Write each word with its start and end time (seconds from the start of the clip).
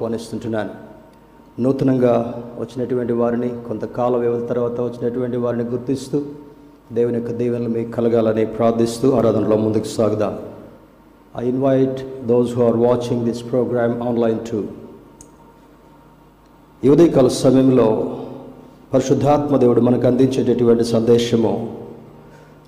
ఆహ్వానిస్తుంటున్నాను 0.00 0.70
నూతనంగా 1.62 2.12
వచ్చినటువంటి 2.58 3.12
వారిని 3.12 3.48
కొంతకాల 3.48 4.16
వ్యవధి 4.16 4.46
తర్వాత 4.46 4.80
వచ్చినటువంటి 4.80 5.36
వారిని 5.36 5.64
గుర్తిస్తూ 5.64 6.22
దేవుని 6.92 7.18
యొక్క 7.18 7.32
దీవెనలు 7.32 7.68
మీకు 7.68 7.90
కలగాలని 7.90 8.46
ప్రార్థిస్తూ 8.46 9.10
ఆరాధనలో 9.10 9.56
ముందుకు 9.56 9.84
సాగుదాం. 9.84 10.38
I 11.36 11.48
invite 11.48 12.26
those 12.26 12.54
who 12.54 12.62
are 12.64 12.76
watching 12.76 13.24
this 13.24 13.42
program 13.50 14.02
online 14.02 14.38
to 14.50 14.64
ఈ 16.84 16.88
ఉదయకాల 16.88 17.28
సమయంలో 17.28 18.16
పరిశుద్ధాత్మ 18.94 19.56
దేవుడు 19.56 19.80
మనకు 19.80 20.06
అందించేటటువంటి 20.06 20.84
సందేశము 20.84 21.52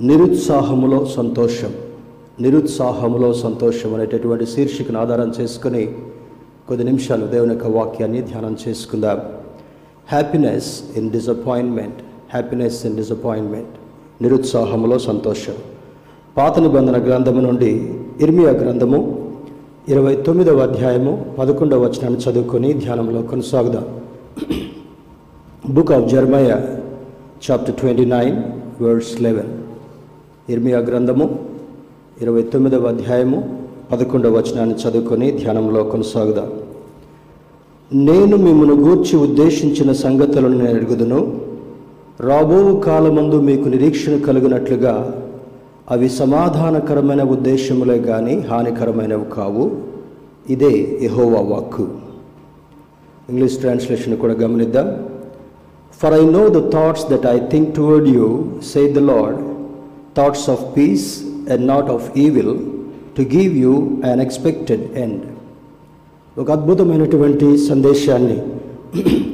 నిరుత్సాహములో 0.02 1.04
సంతోషం. 1.06 1.74
నిరుత్సాహములో 2.40 3.32
సంతోషం 3.32 3.94
అనేటటువంటి 3.94 4.46
శీర్షికను 4.46 5.00
ఆధారం 5.00 5.32
చేసుకుని 5.40 5.96
కొద్ది 6.68 6.84
నిమిషాలు 6.84 7.26
దేవుని 7.26 7.52
యొక్క 7.54 7.66
వాక్యాన్ని 7.66 8.22
ధ్యానం 8.22 8.56
చేసుకుందాం. 8.68 9.18
Happiness 10.12 10.82
in 10.96 11.10
disappointment 11.10 11.98
happiness 12.32 12.86
in 12.86 12.96
disappointment 12.96 13.72
నిరుత్సాహములో 14.22 14.98
సంతోషం. 14.98 15.54
పాత 16.36 16.58
నిబంధన 16.58 17.04
గ్రంథము 17.04 17.40
నుండి 17.40 17.94
ఇర్మియా 18.20 18.50
గ్రంథము 18.50 19.00
ఇరవై 19.88 20.16
తొమ్మిదవ 20.16 20.58
అధ్యాయము 20.58 21.34
పదకొండవ 21.38 21.84
వచనాన్ని 21.84 22.20
చదువుకొని 22.20 22.72
ధ్యానంలో 22.72 23.22
కొనసాగుదాం. 23.22 23.84
Book 25.70 25.92
of 25.92 26.10
Jeremiah 26.10 26.50
chapter 27.50 27.74
twenty 27.74 28.04
nine 28.04 28.42
words 28.82 29.22
eleven 29.22 29.50
ఇర్మియా 30.48 30.78
గ్రంథము 30.78 31.38
ఇరవై 32.22 32.42
తొమ్మిదవ 32.42 32.86
అధ్యాయము 32.86 33.58
పదకొండవ 33.92 34.38
వచనాన్ని 34.38 34.74
చదువుకొని 34.74 35.30
ధ్యానంలో 35.32 35.84
కొనసాగుదాం. 35.84 36.61
నేను 37.94 38.36
మిమ్మల్ని 38.36 38.74
గూర్చి 38.74 39.16
ఉద్దేశించిన 39.16 39.92
సంగతులను 39.92 40.58
నేను 40.58 40.76
అడుగుదును. 40.76 41.40
రాబో 42.20 42.80
కాలమందు 42.80 43.36
మీకు 43.40 43.68
నిరీక్షణ 43.68 44.18
కలిగినట్లుగా 44.18 45.14
అవి 45.90 46.08
సమాధానకరమైన 46.08 47.22
ఉద్దేశములే 47.22 47.98
కానీ 48.00 48.38
హానికరమైనవి 48.38 49.24
కావు. 49.32 49.70
ఇదే 50.50 50.98
ఎహోవా 51.02 51.40
వాక్కు. 51.40 51.86
ఇంగ్లీష్ 53.30 53.58
ట్రాన్స్లేషన్ 53.58 54.16
కూడా 54.16 54.34
గమనిద్దాం. 54.34 54.88
For 56.00 56.12
I 56.12 56.24
know 56.26 56.48
the 56.48 56.72
thoughts 56.72 57.10
that 57.12 57.26
I 57.26 57.38
think 57.38 57.76
toward 57.76 58.08
you 58.08 58.44
say 58.72 58.92
the 58.92 58.98
Lord 58.98 59.36
thoughts 60.16 60.50
of 60.50 60.76
peace 60.76 61.22
and 61.50 61.66
not 61.66 61.90
of 61.90 62.18
evil 62.18 62.58
to 63.18 63.22
give 63.22 63.58
you 63.58 63.74
unexpected 64.20 64.80
end 64.96 65.22
ఒక 66.38 66.50
అద్భుతమైనటువంటి 66.50 67.58
సందేశాన్ని 67.58 68.36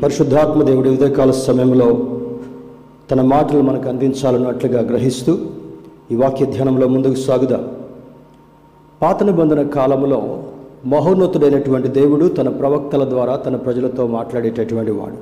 పరిశుద్ధాత్మ 0.03 0.63
దేవుడి 0.63 0.89
ఉదయకాల 0.89 1.31
సమయంలో 1.31 1.89
తన 3.11 3.23
మాటలు 3.23 3.63
మనకు 3.63 3.89
అందించాలన్నట్లుగా 3.89 4.81
గ్రహిస్తూ 4.81 5.39
ఈ 6.13 6.15
వాక్య 6.15 6.47
ధ్యానంలో 6.47 6.89
ముందుకు 6.89 7.15
సాగుదాం. 7.15 7.69
పాత 9.03 9.23
నిబంధన 9.23 9.63
కాలంలో 9.63 10.45
మహోన్నతుడైనటువంటి 10.87 11.89
దేవుడు 11.89 12.29
తన 12.29 12.49
ప్రవక్తల 12.49 13.05
ద్వారా 13.09 13.37
తన 13.37 13.57
ప్రజలతో 13.57 14.07
మాట్లాడేటటువంటి 14.07 14.91
వాడు. 14.91 15.19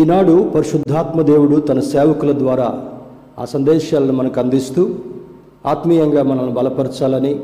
ఈనాడు 0.00 0.50
పరిశుద్ధాత్మ 0.54 1.22
దేవుడు 1.22 1.60
తన 1.60 1.80
సేవకుల 1.80 2.38
ద్వారా 2.38 2.68
ఆ 3.38 3.44
సందేశాలను 3.44 4.12
మనకు 4.12 4.40
అందిస్తూ 4.40 4.90
ఆత్మీయంగా 5.66 6.22
మనల్ని 6.22 6.52
బలపరచాలని 6.52 7.40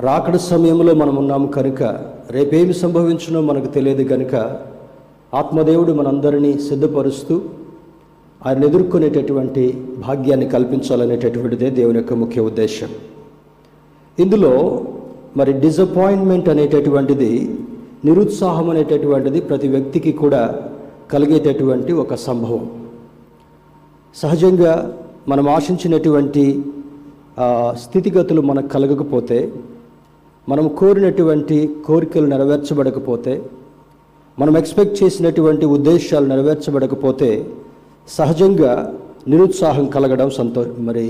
రాకడ 0.00 0.36
సమయంలో 0.36 0.94
మనం 0.94 1.16
ఉన్నాము 1.16 1.46
కనుక 1.46 2.15
రేపేమి 2.34 2.74
సంభవించునో 2.82 3.40
మనకు 3.48 3.68
తెలియదు 3.76 4.04
కనుక 4.12 4.34
ఆత్మదేవుడు 5.40 5.92
మనందరినీ 5.92 6.50
సిద్ధపరుస్తూ 6.68 7.34
ఆయన 8.46 8.64
ఎదుర్కొనేటటువంటి 8.64 9.64
భాగ్యాన్ని 10.06 10.46
కల్పించాలనేటటువంటిదే 10.54 11.68
దేవుని 11.78 11.98
యొక్క 11.98 12.14
ముఖ్య 12.22 12.40
ఉద్దేశం. 12.40 12.90
ఇందులో 14.18 14.52
మరి 15.36 15.52
డిసప్పాయింట్మెంట్ 15.64 16.48
అనేటటువంటిది 16.48 17.30
నిరుత్సాహం 18.04 18.66
అనేటటువంటిది 18.70 19.40
ప్రతి 19.40 19.68
వ్యక్తికి 19.68 20.12
కూడా 20.22 20.42
కలిగేటటువంటి 21.12 21.92
ఒక 22.02 22.14
సంభవం. 22.26 22.64
సహజంగా 24.16 24.74
మనం 25.28 25.46
ఆశించినటువంటి 25.56 26.44
స్థితిగతులు 27.84 28.40
మనకు 28.40 28.68
కలగకపోతే 28.74 29.38
మనం 30.50 30.68
కోరినటువంటి 30.78 31.56
కోరికలు 31.86 32.26
నెరవేర్చబడకపోతే 32.26 33.32
మనం 34.38 34.56
ఎక్స్పెక్ట్ 34.56 34.96
చేసినటువంటి 35.00 35.66
ఉద్దేశాలు 35.66 36.26
నెరవేర్చబడకపోతే 36.26 37.30
సహజంగా 38.08 38.72
నిరుత్సాహం 39.28 39.86
కలగడం 39.94 40.28
సంతో 40.30 40.62
మరి 40.78 41.04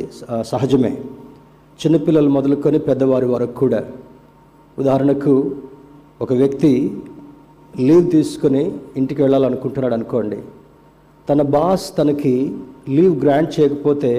సహజమే. 0.50 0.92
చిన్నపిల్లలు 1.80 2.30
మొదలుకొని 2.36 2.78
పెద్దవారి 2.78 3.26
వరకు 3.26 3.54
కూడా. 3.62 3.80
ఉదాహరణకు 4.78 5.34
ఒక 6.24 6.32
వ్యక్తి 6.32 6.72
లీవ్ 7.86 8.10
తీసుకొని 8.10 8.62
ఇంటికి 8.97 9.20
వెళ్ళాలనుకుంటున్నాడు 9.22 9.94
అనుకోండి 9.94 10.38
తన 11.28 11.42
బాస్ 11.56 11.86
తనకి 11.98 12.34
లీవ్ 12.88 13.14
గ్రాంట్ 13.24 13.60
చేయకపోతే 13.60 14.12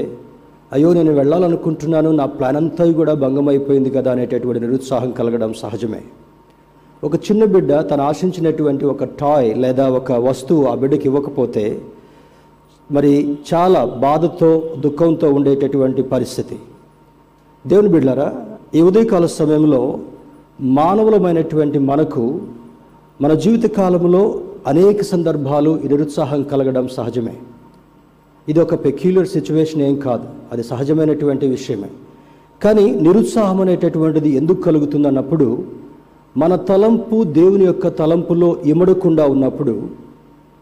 అయ్యో 0.73 0.93
నేను 0.93 1.11
వెళ్ళాలనుకుంటున్నాను 1.13 2.11
నా 2.11 2.25
ప్లాన్ 2.25 2.55
అంతా 2.55 2.91
కూడా 2.91 3.13
భంగం 3.13 3.47
అయిపోయింది 3.49 3.89
కదా 3.89 4.11
అనేటటువంటి 4.11 4.59
నిరుత్సాహం 4.59 5.11
కలగడం 5.11 5.53
సహజమే. 5.53 6.01
ఒక 7.03 7.15
చిన్న 7.15 7.43
బిడ్డ 7.45 7.89
తను 7.89 8.03
ఆశించినటువంటి 8.03 8.85
ఒక 8.85 9.03
టాయ్ 9.03 9.57
లేదా 9.57 9.89
ఒక 9.89 10.11
వస్తువు 10.11 10.65
ఆ 10.65 10.75
బిడ్డకి 10.75 11.07
ఇవ్వకపోతే 11.07 11.81
మరి 12.91 13.37
చాలా 13.53 13.85
బాధతో 13.85 14.49
దుఃఖంతో 14.79 15.29
ఉండేటటువంటి 15.33 16.01
పరిస్థితి. 16.01 16.57
దేవుని 17.67 17.87
బిడ్డారా 17.87 18.29
ఈ 18.75 18.81
ఉదయకాల 18.81 19.25
సమయంలో 19.25 19.99
మానవులమైనటువంటి 20.61 21.79
మనకు 21.79 22.41
మన 23.21 23.33
జీవిత 23.33 23.65
కాలంలో 23.65 24.41
అనేక 24.67 25.01
సందర్భాలు 25.01 25.79
ఈ 25.85 25.87
నిరుత్సాహం 25.87 26.43
కలగడం 26.43 26.87
సహజమే. 26.87 27.35
ఇది 28.49 28.59
ఒక 28.59 28.85
పెక్యులర్ 28.85 29.27
సిచ్యువేషన్ 29.27 29.81
ఏం 29.81 29.95
కాదు. 29.95 30.23
అది 30.51 30.63
సహజమైనటువంటి 30.63 31.47
విషయమే. 31.47 31.89
కానీ 32.63 32.91
నిరుత్సాహం 32.91 33.61
అనేటటువంటిది 33.61 34.29
ఎందుకు 34.29 34.61
కలుగుతుంది 34.61 35.07
అన్నప్పుడు 35.07 35.63
మన 36.37 36.55
తలంపు 36.55 37.23
దేవుని 37.23 37.65
యొక్క 37.65 37.87
తలంపులో 37.87 38.57
ఇమడకుండా 38.65 39.25
ఉన్నప్పుడు 39.25 39.81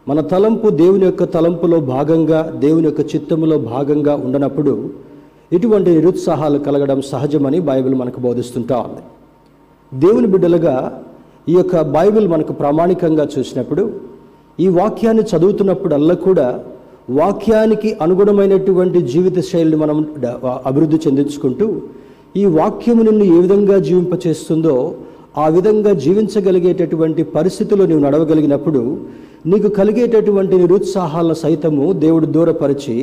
మన 0.08 0.20
తలంపు 0.20 0.68
దేవుని 0.68 1.04
యొక్క 1.04 1.24
తలంపులో 1.24 1.80
భాగంగా 1.80 2.52
దేవుని 2.58 2.84
యొక్క 2.84 3.00
చిత్తములో 3.00 3.58
భాగంగా 3.58 4.16
ఉండనప్పుడు 4.16 4.90
ఇటువంటి 5.52 5.90
నిరుత్సాహాలు 5.90 6.58
కలగడం 6.58 7.02
సహజమని 7.02 7.60
బైబిల్ 7.60 7.94
మనకు 7.94 8.20
బోధిస్తుంటా 8.20 8.76
ఉంది. 8.78 9.02
దేవుని 10.00 10.26
బిడ్డలుగా 10.26 11.02
ఈ 11.48 11.52
యొక్క 11.52 11.80
బైబిల్ 11.80 12.28
మనకు 12.28 12.52
ప్రామాణికంగా 12.52 13.28
చూసినప్పుడు 13.38 14.00
ఈ 14.60 14.68
వాక్యాన్ని 14.68 15.22
చదువుతున్నప్పుడల్లా 15.22 16.14
కూడా 16.14 16.64
వాక్యానికి 17.08 17.90
అనుగుణమైనటువంటి 18.00 19.00
జీవిత 19.10 19.38
శైలిని 19.48 19.76
మనం 19.76 19.98
అభివృద్ధి 20.66 20.98
చెందించుకుంటూ 21.04 21.66
ఈ 22.36 22.44
వాక్యము 22.54 23.02
నిన్ను 23.02 23.26
ఏ 23.26 23.36
విధంగా 23.36 23.76
జీవింపచేస్తుందో 23.80 24.74
ఆ 25.38 25.46
విధంగా 25.48 25.92
జీవించగలిగేటటువంటి 26.02 27.22
పరిస్థితుల్లో 27.34 27.84
నీవు 27.86 28.02
నడవగలిగినప్పుడు 28.04 28.82
నీకు 29.46 29.68
కలిగేటటువంటి 29.68 30.54
నిరుత్సాహాలను 30.56 31.36
సైతము 31.42 31.86
దేవుడు 31.98 32.26
దూరపరిచి 32.26 32.96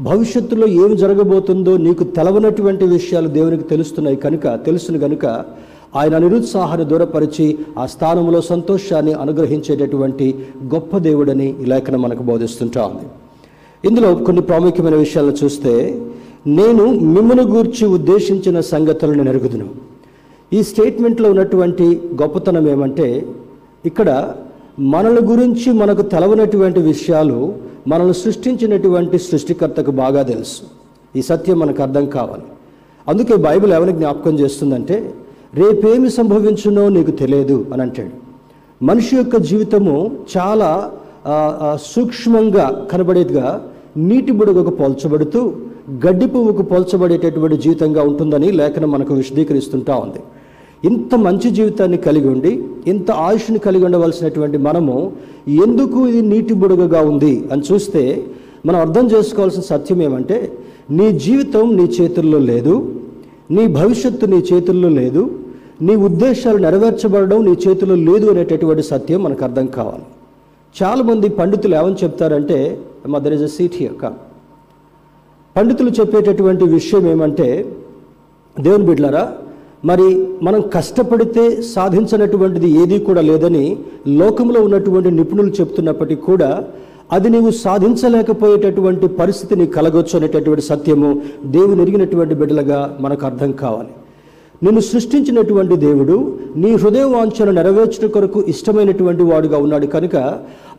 భవిష్యత్తులో 0.00 0.66
ఏం 0.84 0.92
జరగబోతుందో 0.96 1.72
నీకు 1.78 2.04
తెలవనటువంటి 2.16 2.86
విషయాలు 2.88 3.28
దేవునికి 3.30 3.66
తెలుస్తున్నాయి 3.68 4.18
కనుక 4.24 4.54
తెలుసును 4.66 4.98
కనుక 4.98 5.26
ఆయన 5.96 6.18
నిరుత్సాహాన్ని 6.18 6.86
దూరపరిచి 6.86 7.46
ఆ 7.78 7.84
స్థానంలో 7.86 8.40
సంతోషాన్ని 8.48 9.14
అనుగ్రహించేటటువంటి 9.16 10.28
గొప్ప 10.72 10.98
దేవుడని 11.00 11.50
ఈ 11.62 11.66
లేఖనం 11.66 12.02
మనకు 12.02 12.22
బోధిస్తుంటా 12.22 12.82
ఉంది 12.86 13.06
ఇందులో 13.86 14.14
కొన్ని 14.14 14.42
ప్రాముఖ్యమైన 14.42 14.94
విషయాలను 14.94 15.44
చూస్తే 15.44 15.72
నేను 16.46 16.84
మిమ్మల్ని 16.86 17.44
గూర్చి 17.44 17.86
ఉద్దేశించిన 17.86 18.60
సంగతులను 18.60 19.22
నేను 19.22 19.68
ఈ 20.52 20.62
స్టేట్మెంట్లో 20.62 21.30
ఉన్నటువంటి 21.30 22.00
గొప్పతనం 22.22 22.68
ఏమంటే 22.68 23.26
ఇక్కడ 23.86 24.34
మనల 24.80 25.18
గురించి 25.22 25.72
మనకు 25.72 26.02
తెలవనటువంటి 26.02 26.80
విషయాలు 26.80 27.54
మనల్ని 27.88 28.14
సృష్టించినటువంటి 28.14 29.18
సృష్టికర్తకు 29.18 29.90
బాగా 29.90 30.22
తెలుసు. 30.22 30.62
ఈ 31.18 31.22
సత్యం 31.22 31.58
మనకు 31.58 31.82
అర్థం 31.82 32.06
కావాలి. 32.06 32.42
అందుకే 33.08 33.36
బైబిల్ 33.36 33.72
ఎవరిని 33.72 33.98
జ్ఞాపకం 33.98 34.38
చేస్తుందంటే 34.38 35.14
రేపేమి 35.54 36.10
సంభవించునో 36.10 36.88
నీకు 36.88 37.10
తెలియదు 37.10 37.66
అని 37.72 37.82
అంటాడు. 37.82 38.10
మనిషి 38.84 39.16
యొక్క 39.16 39.36
జీవితము 39.36 40.16
చాలా 40.36 40.92
సూక్ష్మంగా 41.76 42.86
కనబడేదిగా 42.92 43.68
నీటి 43.96 44.32
బుడగకు 44.32 44.70
పోల్చబడుతూ 44.70 45.40
గడ్డి 46.04 46.26
పువ్వుకు 46.26 46.62
పోల్చబడేటటువంటి 46.62 47.56
జీవితంగా 47.56 48.02
ఉంటుందని 48.02 48.48
లేఖనం 48.52 48.90
మనకు 48.90 49.14
విశదీకరిస్తుంటా 49.14 49.96
ఉంది. 49.96 50.20
ఇంత 50.88 51.14
మంచి 51.26 51.50
జీవితాన్ని 51.50 51.98
కలిగి 52.06 52.28
ఉండి 52.28 52.52
ఇంత 52.92 53.10
ఆయుష్ని 53.10 53.58
కలిగి 53.66 53.84
ఉండవలసినటువంటి 53.84 54.58
మనము 54.58 54.96
ఎందుకు 55.66 56.06
ఇది 56.06 56.22
నీటి 56.32 56.54
బుడగగా 56.54 57.00
ఉంది 57.10 57.44
అని 57.52 57.62
చూస్తే 57.70 58.02
మనం 58.66 58.80
అర్థం 58.80 59.06
చేసుకోవాల్సిన 59.14 59.62
సత్యం 59.62 60.02
ఏమంటే 60.02 60.38
నీ 60.90 61.06
జీవితం 61.26 61.76
నీ 61.76 61.86
చేతుల్లో 61.98 62.38
లేదు 62.38 62.74
నీ 63.50 63.66
భవిష్యత్తు 63.66 64.26
నీ 64.26 64.38
చేతుల్లో 64.52 64.88
లేదు 64.88 65.22
నీ 65.82 65.94
ఉద్దేశాలు 66.08 66.58
నెరవేర్చబడడం 66.58 67.44
నీ 67.44 67.52
చేతుల్లో 67.64 67.96
లేదు 68.10 68.26
అనేటటువంటి 68.30 68.82
సత్యం 68.82 69.22
మనకు 69.22 69.44
అర్థం 69.44 69.66
కావాలి. 69.66 70.04
చాలామంది 70.74 71.28
పండితులు 71.38 71.74
ఏమని 71.76 72.00
చెప్తారంటే 72.02 72.58
మా 73.06 73.18
there 73.18 73.34
is 73.36 73.42
a 73.42 73.50
seat 73.56 73.76
here 73.80 73.94
కా 73.94 74.08
పండితులు 75.56 75.90
చెప్పేటటువంటి 75.90 76.64
విషయం 76.68 77.04
ఏమంటే 77.08 77.48
దేవుని 78.56 78.86
బిడ్లరా 78.86 79.24
మరి 79.84 80.06
మనం 80.42 80.60
కష్టపడితే 80.74 81.44
సాధించినటువంటిది 81.74 82.68
ఏదీ 82.82 82.98
కూడా 82.98 83.20
లేదని 83.20 83.64
లోకంలో 84.20 84.60
ఉన్నటువంటి 84.60 85.10
నిపుణులు 85.10 85.52
చెప్తున్నప్పటికీ 85.60 86.22
కూడా 86.22 86.50
అది 87.12 87.28
నీవు 87.28 87.50
సాధించలేకపోయేటటువంటి 87.64 89.06
పరిస్థితిని 89.18 89.66
కలగొచ్చు 89.66 90.14
అనేటటువంటి 90.18 90.64
సత్యము 90.70 91.10
దేవుని 91.56 91.82
ఎరిగినటువంటి 91.82 92.34
బిడ్డలుగా 92.34 92.78
మనకు 93.00 93.26
అర్థం 93.26 93.50
కావాలి. 93.52 93.92
నిన్ను 94.64 94.80
సృష్టించినటువంటి 94.80 95.76
దేవుడు 95.76 96.16
నీ 96.56 96.74
హృదయ 96.74 97.04
వాంఛను 97.04 97.52
నెరవేర్చడం 97.52 98.08
కొరకు 98.08 98.44
ఇష్టమైనటువంటి 98.48 99.22
వాడుగా 99.22 99.58
ఉన్నాడు 99.58 99.86
కనుక 99.86 100.16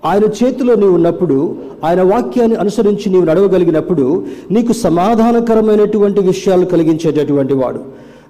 ఆయన 0.06 0.26
చేతిలో 0.40 0.76
నీవు 0.76 0.94
ఉన్నప్పుడు 0.94 1.38
ఆయన 1.84 2.02
వాక్యాన్ని 2.02 2.58
అనుసరించి 2.64 3.08
నీవు 3.12 3.26
నడవగలిగినప్పుడు 3.26 4.06
నీకు 4.52 4.74
సమాధానకరమైనటువంటి 4.74 6.20
విషయాలు 6.22 6.66
కలిగించేటటువంటి 6.66 7.54
వాడు. 7.54 7.82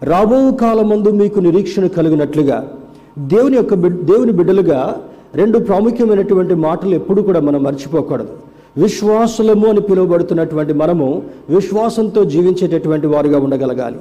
రాబో 0.04 0.40
కాలమందు 0.52 1.10
మీకు 1.22 1.40
నిరీక్షణ 1.40 1.88
కలిగినట్లుగా 1.88 2.58
దేవుని 3.20 3.56
యొక్క 3.56 3.74
బిడ్ 3.74 4.02
దేవుని 4.02 4.32
బిడ్డలుగా 4.32 4.82
రెండు 5.36 5.60
ప్రాముఖ్యమైనటువంటి 5.60 6.54
మాటలు 6.68 6.96
ఎప్పుడు 6.96 7.22
కూడా 7.22 7.40
మనం 7.40 7.64
మర్చిపోకూడదు. 7.64 8.34
విశ్వాసులము 8.84 9.68
అని 9.68 9.82
పిలువబడుతున్నటువంటి 9.82 10.74
మనము 10.74 11.08
విశ్వాసంతో 11.50 12.24
జీవించేటటువంటి 12.24 13.08
వారుగా 13.08 13.40
ఉండగలగాలి. 13.40 14.00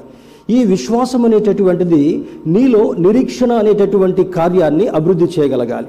ఈ 0.50 0.64
విశ్వాసం 0.64 1.24
అనేటటువంటిది 1.24 2.24
నీలో 2.46 2.94
నిరీక్షణ 2.98 3.52
అనేటటువంటి 3.52 4.24
కార్యాన్ని 4.24 4.86
అభివృద్ధి 4.88 5.24
చేయగలగాలి. 5.24 5.88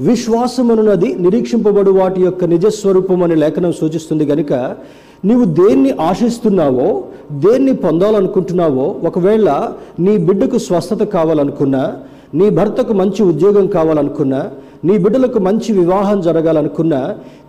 విశ్వాసం 0.00 0.70
అనున్నది 0.70 1.14
నిరీక్షింపబడు 1.14 1.90
వాటి 1.90 2.20
యొక్క 2.22 2.44
నిజస్వరూపం 2.44 3.22
అనే 3.22 3.34
లేఖనం 3.34 3.72
సూచిస్తుంది 3.72 4.26
కనుక 4.26 4.52
నీవు 5.24 5.44
దేన్ని 5.44 5.90
ఆశిస్తున్నావో 6.00 7.02
దేన్ని 7.32 7.72
పొందాలనుకుంటున్నావో 7.72 8.96
ఒకవేళ 9.04 9.48
నీ 9.98 10.16
బిడ్డకు 10.18 10.58
స్వస్థత 10.58 11.02
కావాలనుకున్నా 11.02 11.82
నీ 12.38 12.46
భర్తకు 12.58 12.92
మంచి 13.00 13.22
ఉద్యోగం 13.30 13.66
కావాలనుకున్నా 13.76 14.42
నీ 14.88 14.94
బిడ్డలకు 15.02 15.38
మంచి 15.46 15.70
వివాహం 15.72 16.18
జరగాలనుకున్నా 16.22 17.00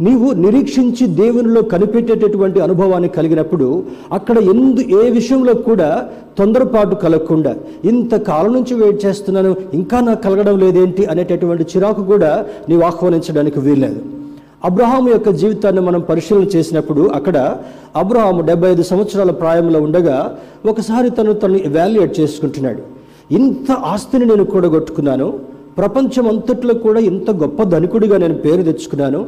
నీవు 0.05 0.27
నిరీక్షించి 0.43 1.05
దేవునిలో 1.21 1.61
కనిపెట్టేటటువంటి 1.71 2.59
అనుభవాన్ని 2.65 3.09
కలిగినప్పుడు 3.15 3.67
అక్కడ 4.17 4.37
ఎందు 4.53 4.81
ఏ 4.99 5.03
విషయంలో 5.17 5.53
కూడా 5.69 5.89
తొందరపాటు 6.39 6.95
కలగకుండా 7.03 7.53
ఇంతకాలం 7.91 8.53
నుంచి 8.53 8.75
వెయిట్ 8.81 9.01
చేస్తున్నాను 9.05 9.53
ఇంకా 9.79 9.99
నాకు 9.99 10.23
కలగడం 10.27 10.57
లేదేంటి 10.63 11.05
అనేటటువంటి 11.05 11.65
చిరాకు 11.73 12.03
కూడా 12.11 12.31
నీవు 12.69 12.85
ఆహ్వానించడానికి 12.89 13.59
వీల్లేదు. 13.59 14.01
అబ్రహాము 14.69 15.07
యొక్క 15.09 15.29
జీవితాన్ని 15.41 15.81
మనం 15.81 16.01
పరిశీలన 16.09 16.47
చేసినప్పుడు 16.55 17.03
అక్కడ 17.17 17.37
అబ్రహాము 18.01 18.41
డెబ్బై 18.49 18.69
ఐదు 18.71 18.83
సంవత్సరాల 18.91 19.31
ప్రాయంలో 19.41 19.79
ఉండగా 19.87 20.17
ఒకసారి 20.71 21.09
తను 21.09 21.33
తను 21.33 21.57
ఎవాల్యుయేట్ 21.69 22.13
చేసుకుంటున్నాడు. 22.19 22.83
ఇంత 23.31 23.71
ఆస్తిని 23.71 24.25
నేను 24.25 24.43
కూడగొట్టుకున్నాను 24.43 25.39
ప్రపంచం 25.77 26.27
అంతట్లో 26.27 26.73
కూడా 26.73 26.99
ఇంత 26.99 27.31
గొప్ప 27.31 27.63
ధనికుడిగా 27.63 28.17
నేను 28.17 28.33
పేరు 28.33 28.61
తెచ్చుకున్నాను 28.61 29.25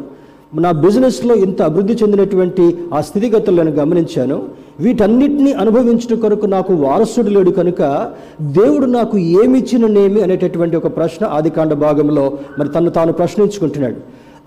నా 0.56 0.72
బిజినెస్లో 0.72 1.36
ఇంత 1.36 1.62
అభివృద్ధి 1.62 1.94
చెందినటువంటి 1.94 2.78
ఆ 2.94 3.02
స్థితిగతులు 3.02 3.56
నేను 3.56 3.76
గమనించాను. 3.76 4.44
వీటన్నిటినీ 4.80 5.52
అనుభవించడం 5.52 6.20
కొరకు 6.20 6.46
నాకు 6.46 6.74
వారసుడు 6.74 7.30
లేడు 7.30 7.52
కనుక 7.52 8.12
దేవుడు 8.42 8.86
నాకు 8.86 9.18
ఏమిచ్చిననేమి 9.18 10.22
అనేటటువంటి 10.22 10.76
ఒక 10.76 10.96
ప్రశ్న 10.96 11.26
ఆదికాండ 11.26 11.74
భాగంలో 11.74 12.38
మరి 12.60 12.70
తను 12.70 12.90
తాను 12.90 13.14
ప్రశ్నించుకుంటున్నాడు. 13.14 13.96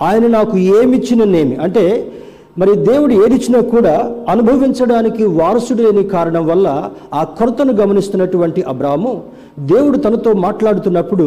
ఆయన 0.03 0.27
నాకు 0.27 0.59
ఏమిచ్చిననేమి? 0.59 1.57
అంటే 1.57 2.13
మరి 2.59 2.73
దేవుడు 2.77 3.13
ఏదిచ్చినా 3.25 3.61
కూడా 3.61 3.95
అనుభవించడానికి 4.29 5.25
వారసుడు 5.41 5.83
లేని 5.83 6.03
కారణం 6.05 6.47
వల్ల 6.47 6.69
ఆ 7.15 7.25
కొరతను 7.25 7.73
గమనిస్తున్నటువంటి 7.73 8.61
అబ్రాము 8.63 9.13
దేవుడు 9.59 9.99
తనతో 9.99 10.33
మాట్లాడుతున్నప్పుడు 10.47 11.27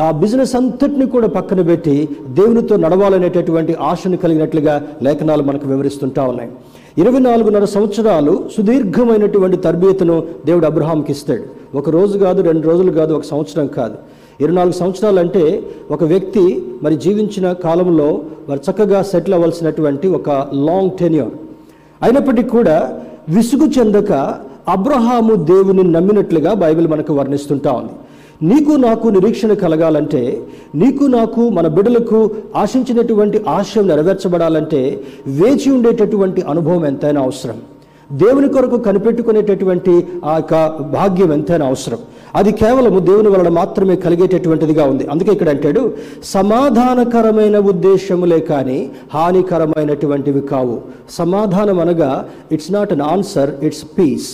ఆ 0.00 0.10
బిజినెస్ 0.10 0.54
అంతటిని 0.56 1.06
కూడా 1.06 1.28
పక్కన 1.28 1.60
పెట్టి 1.62 2.08
దేవునితో 2.28 2.76
నడవాలనేటటువంటి 2.76 3.76
ఆశను 3.80 4.16
కలిగినట్లుగా 4.16 4.74
లేఖనాలు 5.02 5.42
మనకు 5.42 5.68
వివరిస్తుంటా 5.68 6.24
ఉన్నాయి. 6.24 6.50
ఇరవై 6.98 7.20
నాలుగున్నర 7.20 7.64
సంవత్సరాలు 7.64 8.34
సుదీర్ఘమైనటువంటి 8.56 9.56
తరబియతను 9.56 10.22
దేవుడు 10.46 10.66
అబ్రహాంకి 10.66 11.12
ఇస్తాడు 11.12 11.44
ఒక 11.78 11.90
రోజు 11.90 12.18
కాదు 12.18 12.42
రెండు 12.42 12.66
రోజులు 12.68 12.92
కాదు 12.92 13.14
ఒక 13.14 13.22
సంవత్సరం 13.22 13.66
కాదు. 13.78 13.96
ఇరవై 14.40 14.54
నాలుగు 14.54 14.72
సంవత్సరాలు 14.72 15.18
అంటే 15.20 15.62
ఒక 15.90 16.04
వ్యక్తి 16.04 16.62
మరి 16.82 16.96
జీవించిన 16.96 17.52
కాలంలో 17.52 18.20
మరి 18.48 18.60
చక్కగా 18.66 19.02
సెటిల్ 19.02 19.34
అవ్వాల్సినటువంటి 19.34 20.08
ఒక 20.08 20.30
లాంగ్ 20.54 20.90
టెన్యూర్ 21.00 21.30
అయినప్పటికీ 22.02 22.48
కూడా 22.48 22.76
విసుగు 23.28 23.66
చెందక 23.66 24.12
అబ్రహాము 24.68 25.34
దేవుని 25.34 25.82
నమ్మినట్లుగా 25.92 26.54
బైబిల్ 26.54 26.88
మనకు 26.88 27.12
వర్ణిస్తుంటా 27.14 27.72
ఉంది. 27.72 27.94
నీకు 28.50 28.70
నాకు 28.70 29.08
నిరీక్షణ 29.08 29.52
కలగాలంటే 29.52 30.42
నీకు 30.74 31.04
నాకు 31.04 31.48
మన 31.48 31.66
బిడ్డలకు 31.66 32.30
ఆశించినటువంటి 32.56 33.44
ఆశయం 33.48 33.86
నెరవేర్చబడాలంటే 33.88 35.00
వేచి 35.26 35.70
ఉండేటటువంటి 35.70 36.42
అనుభవం 36.42 36.86
ఎంతైనా 36.86 37.20
అవసరం. 37.22 37.58
దేవుని 38.12 38.48
కొరకు 38.48 38.76
కనిపెట్టుకునేటటువంటి 38.76 40.06
ఆ 40.24 40.34
యొక్క 40.36 40.54
భాగ్యం 40.92 41.32
ఎంతైనా 41.32 41.66
అవసరం. 41.66 41.98
అది 42.38 42.50
కేవలము 42.60 42.98
దేవుని 43.08 43.30
వలన 43.34 43.50
మాత్రమే 43.58 43.94
కలిగేటటువంటిదిగా 44.04 44.84
ఉంది. 44.92 45.04
అందుకే 45.12 45.30
ఇక్కడ 45.36 45.50
అంటాడు 45.54 45.82
సమాధానకరమైన 46.36 47.56
ఉద్దేశములే 47.72 48.40
కానీ 48.50 48.78
హానికరమైనటువంటివి 49.14 50.42
కావు. 50.52 50.76
సమాధానం 51.20 51.78
అనగా 51.84 52.10
it's 52.56 52.72
not 52.76 52.92
an 52.96 53.06
answer 53.12 53.52
it's 53.68 53.86
peace 53.98 54.28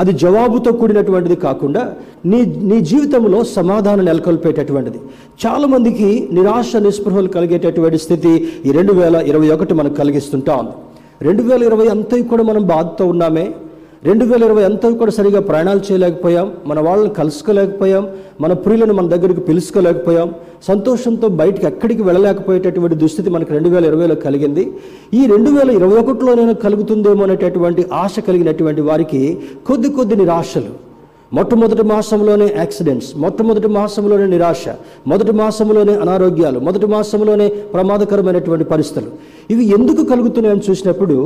అది 0.00 0.12
జవాబుతో 0.24 0.70
కూడినటువంటిది 0.80 1.36
కాకుండా 1.46 1.80
నీ 2.30 2.38
నీ 2.68 2.76
జీవితంలో 2.90 3.38
సమాధానం 3.56 4.04
నెలకొల్పేటటువంటిది. 4.10 4.98
చాలామందికి 5.42 6.08
నిరాశ 6.36 6.70
నిస్పృహలు 6.86 7.30
కలిగేటటువంటి 7.36 7.98
స్థితి 8.04 8.32
ఈ 8.66 8.72
రెండు 8.78 8.92
వేల 9.00 9.16
ఇరవై 9.30 9.48
ఒకటి 9.56 9.74
మనకు 9.80 9.96
కలిగిస్తుంటా 10.02 10.54
ఉంది. 10.62 10.74
రెండు 11.26 11.42
వేల 11.48 11.62
ఇరవై 11.68 11.88
అంతా 11.94 12.18
కూడా 12.30 12.44
మనం 12.50 12.62
బాధతో 12.72 13.06
ఉన్నామే. 13.14 13.46
రెండు 14.04 14.24
వేల 14.24 14.44
ఇరవై 14.44 14.64
అంతా 14.64 14.90
కూడా 14.90 15.10
సరిగా 15.10 15.40
ప్రయాణాలు 15.40 15.80
చేయలేకపోయాం. 15.92 16.52
మన 16.66 16.80
వాళ్ళని 16.80 17.14
కలుసుకోలేకపోయాం. 17.14 18.08
మన 18.40 18.52
ప్రియులను 18.52 18.94
మన 18.94 19.08
దగ్గరికి 19.08 19.40
పిలుచుకోలేకపోయాం. 19.40 20.34
సంతోషంతో 20.68 21.28
బయటికి 21.28 21.66
ఎక్కడికి 21.66 22.02
వెళ్ళలేకపోయేటటువంటి 22.02 22.96
దుస్థితి 22.96 23.30
మనకు 23.30 23.52
రెండు 23.52 23.68
వేల 23.68 23.84
ఇరవైలో 23.84 24.14
కలిగింది. 24.14 24.72
ఈ 25.14 25.26
రెండు 25.26 25.50
వేల 25.50 25.70
ఇరవై 25.70 26.02
ఒకటిలోనైనా 26.02 26.52
కలుగుతుందేమో 26.52 27.24
అనేటటువంటి 27.24 27.86
ఆశ 27.92 28.20
కలిగినటువంటి 28.20 28.80
వారికి 28.80 29.38
కొద్ది 29.66 29.88
కొద్ది 29.88 30.16
నిరాశలు 30.16 30.89
మొట్టమొదటి 31.32 31.82
మాసంలోనే 31.82 32.46
యాక్సిడెంట్స్ 32.56 33.10
మొట్టమొదటి 33.16 33.68
మాసంలోనే 33.68 34.26
నిరాశ 34.26 34.64
మొదటి 35.06 35.32
మాసంలోనే 35.32 35.94
అనారోగ్యాలు 35.94 36.58
మొదటి 36.60 36.86
మాసంలోనే 36.86 37.46
ప్రమాదకరమైనటువంటి 37.48 38.64
పరిస్థితులు. 38.64 39.10
ఇవి 39.52 39.64
ఎందుకు 39.76 40.02
కలుగుతున్నాయని 40.04 40.64
చూసినప్పుడు 40.70 41.16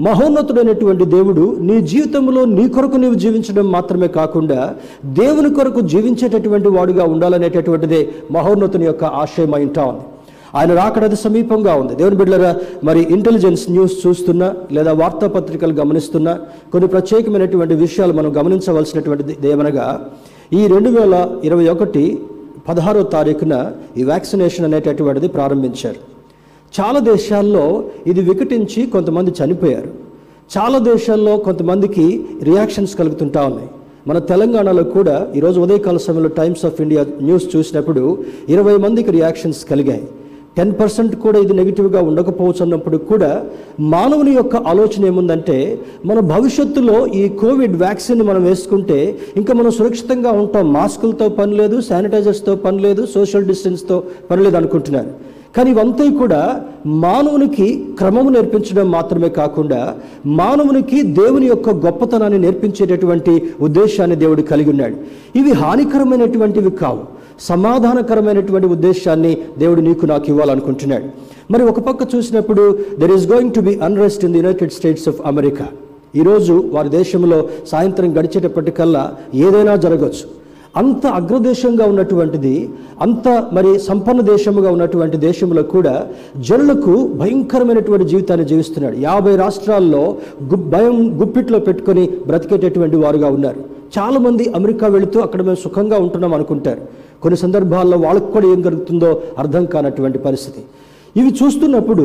మహోన్నతుడైనటువంటి 0.00 1.04
దేవుడు 1.04 1.44
నీ 1.68 1.80
జీవితంలో 1.92 2.44
నీ 2.56 2.68
కొరకు 2.68 2.96
నీవు 2.96 3.14
జీవించడం 3.14 3.66
మాత్రమే 3.70 4.08
కాకుండా 4.18 4.60
దేవుని 5.04 5.54
కొరకు 5.54 5.80
జీవించేటటువంటి 5.92 6.68
వాడుగా 6.68 7.04
ఉండాలనేటటువంటిదే 7.04 8.08
మహోన్నతుని 8.30 8.84
యొక్క 8.84 9.04
ఆశయమై 9.04 9.62
ఉంటా 9.64 9.84
ఉంది. 9.84 10.04
ఆయన 10.58 10.72
రాకడది 10.80 11.16
సమీపంగా 11.16 11.74
ఉంది. 11.82 11.94
దేవుని 12.00 12.16
బిడ్డలరా 12.20 12.52
మరి 12.88 13.00
ఇంటెలిజెన్స్ 13.16 13.64
న్యూస్ 13.74 13.94
చూస్తున్నా 14.04 14.48
లేదా 14.76 14.92
వార్తాపత్రికలు 15.02 15.74
గమనిస్తున్నా 15.80 16.32
కొన్ని 16.72 16.88
ప్రత్యేకమైనటువంటి 16.94 17.74
విషయాలు 17.84 18.12
మనం 18.18 18.30
గమనించవలసినటువంటిది 18.38 19.36
ఏమనగా 19.54 19.86
ఈ 20.58 20.62
రెండు 20.74 20.90
వేల 20.98 21.14
ఇరవై 21.48 21.66
ఒకటి 21.74 22.04
పదహారో 22.68 23.02
తారీఖున 23.16 23.54
ఈ 24.00 24.02
వ్యాక్సినేషన్ 24.10 24.66
అనేటటువంటిది 24.68 25.28
ప్రారంభించారు. 25.36 26.00
చాలా 26.78 27.00
దేశాల్లో 27.12 27.64
ఇది 28.10 28.20
వికటించి 28.30 28.80
కొంతమంది 28.94 29.30
చనిపోయారు. 29.40 29.90
చాలా 30.54 30.78
దేశాల్లో 30.92 31.34
కొంతమందికి 31.46 32.06
రియాక్షన్స్ 32.48 32.94
కలుగుతుంటా 33.00 33.42
ఉన్నాయి. 33.50 33.68
మన 34.08 34.18
తెలంగాణలో 34.32 34.84
కూడా 34.96 35.16
ఈరోజు 35.38 35.58
ఉదయకాల 35.60 35.98
సమయంలో 36.06 36.30
టైమ్స్ 36.40 36.64
ఆఫ్ 36.68 36.80
ఇండియా 36.84 37.02
న్యూస్ 37.28 37.46
చూసినప్పుడు 37.56 38.02
ఇరవై 38.54 38.76
మందికి 38.84 39.10
రియాక్షన్స్ 39.18 39.62
కలిగాయి. 39.70 40.04
టెన్ 40.56 40.72
పర్సెంట్ 40.80 41.14
కూడా 41.16 41.38
ఇది 41.38 41.52
నెగిటివ్గా 41.52 42.00
ఉండకపోవచ్చు 42.08 42.62
అన్నప్పుడు 42.64 42.96
కూడా 43.10 43.30
మానవుని 43.94 44.32
యొక్క 44.34 44.56
ఆలోచన 44.72 45.06
ఏముందంటే 45.06 45.56
మన 46.06 46.18
భవిష్యత్తులో 46.34 46.96
ఈ 47.20 47.22
కోవిడ్ 47.42 47.76
వ్యాక్సిన్ 47.76 48.22
మనం 48.30 48.42
వేసుకుంటే 48.44 48.98
ఇంకా 49.36 49.52
మనం 49.54 49.70
సురక్షితంగా 49.70 50.32
ఉంటాం. 50.42 50.72
మాస్కులతో 50.72 51.28
పని 51.28 51.54
లేదు 51.60 51.80
శానిటైజర్స్తో 51.80 52.54
పని 52.56 52.80
లేదు 52.86 53.04
సోషల్ 53.14 53.48
డిస్టెన్స్తో 53.52 53.98
పని 54.30 54.42
లేదు 54.42 54.56
అనుకుంటున్నారు. 54.56 55.12
కానీ 55.56 55.70
ఇవంతా 55.70 56.04
కూడా 56.20 56.42
మానవునికి 57.04 57.66
క్రమము 57.98 58.30
నేర్పించడం 58.30 58.90
మాత్రమే 58.90 59.28
కాకుండా 59.28 59.80
మానవునికి 60.40 61.02
దేవుని 61.02 61.46
యొక్క 61.46 61.70
గొప్పతనాన్ని 61.70 62.38
నేర్పించేటటువంటి 62.38 63.32
ఉద్దేశాన్ని 63.60 64.16
దేవుడు 64.16 64.42
కలిగి 64.42 64.70
ఉన్నాడు. 64.70 64.96
ఇవి 65.40 65.52
హానికరమైనటువంటివి 65.52 66.70
కావు. 66.70 67.02
సమాధానకరమైనటువంటి 67.40 68.66
ఉద్దేశాన్ని 68.66 69.36
దేవుడు 69.58 69.80
నీకు 69.80 70.06
నాకు 70.06 70.26
ఇవ్వాలనుకుంటున్నాడు. 70.28 71.06
మరి 71.50 71.62
ఒక 71.62 71.80
పక్క 71.80 72.02
చూసినప్పుడు 72.14 72.62
there 73.00 73.12
is 73.12 73.26
going 73.32 73.54
to 73.54 73.60
be 73.60 73.74
unrest 73.88 74.24
in 74.24 74.32
the 74.32 74.38
United 74.38 74.72
States 74.72 75.08
of 75.08 75.20
America 75.26 75.66
ఈరోజు 76.20 76.54
వారి 76.72 76.88
దేశంలో 76.88 77.48
సాయంత్రం 77.66 78.18
గడిచేటప్పటికల్లా 78.18 79.04
ఏదైనా 79.34 79.76
జరగవచ్చు 79.76 80.24
అంత 80.76 81.06
అగ్రదేశంగా 81.06 81.84
ఉన్నటువంటిది 81.84 82.70
అంత 83.00 83.28
మరి 83.52 83.78
సంపన్న 83.78 84.20
దేశముగా 84.20 84.70
ఉన్నటువంటి 84.72 85.16
దేశంలో 85.16 85.62
కూడా 85.62 86.06
జనులకు 86.36 86.94
భయంకరమైనటువంటి 87.06 88.06
జీవితాన్ని 88.08 88.46
జీవిస్తున్నాడు. 88.46 88.96
యాభై 88.96 89.36
రాష్ట్రాల్లో 89.36 90.16
గు 90.42 90.56
భయం 90.56 91.20
గుప్పిట్లో 91.20 91.58
పెట్టుకొని 91.58 92.08
బ్రతికేటటువంటి 92.26 92.96
వారుగా 92.96 93.28
ఉన్నారు. 93.28 93.60
చాలామంది 93.98 94.52
అమెరికా 94.52 94.86
వెళుతూ 94.86 95.20
అక్కడ 95.20 95.42
మేము 95.42 95.56
సుఖంగా 95.56 95.98
ఉంటున్నాం 95.98 96.34
అనుకుంటారు. 96.34 96.80
కొన్ని 97.22 97.36
సందర్భాల్లో 97.36 97.98
వాళ్ళకు 97.98 98.30
కూడా 98.30 98.46
ఏం 98.46 98.62
జరుగుతుందో 98.62 99.22
అర్థం 99.38 99.64
కానటువంటి 99.64 100.18
పరిస్థితి. 100.18 100.62
ఇవి 101.16 101.30
చూస్తున్నప్పుడు 101.30 102.04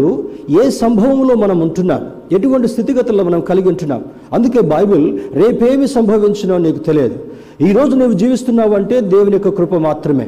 ఏ 0.63 0.69
సంభవంలో 0.69 1.35
మనం 1.35 1.59
ఉంటున్నాం? 1.59 2.01
ఎటువంటి 2.31 2.67
స్థితిగతుల్లో 2.67 3.23
మనం 3.23 3.39
కలిగి 3.39 3.67
ఉంటున్నాం? 3.67 4.01
అందుకే 4.33 4.61
బైబిల్ 4.61 5.19
రేపేమి 5.33 5.87
సంభవించినో 5.87 6.57
నీకు 6.57 6.77
తెలియదు. 6.77 7.17
ఈ 7.67 7.71
రోజు 7.71 7.95
నువ్వు 7.95 8.13
జీవిస్తున్నావు 8.17 8.73
అంటే 8.73 9.01
దేవుని 9.01 9.33
యొక్క 9.33 9.49
కృప 9.49 9.75
మాత్రమే. 9.75 10.27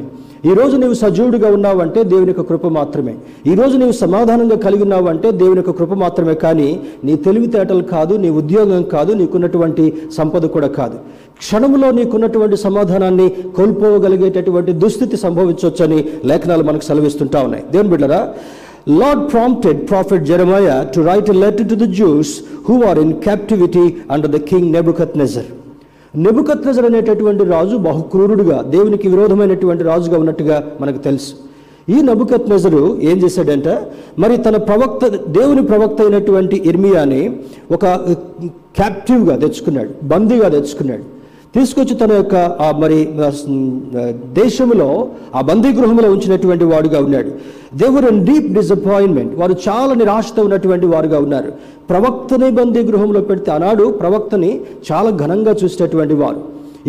ఈ 0.50 0.52
రోజు 0.54 0.76
నీవు 0.76 0.94
సజీవుడిగా 0.94 1.48
ఉన్నావంటే 1.54 2.02
దేవుని 2.02 2.28
యొక్క 2.28 2.40
కృప 2.40 2.66
మాత్రమే. 2.66 3.14
ఈరోజు 3.46 3.76
నువ్వు 3.76 3.92
సమాధానంగా 3.92 4.56
కలిగి 4.56 4.82
ఉన్నావంటే 4.82 5.30
దేవుని 5.30 5.58
యొక్క 5.58 5.70
కృప 5.70 5.92
మాత్రమే. 5.94 6.34
కానీ 6.34 6.80
నీ 7.04 7.16
తెలివితేటలు 7.16 7.82
కాదు 7.82 8.14
నీ 8.14 8.30
ఉద్యోగం 8.30 8.82
కాదు 8.82 9.12
నీకున్నటువంటి 9.12 9.84
సంపద 10.16 10.42
కూడా 10.46 10.68
కాదు. 10.68 10.96
క్షణంలో 11.38 11.90
నీకున్నటువంటి 11.90 12.56
సమాధానాన్ని 12.56 13.28
కోల్పోగలిగేటటువంటి 13.56 14.72
దుస్థితి 14.72 15.16
సంభవించవచ్చని 15.16 16.04
లేఖనాలు 16.24 16.62
మనకు 16.62 16.84
సెలవిస్తుంటా 16.84 17.40
ఉన్నాయి. 17.42 17.64
దేవుని 17.72 17.88
బిడ్డరా 17.88 18.34
Lord 18.86 19.30
prompted 19.30 19.86
prophet 19.86 20.24
Jeremiah 20.24 20.90
to 20.92 21.02
write 21.02 21.28
a 21.28 21.34
letter 21.34 21.64
to 21.64 21.76
the 21.76 21.86
Jews 21.86 22.38
who 22.64 22.82
are 22.82 22.98
in 22.98 23.20
captivity 23.20 24.02
under 24.08 24.28
the 24.28 24.40
king 24.40 24.70
Nebuchadnezzar. 24.72 25.44
నెబుకత్నజర్ 26.16 26.84
అనేటటువంటి 26.84 27.44
రాజు 27.44 27.76
బహుక్రూరుడుగా 27.76 28.62
దేవునికి 28.62 29.08
విరోధమైనటువంటి 29.08 29.84
రాజుగా 29.84 30.18
ఉన్నట్టుగా 30.18 30.56
మనకు 30.80 30.98
తెలుసు. 30.98 31.34
ఈ 31.88 32.02
నబుకత్నజరు 32.02 32.98
ఏం 33.00 33.16
చేశాడంట? 33.24 33.68
మరి 34.18 34.36
తన 34.36 34.56
ప్రవక్త 34.56 35.06
దేవుని 35.08 35.62
ప్రవక్త 35.66 36.00
అయినటువంటి 36.00 36.56
ఇర్మియాని 36.64 37.22
ఒక 37.72 37.84
uh, 37.84 38.16
క్యాప్టివ్గా 38.76 39.36
తెచ్చుకున్నాడు 39.36 39.92
బందీగా 40.02 40.48
తెచ్చుకున్నాడు. 40.48 41.19
తీసుకొచ్చి 41.54 41.94
తన 42.00 42.12
యొక్క 42.18 42.34
ఆ 42.64 42.66
మరి 42.82 42.98
దేశంలో 44.40 44.88
ఆ 45.38 45.40
బందీ 45.48 45.70
గృహంలో 45.78 46.08
ఉంచినటువంటి 46.14 46.64
వాడుగా 46.72 46.98
ఉన్నాడు. 47.06 47.30
దేవర్ 47.80 48.06
అండ్ 48.10 48.22
డీప్ 48.28 48.48
డిసప్పాయింట్మెంట్ 48.58 49.32
వారు 49.40 49.54
చాలా 49.66 49.92
నిరాశతో 50.02 50.40
ఉన్నటువంటి 50.48 50.86
వారుగా 50.92 51.18
ఉన్నారు. 51.26 51.50
ప్రవక్తని 51.90 52.48
బందీ 52.58 52.82
గృహంలో 52.90 53.20
పెడితే 53.30 53.50
ఆనాడు 53.56 53.84
ప్రవక్తని 54.02 54.52
చాలా 54.90 55.10
ఘనంగా 55.24 55.54
చూసేటటువంటి 55.62 56.16
వారు. 56.22 56.40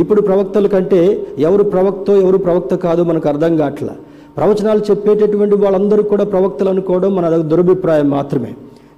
ఇప్పుడు 0.01 0.22
ప్రవక్తల 0.30 0.68
కంటే 0.75 1.01
ఎవరు 1.48 1.63
ప్రవక్త 1.74 2.10
ఎవరు 2.25 2.38
ప్రవక్త 2.48 2.75
కాదో 2.86 3.03
మనకు 3.12 3.27
అర్థం 3.32 3.53
కావట్లా. 3.62 3.94
ప్రవచనాలు 4.38 4.82
చెప్పేటటువంటి 4.89 5.56
వాళ్ళందరూ 5.63 6.03
కూడా 6.12 6.25
ప్రవక్తలు 6.34 6.70
అనుకోవడం 6.74 7.12
మన 7.15 7.30
దురభిప్రాయం 7.53 8.10
మాత్రమే. 8.18 8.51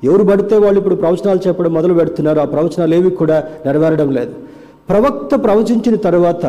ఎవరు 0.10 0.24
పడితే 0.30 0.56
వాళ్ళు 0.64 0.80
ఇప్పుడు 0.82 0.98
ప్రవచనాలు 1.04 1.42
చెప్పడం 1.48 1.72
మొదలు 1.78 1.94
పెడుతున్నారు. 2.00 2.40
ఆ 2.44 2.48
ప్రవచనాలు 2.56 2.94
ఏవి 3.00 3.12
కూడా 3.22 3.38
నెరవేరడం 3.66 4.10
లేదు. 4.18 4.34
ప్రవక్త 4.90 5.34
ప్రవచించిన 5.44 5.96
తర్వాత 6.06 6.46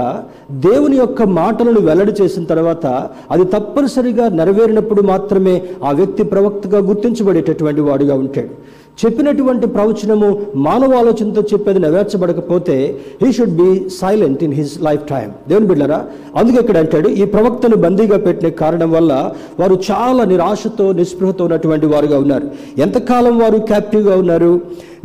దేవుని 0.66 0.96
యొక్క 0.96 1.22
మాటలను 1.38 1.80
వెల్లడి 1.80 2.12
చేసిన 2.20 2.44
తర్వాత 2.44 2.86
అది 3.34 3.44
తప్పనిసరిగా 3.44 4.24
నెరవేరినప్పుడు 4.38 5.02
మాత్రమే 5.12 5.54
ఆ 5.88 5.92
వ్యక్తి 6.00 6.24
ప్రవక్తగా 6.32 6.78
గుర్తించబడేటటువంటి 6.88 7.80
వాడుగా 7.80 8.14
ఉంటాడు. 8.24 8.52
చెప్పినటువంటి 8.98 9.66
ప్రవచనము 9.66 10.28
మానవ 10.66 10.96
ఆలోచనతో 10.96 11.42
చెప్పేది 11.52 11.78
నెరవేర్చబడకపోతే 11.78 12.76
he 13.22 13.32
should 13.32 13.56
be 13.62 13.88
silent 14.00 14.42
in 14.42 14.54
his 14.54 14.74
lifetime 15.08 15.28
దేవుని 15.48 15.66
బిడ్డరా 15.66 15.98
అందుకే 16.36 16.58
ఇక్కడ 16.60 16.78
అంటాడు 16.78 17.08
ఈ 17.08 17.24
ప్రవక్తను 17.24 17.76
బందీగా 17.76 18.18
పెట్టిన 18.26 18.48
కారణం 18.62 18.90
వల్ల 18.90 19.12
వారు 19.60 19.78
చాలా 19.90 20.24
నిరాశతో 20.24 20.92
నిస్పృహతో 20.92 21.44
ఉన్నటువంటి 21.44 21.86
వారుగా 21.86 22.18
ఉన్నారు. 22.18 22.46
ఎంతకాలం 22.78 23.38
వారు 23.38 23.58
క్యాప్టివ్గా 23.72 24.16
ఉన్నారు? 24.16 24.52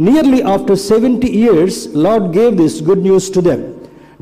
Nearly 0.08 0.42
after 0.54 0.80
seventy 0.92 1.28
years 1.42 1.80
Lord 2.06 2.38
gave 2.38 2.56
this 2.64 2.84
good 2.84 3.06
news 3.10 3.34
to 3.34 3.40
them 3.40 3.64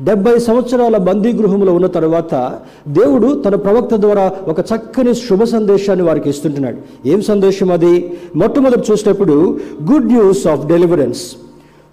డెబ్బై 0.00 0.38
సంవత్సరాల 0.38 0.96
బందీ 0.96 1.32
గృహంలో 1.32 1.74
ఉన్న 1.74 1.86
తర్వాత 1.86 2.58
దేవుడు 2.88 3.42
తన 3.46 3.54
ప్రవక్త 3.54 3.94
ద్వారా 3.94 4.32
ఒక 4.48 4.60
చక్కని 4.60 5.14
శుభ 5.14 5.42
సందేశాన్ని 5.42 6.04
వారికి 6.04 6.30
ఇస్తుంటున్నాడు. 6.30 7.08
ఏం 7.08 7.22
సందేశం 7.22 7.70
అది? 7.70 8.18
మొట్టమొదటి 8.36 8.92
చూసినప్పుడు 8.92 9.58
గుడ్ 9.92 10.06
న్యూస్ 10.06 10.46
ఆఫ్ 10.46 10.66
డెలివరెన్స్. 10.66 11.36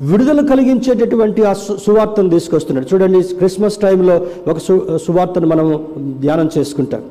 విడుదల 0.02 0.46
కలిగించేటటువంటి 0.46 1.44
ఆ 1.44 1.54
సువార్తను 1.54 2.30
తీసుకొస్తున్నాడు. 2.30 2.94
చూడండి 2.94 3.22
క్రిస్మస్ 3.22 3.78
టైంలో 3.78 4.28
ఒక 4.48 4.58
సు 4.58 4.98
సువార్తను 5.08 5.48
మనం 5.48 5.86
ధ్యానం 6.20 6.50
చేసుకుంటాం. 6.58 7.02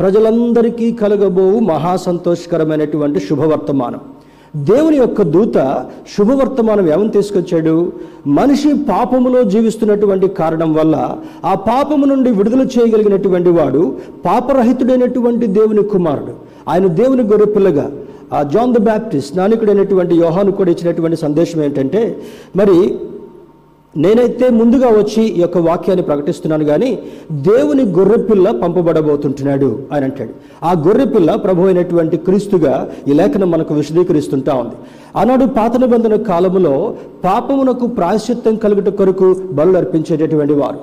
ప్రజలందరికీ 0.00 0.92
కలగబోవు 0.92 1.60
మహా 1.60 1.96
సంతోషకరమైనటువంటి 1.96 3.20
శుభవర్తమానం. 3.20 4.00
దేవుని 4.56 4.96
యొక్క 4.96 5.22
దూత 5.22 5.86
శుభవర్తమానం 6.18 6.88
ఏమని 6.92 7.08
తీసుకొచ్చాడు? 7.08 7.92
మనిషి 8.26 8.72
పాపములో 8.72 9.42
జీవిస్తున్నటువంటి 9.42 10.28
కారణం 10.28 10.74
వల్ల 10.74 11.16
ఆ 11.44 11.54
పాపము 11.54 12.06
నుండి 12.06 12.30
విడుదల 12.30 12.60
చేయగలిగినటువంటి 12.60 13.48
వాడు 13.48 13.96
పాపరహితుడైనటువంటి 14.24 15.46
దేవుని 15.46 15.82
కుమారుడు. 15.82 16.34
ఆయన 16.68 16.86
దేవుని 16.86 17.22
గొర్రెపిల్లగా 17.22 17.92
ఆ 18.32 18.42
జాన్ 18.42 18.74
ద 18.74 18.78
బ్యాప్టిస్ట్ 18.78 19.36
నానికుడైనటువంటి 19.36 20.14
యోహాను 20.14 20.52
కూడా 20.52 20.70
ఇచ్చినటువంటి 20.70 21.16
సందేశం 21.16 21.62
ఏంటంటే 21.62 22.16
మరి 22.56 22.98
నేనైతే 23.96 24.48
ముందుగా 24.50 24.88
వచ్చి 24.88 25.22
ఈ 25.22 25.40
యొక్క 25.40 25.58
వాక్యాన్ని 25.58 26.04
ప్రకటిస్తున్నాను 26.04 26.64
కానీ 26.64 26.98
దేవుని 27.32 27.82
గొర్రెపిల్ల 27.82 28.50
పంపబడబోతుంటున్నాడు 28.50 29.82
అని 29.92 30.04
అంటాడు. 30.04 30.30
ఆ 30.64 30.72
గొర్రెపిల్ల 30.72 31.34
ప్రభు 31.34 31.66
అయినటువంటి 31.66 32.16
క్రీస్తుగా 32.16 32.90
ఈ 33.08 33.12
లేఖనం 33.12 33.50
మనకు 33.50 33.74
విశదీకరిస్తుంటా 33.74 34.54
ఉంది. 34.54 34.74
ఆనాడు 35.16 35.44
పాత 35.44 35.76
నిబంధన 35.76 36.16
కాలంలో 36.16 36.94
పాపమునకు 37.24 37.86
ప్రాయశ్చిత్తం 37.86 38.56
కలుగుట 38.56 38.88
కొరకు 38.88 39.36
బలు 39.52 39.76
అర్పించేటటువంటి 39.76 40.52
వారు. 40.52 40.78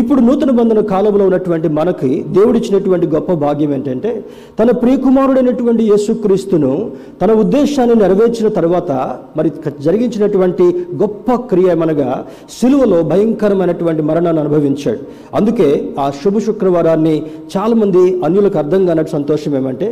ఇప్పుడు 0.00 0.20
నూతన 0.26 0.50
బంధన 0.58 0.80
కాలంలో 0.92 1.24
ఉన్నటువంటి 1.28 1.68
మనకి 1.76 2.08
దేవుడిచ్చినటువంటి 2.36 3.06
గొప్ప 3.12 3.32
భాగ్యం 3.42 3.72
ఏంటంటే 3.76 4.10
తన 4.58 4.70
ప్రియకుమారుడైనటువంటి 4.82 5.82
యేసుక్రీస్తును 5.90 6.72
తన 7.20 7.30
ఉద్దేశాన్ని 7.42 7.96
నెరవేర్చిన 8.02 8.48
తర్వాత 8.58 8.90
మరి 9.36 9.52
జరిగించినటువంటి 9.86 10.66
గొప్ప 11.02 11.36
క్రియ 11.52 11.70
ఏమనగా 11.76 12.10
సిలువలో 12.58 12.98
భయంకరమైనటువంటి 13.12 14.02
మరణాన్ని 14.10 14.42
అనుభవించాడు. 14.44 15.00
అందుకే 15.38 15.68
ఆ 16.04 16.08
శుభ 16.22 16.38
శుక్రవారాన్ని 16.48 17.16
చాలామంది 17.56 18.04
అన్యులకు 18.26 18.58
అర్థం 18.64 18.84
కానట్టు 18.86 19.12
సంతోషం 19.16 19.54
ఏమంటే 19.62 19.88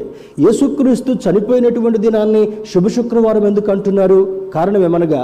యేసుక్రీస్తు 0.47 1.13
చనిపోయినటువంటి 1.27 2.01
దినాన్ని 2.07 2.45
శుభ 2.75 2.87
శుక్రవారం 2.99 3.47
ఎందుకు 3.53 3.71
అంటున్నారు? 3.77 4.21
కారణం 4.55 4.83
ఏమనగా 4.89 5.23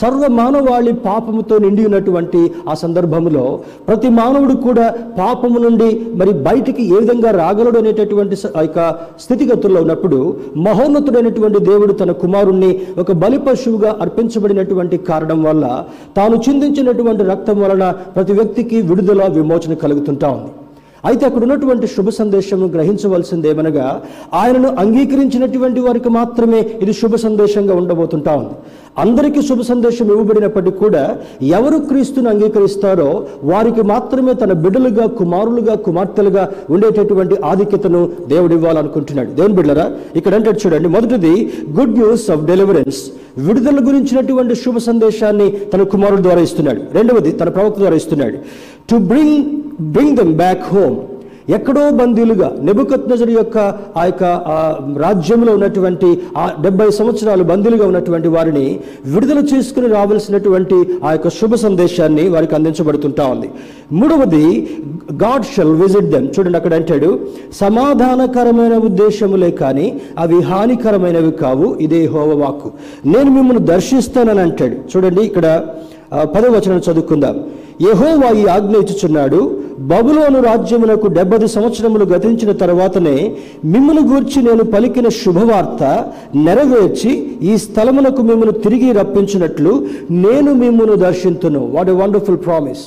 సర్వ 0.00 0.22
మానవాళి 0.38 0.92
పాపముతో 1.06 1.54
నిండి 1.58 1.82
ఉన్నటువంటి 1.88 2.40
ఆ 2.70 2.74
సందర్భంలో 2.82 3.44
ప్రతి 3.88 4.10
మానవుడు 4.18 4.56
కూడా 4.66 4.86
పాపము 5.18 5.58
నుండి 5.58 5.88
మరి 6.20 6.32
బయటికి 6.46 6.82
ఏ 6.92 6.98
విధంగా 7.02 7.32
రాగలడు 7.40 7.80
అనేటటువంటి 7.82 8.36
ఆ 8.58 8.62
యొక్క 8.62 8.80
స్థితిగతుల్లో 9.24 9.80
ఉన్నప్పుడు 9.80 10.20
మహోన్నతుడైనటువంటి 10.66 11.60
దేవుడు 11.70 11.92
తన 12.02 12.12
కుమారుణ్ణి 12.22 12.70
ఒక 12.98 13.12
బలి 13.24 13.40
పశువుగా 13.46 13.92
అర్పించబడినటువంటి 14.04 14.98
కారణం 15.10 15.42
వల్ల 15.42 15.64
తాను 16.16 16.38
చిందించినటువంటి 16.46 17.24
రక్తం 17.32 17.58
వలన 17.62 17.84
ప్రతి 18.16 18.32
వ్యక్తికి 18.32 18.80
విడుదల 18.90 19.22
విమోచన 19.36 19.74
కలుగుతుంటా 19.84 20.28
ఉంది. 20.36 20.50
అయితే 21.08 21.24
అక్కడ 21.26 21.42
ఉన్నటువంటి 21.42 21.86
శుభ 21.86 22.08
సందేశం 22.08 22.60
గ్రహించవలసింది 22.74 23.48
ఏమనగా 23.48 23.86
ఆయనను 24.40 24.70
అంగీకరించినటువంటి 24.82 25.80
వారికి 25.80 26.10
మాత్రమే 26.18 26.60
ఇది 26.82 26.92
శుభ 26.92 27.14
సందేశంగా 27.26 27.74
ఉండబోతుంటా 27.74 28.32
ఉంది. 28.40 28.56
అందరికీ 28.98 29.42
శుభ 29.42 29.60
సందేశం 29.60 30.06
ఇవ్వబడినప్పటికీ 30.10 30.78
కూడా 30.78 31.18
ఎవరు 31.42 31.76
క్రీస్తుని 31.78 32.28
అంగీకరిస్తారో 32.28 33.26
వారికి 33.44 33.82
మాత్రమే 33.82 34.32
తన 34.34 34.52
బిడ్డలుగా 34.52 35.06
కుమారులుగా 35.06 35.74
కుమార్తెలుగా 35.74 36.48
ఉండేటటువంటి 36.70 37.36
ఆధిక్యతను 37.44 38.10
దేవుడు 38.28 38.54
ఇవ్వాలనుకుంటున్నాడు. 38.54 39.30
దేవుని 39.30 39.54
బిడ్డరా 39.54 39.90
ఇక్కడ 40.16 40.34
అంటే 40.34 40.50
చూడండి 40.50 40.88
మొదటిది 40.88 41.52
గుడ్ 41.78 41.94
న్యూస్ 41.98 42.30
ఆఫ్ 42.30 42.44
డెలివరెన్స్ 42.44 43.00
విడుదల 43.38 43.78
గురించినటువంటి 43.88 44.54
శుభ 44.54 44.76
సందేశాన్ని 44.76 45.50
తన 45.50 45.82
కుమారుడు 45.82 46.22
ద్వారా 46.22 46.40
ఇస్తున్నాడు. 46.40 46.80
రెండవది 46.94 47.32
తన 47.32 47.48
ప్రవక్త 47.48 47.78
ద్వారా 47.78 47.96
ఇస్తున్నాడు. 47.96 48.36
To 48.90 48.96
bring 48.96 49.38
bring 49.80 50.16
them 50.16 50.32
back 50.32 50.74
home 50.74 50.96
ఎక్కడో 51.50 51.90
బందీలుగా 51.90 52.52
నెబుకత్నజరు 52.60 53.30
యొక్క 53.30 53.56
ఆ 53.96 54.04
యొక్క 54.04 54.24
రాజ్యంలో 54.96 55.54
ఉన్నటువంటి 55.54 56.08
ఆ 56.36 56.50
డెబ్బై 56.60 56.90
సంవత్సరాలు 56.90 57.42
బందీలుగా 57.44 57.86
ఉన్నటువంటి 57.86 58.28
వారిని 58.28 58.66
విడుదల 59.06 59.38
చేసుకుని 59.52 59.88
రావాల్సినటువంటి 59.88 60.78
ఆ 61.04 61.12
యొక్క 61.12 61.28
శుభ 61.30 61.54
సందేశాన్ని 61.54 62.28
వారికి 62.28 62.54
అందించబడుతుంటా 62.54 63.26
ఉంది. 63.26 63.48
మూడవది 63.92 64.44
గాడ్ 65.22 65.44
షెల్ 65.44 65.74
విజిట్ 65.74 66.10
దెమ్ 66.10 66.26
చూడండి 66.26 66.56
అక్కడ 66.56 66.74
అంటాడు 66.74 67.10
సమాధానకరమైన 67.52 68.74
ఉద్దేశములే 68.84 69.50
కానీ 69.50 69.86
అవి 70.18 70.40
హానికరమైనవి 70.42 71.32
కావు. 71.32 71.76
ఇదే 71.80 72.06
హోవవాక్కు 72.06 72.70
నేను 73.06 73.30
మిమ్మల్ని 73.30 73.64
దర్శిస్తానని 73.64 74.40
అంటాడు. 74.40 74.76
చూడండి 74.90 75.20
ఇక్కడ 75.20 75.46
ఆ, 76.12 76.20
చదువుకుందాం. 76.86 77.36
యహోవా 77.82 78.28
ఈ 78.32 78.46
ఆజ్ఞ 78.46 78.76
ఇచ్చుచున్నాడు 78.76 79.40
బబులోను 79.80 80.42
రాజ్యమునకు 80.42 81.06
డెబ్బది 81.06 81.48
సంవత్సరములు 81.48 82.04
గతించిన 82.04 82.52
తర్వాతనే 82.52 83.36
మిమ్మల్ని 83.64 84.02
గూర్చి 84.02 84.42
నేను 84.42 84.64
పలికిన 84.64 85.08
శుభవార్త 85.08 85.82
నెరవేర్చి 86.36 87.12
ఈ 87.42 87.56
స్థలమునకు 87.56 88.22
మిమ్మల్ని 88.22 88.58
తిరిగి 88.58 88.92
రప్పించినట్లు 88.92 89.86
నేను 90.10 90.54
మిమ్మల్ని 90.54 90.96
దర్శింతును. 90.96 91.70
వాట్ 91.72 91.88
ఎ 91.88 91.92
వండర్ఫుల్ 91.92 92.36
ప్రామిస్ 92.36 92.78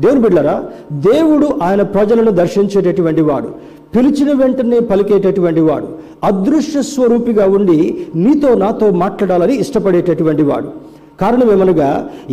దేవుని 0.00 0.20
బిడ్డరా 0.20 0.64
దేవుడు 0.92 1.58
ఆయన 1.62 1.82
ప్రజలను 1.82 2.30
దర్శించేటటువంటి 2.30 3.20
వాడు. 3.20 3.48
పిలిచిన 3.96 4.32
వెంటనే 4.32 4.80
పలికేటటువంటి 4.80 5.60
వాడు. 5.60 5.88
అదృశ్య 6.24 6.82
స్వరూపిగా 6.82 7.46
ఉండి 7.46 8.06
నీతో 8.14 8.54
నాతో 8.54 8.90
మాట్లాడాలని 8.90 9.60
ఇష్టపడేటటువంటి 9.60 10.42
వాడు. 10.42 10.88
కారణం 11.18 11.48
ఏమనగా 11.50 11.88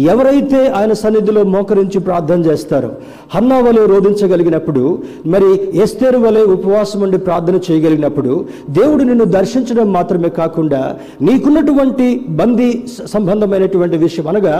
ఎవరైతే 0.05 0.59
ఆయన 0.77 0.93
సన్నిధిలో 0.93 1.41
మోకరించి 1.53 1.99
ప్రార్థన 1.99 2.39
చేస్తారో 2.47 2.89
హన్నా 3.33 3.57
వలె 3.59 3.83
రోధించగలిగినప్పుడు 3.85 4.83
మరి 5.25 5.49
ఎస్తేరు 5.83 6.19
వలె 6.19 6.43
ఉపవాసం 6.49 6.99
ఉండి 7.05 7.19
ప్రార్థన 7.19 7.59
చేయగలిగినప్పుడు 7.67 8.33
దేవుడు 8.69 9.03
నిన్ను 9.03 9.25
దర్శించడం 9.33 9.87
మాత్రమే 9.91 10.29
కాకుండా 10.37 10.81
నీకున్నటువంటి 11.21 12.07
బందీ 12.35 12.69
సంబంధమైనటువంటి 13.15 13.97
విషయం 13.97 14.27
అనగా 14.27 14.55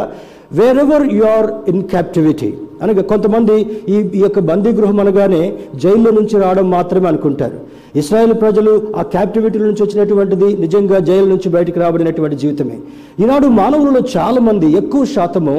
wherever 0.78 1.06
you 1.18 1.24
are 1.38 1.50
in 1.72 1.84
captivity 1.94 2.54
అనగా 2.84 3.02
కొంతమంది 3.02 3.56
ఈ 3.90 3.98
ఈ 4.18 4.22
యొక్క 4.26 4.40
బందీ 4.40 4.70
గృహం 4.70 5.00
అనగానే 5.00 5.42
జైల్లో 5.84 6.12
నుంచి 6.12 6.36
రావడం 6.40 6.70
మాత్రమే 6.70 7.08
అనుకుంటారు. 7.08 7.58
ఇస్రాయేల్ 8.02 8.34
ప్రజలు 8.42 8.72
ఆ 9.00 9.02
క్యాప్టివిటీ 9.14 9.58
నుంచి 9.60 9.82
వచ్చినటువంటిది 9.84 10.58
నిజంగా 10.64 11.00
జైలు 11.00 11.28
నుంచి 11.34 11.50
బయటకు 11.50 11.80
రాబడినటువంటి 11.80 12.36
జీవితమే. 12.36 12.78
ఈనాడు 13.24 13.48
మానవులలో 13.48 14.02
చాలామంది 14.16 14.68
ఎక్కువ 14.82 15.06
శాతము 15.06 15.56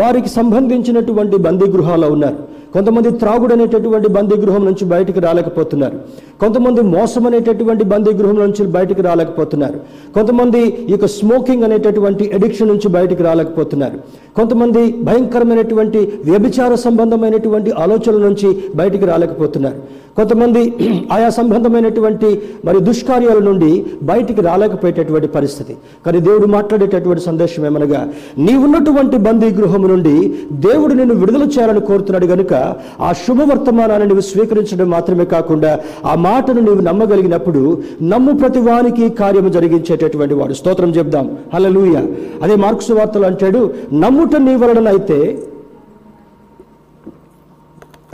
వారికి 0.00 0.28
సంబంధించినటువంటి 0.28 1.36
బందీ 1.36 1.66
గృహాల్లో 1.76 2.08
ఉన్నారు. 2.08 2.40
కొంతమంది 2.74 3.10
త్రాగుడు 3.18 3.52
అనేటటువంటి 3.54 4.08
బందీ 4.14 4.36
గృహం 4.44 4.64
నుంచి 4.64 4.84
బయటకు 4.84 5.20
రాలేకపోతున్నారు. 5.20 5.96
కొంతమంది 6.40 6.80
మోసం 6.80 7.26
అనేటటువంటి 7.26 7.84
బందీ 7.84 8.12
గృహం 8.20 8.38
నుంచి 8.44 8.62
బయటకు 8.76 9.02
రాలేకపోతున్నారు. 9.02 9.78
కొంతమంది 10.14 10.60
ఈ 10.88 10.92
యొక్క 10.94 11.06
స్మోకింగ్ 11.06 11.64
అనేటటువంటి 11.64 12.24
ఎడిక్షన్ 12.38 12.68
నుంచి 12.68 12.88
బయటకు 12.88 13.22
రాలేకపోతున్నారు. 13.22 13.98
కొంతమంది 14.36 14.92
భయంకరమైనటువంటి 15.02 16.00
వ్యభిచార 16.24 16.74
సంబంధమైనటువంటి 16.86 17.70
ఆలోచనల 17.84 18.18
నుంచి 18.28 18.48
బయటికి 18.74 19.06
రాలేకపోతున్నారు. 19.06 19.78
కొంతమంది 20.16 20.60
ఆయా 21.14 21.28
సంబంధమైనటువంటి 21.30 22.28
మరి 22.64 22.80
దుష్కార్యాల 22.80 23.38
నుండి 23.38 23.70
బయటికి 24.02 24.40
రాలేకపోయేటటువంటి 24.40 25.26
పరిస్థితి. 25.26 25.76
కానీ 26.06 26.20
దేవుడు 26.20 26.46
మాట్లాడేటటువంటి 26.46 27.22
సందేశం 27.24 27.66
ఏమనగా 27.66 28.00
నీవున్నటువంటి 28.38 29.16
బందీ 29.18 29.48
గృహము 29.50 29.86
నుండి 29.86 30.14
దేవుడు 30.52 30.94
నిన్ను 30.94 31.14
విడుదల 31.14 31.42
చేయాలని 31.44 31.80
కోరుతున్నాడు 31.80 32.26
గనుక 32.26 32.52
ఆ 33.00 33.12
శుభవర్తమానాన్ని 33.12 34.08
నువ్వు 34.08 34.22
స్వీకరించడం 34.22 34.90
మాత్రమే 34.90 35.24
కాకుండా 35.24 35.72
ఆ 36.04 36.14
మాటను 36.14 36.60
నీవు 36.60 36.80
నమ్మగలిగినప్పుడు 36.80 37.62
నమ్ము 38.02 38.32
ప్రతి 38.32 38.58
వానికి 38.60 39.08
కార్యము 39.08 39.48
జరిగించేటటువంటి 39.48 40.34
వాడు. 40.34 40.52
స్తోత్రం 40.52 40.90
చెప్దాం. 40.90 41.26
హలలుయ 41.54 41.96
అదే 42.42 42.56
మార్క్స్ 42.56 42.90
వార్తలు 42.90 43.26
అంటాడు 43.26 43.62
నమ్ము 43.92 44.23
నమ్ముట 44.24 44.48
నీ 44.48 44.54
వలనైతే 44.56 45.42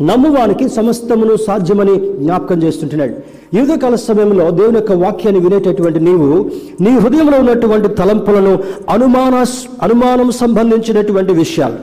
నమ్మువానికి 0.03 0.69
సమస్తమును 0.69 1.37
సాధ్యమని 1.37 1.97
జ్ఞాపకం 1.97 2.63
చేస్తుంటున్నాడు. 2.63 3.15
యుగకాల 3.57 3.95
సమయంలో 3.95 4.51
దేవుని 4.51 4.77
యొక్క 4.77 4.93
వాక్యాన్ని 4.93 5.49
వినేటటువంటి 5.49 6.01
నీవు 6.01 6.51
నీ 6.81 6.99
హృదయంలో 6.99 7.39
ఉన్నటువంటి 7.39 7.89
తలంపులను 7.89 8.59
అనుమాన 8.91 9.45
అనుమానం 9.83 10.31
సంబంధించినటువంటి 10.31 11.33
విషయాలు. 11.33 11.79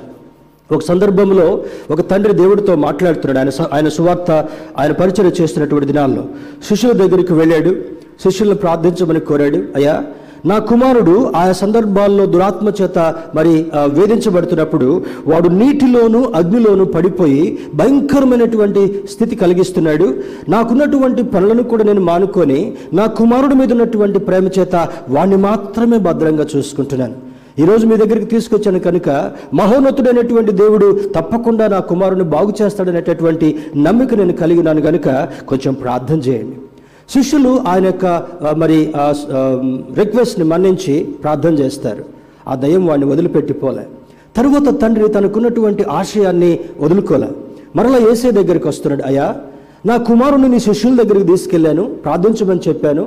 ఒక 0.73 0.81
సందర్భంలో 0.81 1.63
ఒక 1.91 2.09
తండ్రి 2.09 2.33
దేవుడితో 2.33 2.75
మాట్లాడుతున్నాడు. 2.75 3.39
ఆయన 3.39 3.67
ఆయన 3.73 3.87
సువార్త 3.89 4.31
ఆయన 4.77 4.91
పరిచయం 4.91 5.31
చేస్తున్నటువంటి 5.41 5.87
దినాల్లో. 5.87 6.25
శిష్యుల 6.69 6.93
దగ్గరికి 6.93 7.33
వెళ్ళాడు. 7.33 7.75
శిష్యులను 8.23 8.55
ప్రార్థించమని 8.55 9.19
కోరాడు. 9.19 9.57
అయ్యా 9.75 10.03
నా 10.49 10.57
కుమారుడు 10.69 11.13
ఆయా 11.39 11.53
సందర్భాల్లో 11.62 12.23
దురాత్మ 12.33 12.71
చేత 12.79 12.97
మరి 13.38 13.53
వేధించబడుతున్నప్పుడు 13.97 14.89
వాడు 15.31 15.49
నీటిలోను 15.60 16.19
అగ్నిలోను 16.39 16.86
పడిపోయి 16.95 17.43
భయంకరమైనటువంటి 17.79 18.83
స్థితి 19.13 19.36
కలిగిస్తున్నాడు. 19.43 20.07
నాకున్నటువంటి 20.55 21.23
పనులను 21.36 21.63
కూడా 21.71 21.86
నేను 21.89 22.03
మానుకొని 22.10 22.60
నా 22.99 23.05
కుమారుడి 23.19 23.57
మీద 23.62 23.71
ఉన్నటువంటి 23.77 24.21
ప్రేమ 24.27 24.51
చేత 24.60 24.75
వాణ్ణి 25.15 25.39
మాత్రమే 25.47 25.99
భద్రంగా 26.10 26.47
చూసుకుంటున్నాను. 26.53 27.17
ఈరోజు 27.63 27.83
మీ 27.89 27.95
దగ్గరికి 28.03 28.27
తీసుకొచ్చాను 28.36 28.79
కనుక 28.88 29.10
మహోన్నతుడైనటువంటి 29.60 30.51
దేవుడు 30.62 30.88
తప్పకుండా 31.15 31.67
నా 31.73 31.79
కుమారుని 31.91 32.25
బాగు 32.36 32.51
చేస్తాడనేటటువంటి 32.62 33.47
నమ్మిక 33.86 34.13
నేను 34.21 34.36
కలిగినాను 34.43 34.81
కనుక 34.88 35.10
కొంచెం 35.51 35.73
ప్రార్థన 35.83 36.19
చేయండి. 36.27 36.57
శిష్యులు 37.13 37.51
ఆయన 37.71 37.85
యొక్క 37.91 38.05
మరి 38.61 38.77
రిక్వెస్ట్ని 39.99 40.45
మన్నించి 40.51 40.95
ప్రార్థన 41.23 41.53
చేస్తారు. 41.61 42.03
ఆ 42.49 42.55
దయ్యం 42.63 42.83
వాడిని 42.89 43.07
వదిలిపెట్టిపోలే 43.11 43.85
తరువాత 44.37 44.67
తండ్రి 44.81 45.07
తనకున్నటువంటి 45.15 45.83
ఆశయాన్ని 45.99 46.51
వదులుకోలే. 46.83 47.29
మరలా 47.75 47.99
ఏసే 48.11 48.29
దగ్గరికి 48.39 48.67
వస్తున్నాడు 48.67 49.03
అయ్యా 49.09 49.27
నా 49.89 49.95
కుమారుని 50.09 50.47
నీ 50.53 50.59
శిష్యుల 50.67 50.93
దగ్గరికి 51.01 51.27
తీసుకెళ్ళాను 51.31 51.83
ప్రార్థించమని 52.03 52.61
చెప్పాను. 52.67 53.03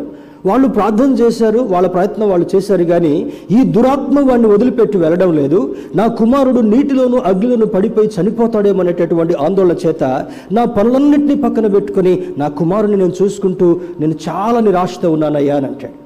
వాళ్ళు 0.47 0.69
ప్రార్థన 0.69 1.11
చేశారు 1.13 1.59
వాళ్ళ 1.59 1.89
ప్రయత్నం 1.89 2.31
వాళ్ళు 2.31 2.47
చేశారు 2.55 2.85
కానీ 2.85 3.33
ఈ 3.51 3.63
దురాత్మ 3.77 4.31
వాడిని 4.31 4.49
వదిలిపెట్టి 4.49 4.99
వెళ్ళడం 4.99 5.33
లేదు. 5.37 5.77
నా 5.95 6.07
కుమారుడు 6.07 6.61
నీటిలోను 6.61 7.17
అగ్నిలోను 7.17 7.67
పడిపోయి 7.67 8.11
చనిపోతాడేమో 8.17 8.81
అనేటటువంటి 8.81 9.35
ఆందోళన 9.35 9.77
చేత 9.87 10.05
నా 10.53 10.65
పనులన్నింటినీ 10.65 11.43
పక్కన 11.43 11.67
పెట్టుకొని 11.67 12.23
నా 12.39 12.49
కుమారుని 12.49 12.97
నేను 12.97 13.13
చూసుకుంటూ 13.23 13.81
నేను 14.01 14.15
చాలా 14.29 14.61
నిరాశతో 14.61 15.11
ఉన్నానయ్యా 15.13 15.57
అని 15.57 15.67
అంటాడు. 15.67 15.97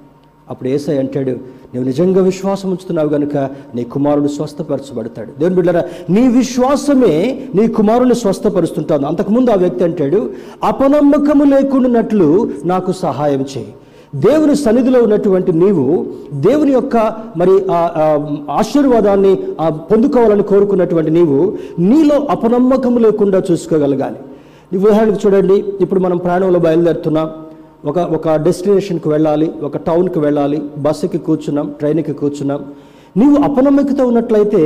అప్పుడు 0.51 0.69
ఏసై 0.69 0.99
అంటాడు 0.99 1.35
నువ్వు 1.75 1.85
నిజంగా 1.85 2.21
విశ్వాసం 2.23 2.71
ఉంచుతున్నావు 2.71 3.09
గనుక 3.09 3.37
నీ 3.75 3.85
కుమారుడు 3.85 4.29
స్వస్థపరచబడతాడు. 4.29 5.31
దేవుని 5.39 5.57
బిడ్డరా 5.57 5.83
నీ 6.11 6.29
విశ్వాసమే 6.29 7.15
నీ 7.55 7.69
కుమారుని 7.69 8.15
స్వస్థపరుస్తుంటాను 8.15 9.07
అంతకుముందు 9.07 9.51
ఆ 9.51 9.55
వ్యక్తి 9.55 9.85
అంటాడు 9.85 10.31
అపనమ్మకము 10.65 11.45
లేకుండానట్లు 11.45 12.29
నాకు 12.65 12.93
సహాయం 12.93 13.43
చేయి. 13.57 13.73
దేవుని 14.15 14.55
సన్నిధిలో 14.57 14.99
ఉన్నటువంటి 15.03 15.53
నీవు 15.53 15.85
దేవుని 16.33 16.73
యొక్క 16.73 16.97
మరి 17.37 17.55
ఆ 17.71 17.79
ఆశీర్వాదాన్ని 18.51 19.33
పొందుకోవాలని 19.91 20.43
కోరుకున్నటువంటి 20.43 21.11
నీవు 21.11 21.39
నీలో 21.79 22.17
అపనమ్మకం 22.35 22.97
లేకుండా 22.97 23.43
చూసుకోగలగాలి. 23.51 24.19
ఉదాహరణకు 24.77 25.19
చూడండి 25.27 25.65
ఇప్పుడు 25.81 26.01
మనం 26.01 26.17
ప్రయాణంలో 26.17 26.59
బయలుదేరుతున్నాం. 26.59 27.29
ఒక 27.91 27.99
ఒక 27.99 28.29
డెస్టినేషన్కి 28.35 29.09
వెళ్ళాలి 29.09 29.49
ఒక 29.63 29.77
టౌన్కి 29.77 30.19
వెళ్ళాలి 30.19 30.63
బస్సుకి 30.79 31.19
కూర్చున్నాం 31.19 31.75
ట్రైన్కి 31.81 32.13
కూర్చున్నాం. 32.13 32.61
నీవు 33.17 33.37
అపనమ్మకత 33.47 34.01
ఉన్నట్లయితే 34.01 34.63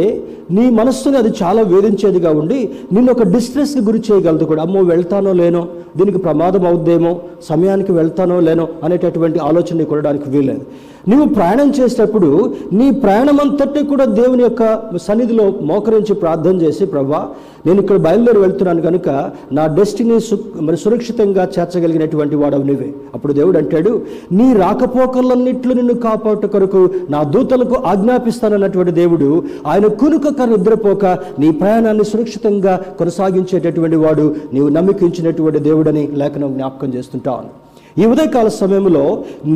నీ 0.57 0.63
మనస్సుని 0.71 1.17
అది 1.17 1.31
చాలా 1.41 1.63
వేధించేదిగా 1.63 2.31
ఉండి 2.31 2.59
నిన్ను 2.93 3.11
ఒక 3.13 3.23
డిస్ట్రెస్కి 3.35 3.81
గురి 3.81 4.01
చేయగలదు 4.07 4.45
కూడా. 4.45 4.63
అమ్మో 4.63 4.81
వెళ్తానో 4.83 5.33
లేనో 5.33 5.63
దీనికి 5.97 6.19
ప్రమాదం 6.19 6.65
అవుద్దేమో 6.67 7.13
సమయానికి 7.49 7.93
వెళ్తానో 7.93 8.37
లేనో 8.41 8.69
అనేటటువంటి 8.85 9.39
ఆలోచన 9.49 9.77
నీకు 9.77 9.89
కొనడానికి 9.89 10.31
వీలేదు 10.31 10.65
నువ్వు 11.09 11.35
ప్రయాణం 11.35 11.69
చేసేటప్పుడు 11.71 12.55
నీ 12.73 12.91
ప్రయాణం 12.91 13.41
అంతటి 13.41 13.83
కూడా 13.83 14.05
దేవుని 14.05 14.43
యొక్క 14.43 14.63
సన్నిధిలో 14.97 15.55
మోకరించి 15.63 16.15
ప్రార్థన 16.15 16.63
చేసి 16.63 16.85
ప్రభా 16.85 17.29
నేను 17.67 17.81
ఇక్కడ 17.81 17.97
బయలుదేరి 17.97 18.39
వెళ్తున్నాను 18.39 18.83
కనుక 18.83 19.09
నా 19.53 19.67
డెస్టినీ 19.67 20.21
సు 20.21 20.35
మరి 20.61 20.77
సురక్షితంగా 20.77 21.45
చేర్చగలిగినటువంటి 21.45 22.37
వాడవు 22.37 22.63
నువ్వే. 22.63 22.95
అప్పుడు 23.15 23.33
దేవుడు 23.33 23.59
అంటాడు 23.59 24.03
నీ 24.33 24.53
రాకపోకలన్నిట్లు 24.53 25.75
నిన్ను 25.75 25.95
కాపాటు 25.95 26.47
కొరకు 26.47 26.91
నా 27.11 27.23
దూతలకు 27.23 27.75
ఆజ్ఞాపిస్తానన్నటువంటి 27.75 28.93
దేవుడు 28.93 29.45
ఆయన 29.67 29.87
కునుకక 29.87 30.43
నిద్రపోక 30.43 31.05
నీ 31.39 31.51
ప్రయాణాన్ని 31.51 32.05
సురక్షితంగా 32.05 32.77
కొనసాగించేటటువంటి 32.99 33.97
వాడు 33.97 34.37
నీవు 34.53 34.69
నమ్మకించినటువంటి 34.69 35.59
దేవుడని 35.59 36.09
లేఖనం 36.13 36.53
జ్ఞాపకం 36.55 36.95
చేస్తుంటాను. 36.95 37.68
ఈ 38.01 38.05
ఉదయకాల 38.13 38.49
సమయంలో 38.59 39.05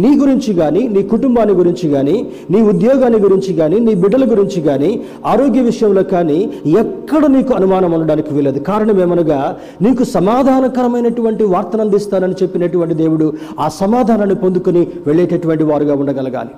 నీ 0.02 0.10
గురించి 0.20 0.52
కానీ 0.60 0.82
నీ 0.94 1.00
కుటుంబాన్ని 1.12 1.54
గురించి 1.60 1.86
కానీ 1.94 2.16
నీ 2.52 2.60
ఉద్యోగాన్ని 2.72 3.18
గురించి 3.24 3.52
కానీ 3.60 3.76
నీ 3.86 3.92
బిడ్డల 4.02 4.24
గురించి 4.32 4.60
కానీ 4.68 4.90
ఆరోగ్య 5.32 5.62
విషయంలో 5.68 6.02
కానీ 6.14 6.38
ఎక్కడ 6.82 7.22
నీకు 7.36 7.52
అనుమానం 7.58 7.92
ఉండడానికి 7.98 8.30
వీలదు 8.36 8.62
కారణం 8.70 8.98
ఏమనగా 9.06 9.40
నీకు 9.86 10.04
సమాధానకరమైనటువంటి 10.16 11.46
వార్తను 11.54 11.84
అందిస్తానని 11.86 12.38
చెప్పినటువంటి 12.42 12.96
దేవుడు 13.02 13.28
ఆ 13.60 13.68
సమాధానాన్ని 13.82 14.38
పొందుకుని 14.44 14.82
వెళ్ళేటటువంటి 15.06 15.66
వారుగా 15.70 15.96
ఉండగలగాలి. 16.02 16.52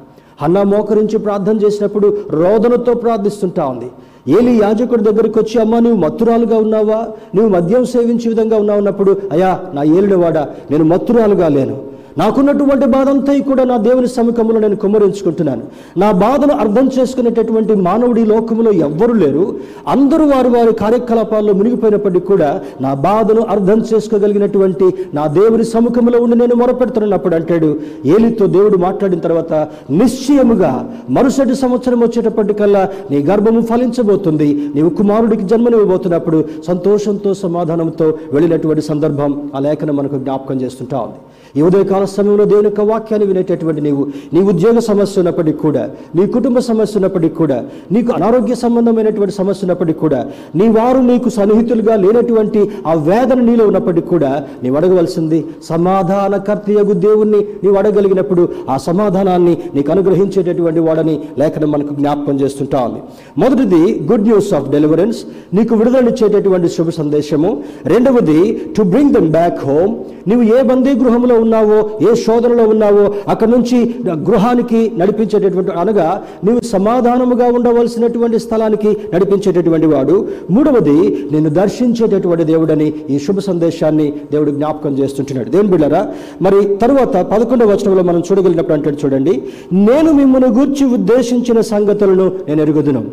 అన్న 0.45 0.63
మోకరించి 0.73 1.19
ప్రార్థన 1.27 1.57
చేసినప్పుడు 1.65 2.07
రోదనతో 2.41 2.95
ప్రార్థిస్తుంటా 3.05 3.65
ఉంది. 3.73 3.89
ఏలి 4.27 4.61
యాజకుడి 4.63 5.03
దగ్గరికి 5.03 5.39
వచ్చి 5.39 5.61
అమ్మ 5.61 5.79
నువ్వు 5.79 5.99
మత్తురాలుగా 5.99 6.59
ఉన్నావా? 6.59 7.09
నువ్వు 7.35 7.51
మద్యం 7.51 7.85
సేవించే 7.85 8.29
విధంగా 8.29 8.57
ఉన్నావు 8.57 8.79
అన్నప్పుడు 8.79 9.19
అయ్యా 9.33 9.61
నా 9.75 9.83
ఏలినవాడా 9.83 10.49
నేను 10.71 10.85
మత్తురాలుగా 10.85 11.49
లేను. 11.49 11.94
నాకున్నటువంటి 12.19 12.87
బాధంతా 12.87 13.33
కూడా 13.39 13.65
నా 13.65 13.77
దేవుని 13.77 14.09
సముఖంలో 14.09 14.61
నేను 14.61 14.77
కుమ్మరించుకుంటున్నాను. 14.77 15.63
నా 15.97 16.11
బాధను 16.11 16.55
అర్థం 16.55 16.91
చేసుకునేటటువంటి 16.99 17.75
మానవుడి 17.75 18.25
లోకంలో 18.25 18.73
ఎవ్వరూ 18.73 19.15
లేరు. 19.15 19.55
అందరూ 19.89 20.27
వారు 20.27 20.49
వారి 20.49 20.73
కార్యకలాపాల్లో 20.73 21.53
మునిగిపోయినప్పటికీ 21.53 22.27
కూడా 22.27 22.61
నా 22.81 22.95
బాధను 22.95 23.43
అర్థం 23.43 23.85
చేసుకోగలిగినటువంటి 23.95 24.95
నా 25.15 25.27
దేవుని 25.27 25.65
సముఖంలో 25.65 26.19
ఉండి 26.19 26.37
నేను 26.37 26.55
మొరపెడుతున్నప్పుడు 26.55 27.35
అంటాడు 27.35 27.79
ఏలితో 28.05 28.47
దేవుడు 28.47 28.79
మాట్లాడిన 28.79 29.19
తర్వాత 29.19 29.53
నిశ్చయముగా 29.91 30.73
మరుసటి 31.11 31.55
సంవత్సరం 31.55 32.01
వచ్చేటప్పటికల్లా 32.01 32.89
నీ 33.11 33.19
గర్భము 33.19 33.61
ఫలించబోతుంది. 33.61 34.71
నీవు 34.75 34.91
కుమారుడికి 34.91 35.43
జన్మనివ్వబోతున్నప్పుడు 35.43 36.45
సంతోషంతో 36.67 37.35
సమాధానంతో 37.35 38.15
వెళ్ళినటువంటి 38.33 38.83
సందర్భం 38.83 39.51
ఆ 39.55 39.59
లేఖనం 39.59 39.97
మనకు 39.97 40.19
జ్ఞాపకం 40.19 40.61
చేస్తుంటా 40.61 40.99
ఉంది. 40.99 41.21
ఈ 41.55 41.63
ఉదయకాల 41.63 42.05
సమయంలో 42.05 42.45
దేవుని 42.45 42.69
యొక్క 42.69 42.81
వాక్యాన్ని 42.81 43.27
వినేటటువంటి 43.27 43.81
నీవు 43.81 44.05
నీ 44.33 44.41
ఉద్యోగ 44.53 44.79
సమస్య 44.79 45.21
ఉన్నప్పటికీ 45.21 45.59
కూడా 45.59 45.83
నీ 46.17 46.27
కుటుంబ 46.27 46.59
సమస్య 46.59 46.99
ఉన్నప్పటికీ 46.99 47.35
కూడా 47.35 47.59
నీకు 47.93 48.13
అనారోగ్య 48.13 48.55
సంబంధమైనటువంటి 48.55 49.35
సమస్య 49.35 49.65
ఉన్నప్పటికీ 49.67 49.99
కూడా 49.99 50.21
నీ 50.55 50.69
వారు 50.69 50.99
నీకు 51.11 51.29
సన్నిహితులుగా 51.29 51.97
లేనటువంటి 51.97 52.61
ఆ 52.87 52.95
వేదన 53.09 53.41
నీలో 53.41 53.67
ఉన్నప్పటికీ 53.67 54.09
కూడా 54.09 54.33
నీవు 54.63 54.77
అడగవలసింది. 54.77 55.39
సమాధానకర్తయగు 55.69 56.93
దేవుణ్ణి 56.93 57.41
నీవు 57.65 57.77
అడగలిగినప్పుడు 57.77 58.49
ఆ 58.69 58.77
సమాధానాన్ని 58.77 59.55
నీకు 59.75 59.91
అనుగ్రహించేటటువంటి 59.91 60.81
వాడని 60.81 61.15
లేఖనం 61.39 61.71
మనకు 61.71 61.95
జ్ఞాపకం 61.95 62.41
చేస్తుంటా 62.41 62.81
ఉంది 62.87 63.01
మొదటిది 63.39 63.83
గుడ్ 64.13 64.27
న్యూస్ 64.29 64.55
ఆఫ్ 64.55 64.69
డెలివరెన్స్ 64.71 65.21
నీకు 65.55 65.75
విడుదలనిచ్చేటటువంటి 65.75 66.69
శుభ 66.69 66.89
సందేశము. 66.91 67.51
రెండవది 67.87 68.41
to 68.77 68.83
bring 68.83 69.13
them 69.13 69.31
back 69.31 69.65
home 69.65 69.95
నువ్వు 70.29 70.59
ఏ 70.59 70.63
బందీ 70.63 70.93
గృహంలో 71.01 71.35
ఉన్నావో 71.45 71.79
ఏ 72.11 72.15
శోధనలో 72.15 72.65
ఉన్నావో 72.69 73.05
అక్కడ 73.29 73.49
నుంచి 73.49 73.79
గృహానికి 74.09 74.93
నడిపించేటటువంటి 74.99 75.73
అనగా 75.73 76.09
నీవు 76.45 76.61
సమాధానముగా 76.61 77.47
ఉండవలసినటువంటి 77.47 78.39
స్థలానికి 78.39 78.97
నడిపించేటటువంటి 79.15 79.87
వాడు. 79.87 80.17
మూడవది 80.51 80.99
నేను 81.33 81.51
దర్శించేటటువంటి 81.51 82.45
దేవుడని 82.45 82.89
ఈ 83.11 83.19
శుభ 83.19 83.39
సందేశాన్ని 83.39 84.13
దేవుడు 84.33 84.51
జ్ఞాపకం 84.51 84.99
చేస్తుంటున్నాడు. 84.99 85.51
దేవుని 85.51 85.71
బిళ్ళరా 85.71 86.03
మరి 86.43 86.61
తరువాత 86.77 87.17
పదకొండవ 87.33 87.69
వచనంలో 87.73 88.03
మనం 88.03 88.21
చూడగలిగినప్పుడు 88.21 88.75
అంటే 88.75 88.91
చూడండి. 89.05 89.43
నేను 89.73 90.13
మిమ్మల్ని 90.13 90.49
గూర్చి 90.49 90.85
ఉద్దేశించిన 90.95 91.61
సంగతులను 91.61 92.33
నేను 92.49 92.63
ఎరుగుదును. 92.63 93.05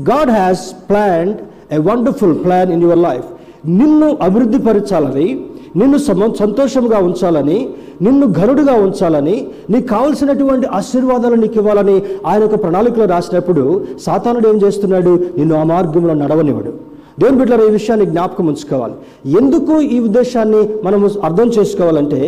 God 0.00 0.30
has 0.30 0.64
planned 0.90 1.36
a 1.72 1.78
wonderful 1.78 2.34
plan 2.44 2.72
in 2.72 2.82
your 2.82 2.98
life 2.98 3.24
నిన్ను 3.68 4.18
అభివృద్ధి 4.22 4.58
పరచాలని 4.58 5.40
నిన్ను 5.76 5.98
సంతోషంగా 6.38 6.98
ఉంచాలని 6.98 7.68
నిన్ను 8.02 8.26
ఘనుడుగా 8.32 8.72
ఉంచాలని 8.72 9.46
నీకు 9.70 9.86
కావలసినటువంటి 9.86 10.66
ఆశీర్వాదాలు 10.66 11.34
నీకు 11.34 11.54
ఇవ్వాలని 11.54 12.02
ఆయన 12.26 12.44
ఒక 12.44 12.62
ప్రణాళికలో 12.62 13.04
రాసినప్పుడు 13.04 13.84
సాతానుడు 13.98 14.48
ఏం 14.48 14.56
చేస్తున్నాడు? 14.56 15.20
నిన్ను 15.36 15.54
ఆ 15.60 15.62
మార్గంలో 15.64 16.14
నడవనివాడు 16.14 16.72
దేవుని 17.20 17.38
బిడ్డల 17.40 17.62
ఈ 17.68 17.70
విషయాన్ని 17.76 18.06
జ్ఞాపకం 18.10 18.46
ఉంచుకోవాలి. 18.50 18.94
ఎందుకు 19.40 19.74
ఈ 19.94 19.98
ఉద్దేశాన్ని 20.08 20.60
మనము 20.86 21.06
అర్థం 21.28 21.48
చేసుకోవాలంటే 21.56 22.20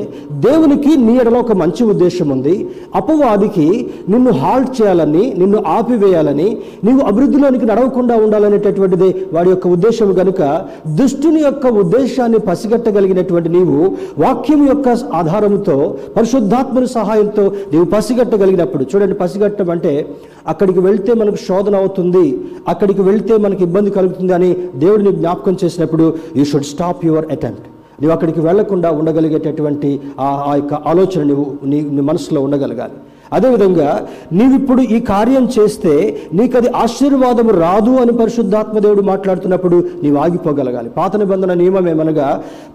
దేవునికి 0.47 0.93
నీ 1.07 1.15
ఎడలో 1.23 1.39
ఒక 1.45 1.55
మంచి 1.63 1.83
ఉద్దేశం 1.93 2.29
ఉంది. 2.37 2.55
అపవాదికి 3.01 3.67
నిన్ను 4.13 4.33
హాల్ట్ 4.43 4.73
చేయాలని 4.79 5.25
నిన్ను 5.41 5.59
ఆపివేయాలని 5.77 6.49
నీవు 6.87 7.01
అభివృద్ధిలోనికి 7.11 7.67
నడవకుండా 7.71 8.17
ఉండాలనేటటువంటిది 8.25 9.11
వాడి 9.35 9.51
యొక్క 9.55 9.67
ఉద్దేశం 9.77 10.09
కనుక 10.21 10.41
దుష్టుని 10.99 11.43
యొక్క 11.49 11.67
ఉద్దేశాన్ని 11.83 12.41
పసిగట్టగలిగినటువంటి 12.49 13.51
నీవు 13.57 13.79
వాక్యం 14.25 14.63
యొక్క 14.73 14.89
ఆధారంతో 15.21 15.77
పరిశుద్ధాత్మని 16.17 16.91
సహాయంతో 16.99 17.45
నీవు 17.73 17.87
పసిగట్టగలిగినప్పుడు 17.95 18.85
చూడండి 18.91 19.17
పసిగట్టం 19.23 19.71
అంటే 19.77 19.95
అక్కడికి 20.51 20.81
వెళ్తే 20.87 21.13
మనకు 21.21 21.39
శోధన 21.47 21.75
అవుతుంది 21.83 22.27
అక్కడికి 22.73 23.03
వెళ్తే 23.09 23.35
మనకి 23.45 23.63
ఇబ్బంది 23.67 23.91
కలుగుతుంది 23.97 24.33
అని 24.39 24.51
దేవుడిని 24.85 25.13
జ్ఞాపకం 25.13 25.57
చేసినప్పుడు 25.65 26.07
you 26.37 26.45
should 26.45 26.71
stop 26.73 27.07
your 27.07 27.27
attempt 27.33 27.67
నువ్వు 28.01 28.13
అక్కడికి 28.13 28.41
వెళ్ళకుండా 28.41 28.91
ఉండగలిగేటటువంటి 28.91 29.91
ఆ 30.21 30.29
ఆ 30.49 30.53
యొక్క 30.55 30.75
ఆలోచన 30.75 31.23
నువ్వు 31.31 31.47
నీ 31.71 31.79
నీ 31.97 32.03
మనసులో 32.11 32.41
ఉండగలగాలి. 32.47 32.97
అదేవిధంగా 33.37 33.89
నీవిప్పుడు 34.33 34.83
ఈ 34.97 35.01
కార్యం 35.01 35.45
చేస్తే 35.59 35.93
నీకు 36.33 36.57
అది 36.57 36.69
ఆశీర్వాదము 36.83 37.53
రాదు 37.65 37.93
అని 38.03 38.13
పరిశుద్ధాత్మ 38.13 38.79
దేవుడు 38.79 39.03
మాట్లాడుతున్నప్పుడు 39.03 39.77
నీవు 40.03 40.17
ఆగిపోగలగాలి. 40.25 40.89
పాత 40.97 41.17
నిబంధన 41.17 41.53
నియమం 41.61 41.89
ఏమనగా 41.89 42.29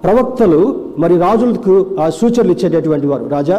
ప్రవక్తలు 0.03 0.61
మరి 0.97 1.17
రాజులకు 1.25 1.75
ఆ 1.99 2.07
సూచనలు 2.19 2.51
ఇచ్చేటటువంటి 2.51 3.07
వారు. 3.07 3.27
రాజా 3.35 3.57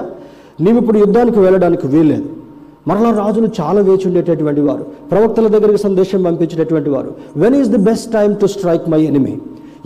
నీవిప్పుడు 0.61 0.98
యుద్ధానికి 0.98 1.40
వెళ్ళడానికి 1.40 1.87
వీల్లేదు. 1.87 2.45
మరలా 2.88 3.11
రాజులు 3.18 3.49
చాలా 3.61 3.81
వేచి 3.81 4.07
ఉండేటటువంటి 4.07 4.61
వారు. 4.61 4.87
ప్రవక్తల 5.11 5.46
దగ్గరికి 5.46 5.79
సందేశం 5.79 6.22
పంపించేటటువంటి 6.22 6.90
వారు. 6.90 7.14
When 7.37 7.55
is 7.55 7.70
the 7.70 7.77
best 7.77 8.12
time 8.12 8.35
to 8.35 8.46
strike 8.46 8.88
my 8.88 9.03
enemy 9.03 9.38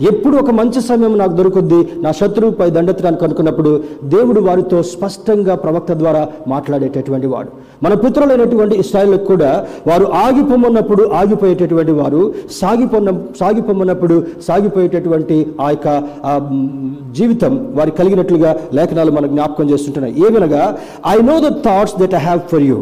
ఎప్పుడు 0.09 0.35
ఒక 0.41 0.51
మంచి 0.59 0.79
సమయం 0.81 1.13
నాకు 1.17 1.33
దొరుకుద్ది. 1.39 1.79
నా 2.03 2.11
శత్రువుపై 2.19 2.67
దండెత్తడానికి 2.75 3.23
అనుకున్నప్పుడు 3.25 3.71
దేవుడు 4.13 4.39
వారితో 4.47 4.77
స్పష్టంగా 4.91 5.55
ప్రవక్త 5.63 5.91
ద్వారా 6.01 6.21
మాట్లాడేటటువంటి 6.53 7.27
వాడు. 7.33 7.49
మన 7.83 7.93
పుత్రులైనటువంటి 8.03 8.75
ఇస్రాయిల్కి 8.83 9.25
కూడా 9.25 9.51
వారు 9.89 10.05
ఆగిపోమన్నప్పుడు 10.23 11.03
ఆగిపోయేటటువంటి 11.19 11.91
వారు 11.91 12.21
సాగిపోన్న 12.61 13.11
సాగిపోమన్నప్పుడు 13.41 14.17
సాగిపోయేటటువంటి 14.47 15.37
ఆ 15.61 15.69
యొక్క 15.69 15.87
జీవితం 17.19 17.53
వారికి 17.79 17.97
కలిగినట్లుగా 17.97 18.53
లేఖనాలు 18.73 19.11
మనకు 19.17 19.33
జ్ఞాపకం 19.35 19.69
చేస్తుంటున్నాయి. 19.69 20.15
ఏమనగా 20.27 20.63
I 21.13 21.17
know 21.29 21.37
the 21.47 21.51
thoughts 21.67 21.95
that 22.01 22.15
I 22.19 22.23
have 22.27 22.41
for 22.53 22.65
you 22.71 22.79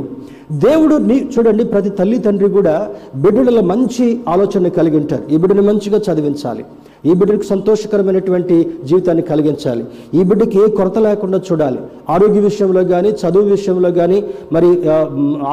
దేవుడు 0.67 0.95
నీ 1.09 1.15
చూడండి 1.33 1.63
ప్రతి 1.71 1.89
తల్లి 1.97 2.19
తండ్రి 2.19 2.47
కూడా 2.49 2.75
బిడ్డల 3.23 3.59
మంచి 3.71 4.05
ఆలోచన 4.33 4.67
కలిగి 4.77 4.97
ఉంటారు. 4.97 5.23
ఈ 5.33 5.37
బిడ్డను 5.41 5.63
మంచిగా 5.71 5.99
చదివించాలి. 6.07 6.63
ఈ 7.07 7.13
బిడ్డకు 7.19 7.45
సంతోషకరమైనటువంటి 7.53 8.55
జీవితాన్ని 8.89 9.23
కలిగించాలి. 9.31 9.83
ఈ 10.17 10.23
బిడ్డకి 10.29 10.57
ఏ 10.63 10.65
కొరత 10.77 10.97
లేకుండా 11.07 11.39
చూడాలి. 11.47 11.79
ఆరోగ్య 12.15 12.41
విషయంలో 12.49 12.83
కానీ 12.93 13.09
చదువు 13.21 13.47
విషయంలో 13.55 13.91
కానీ 13.99 14.19
మరి 14.55 14.69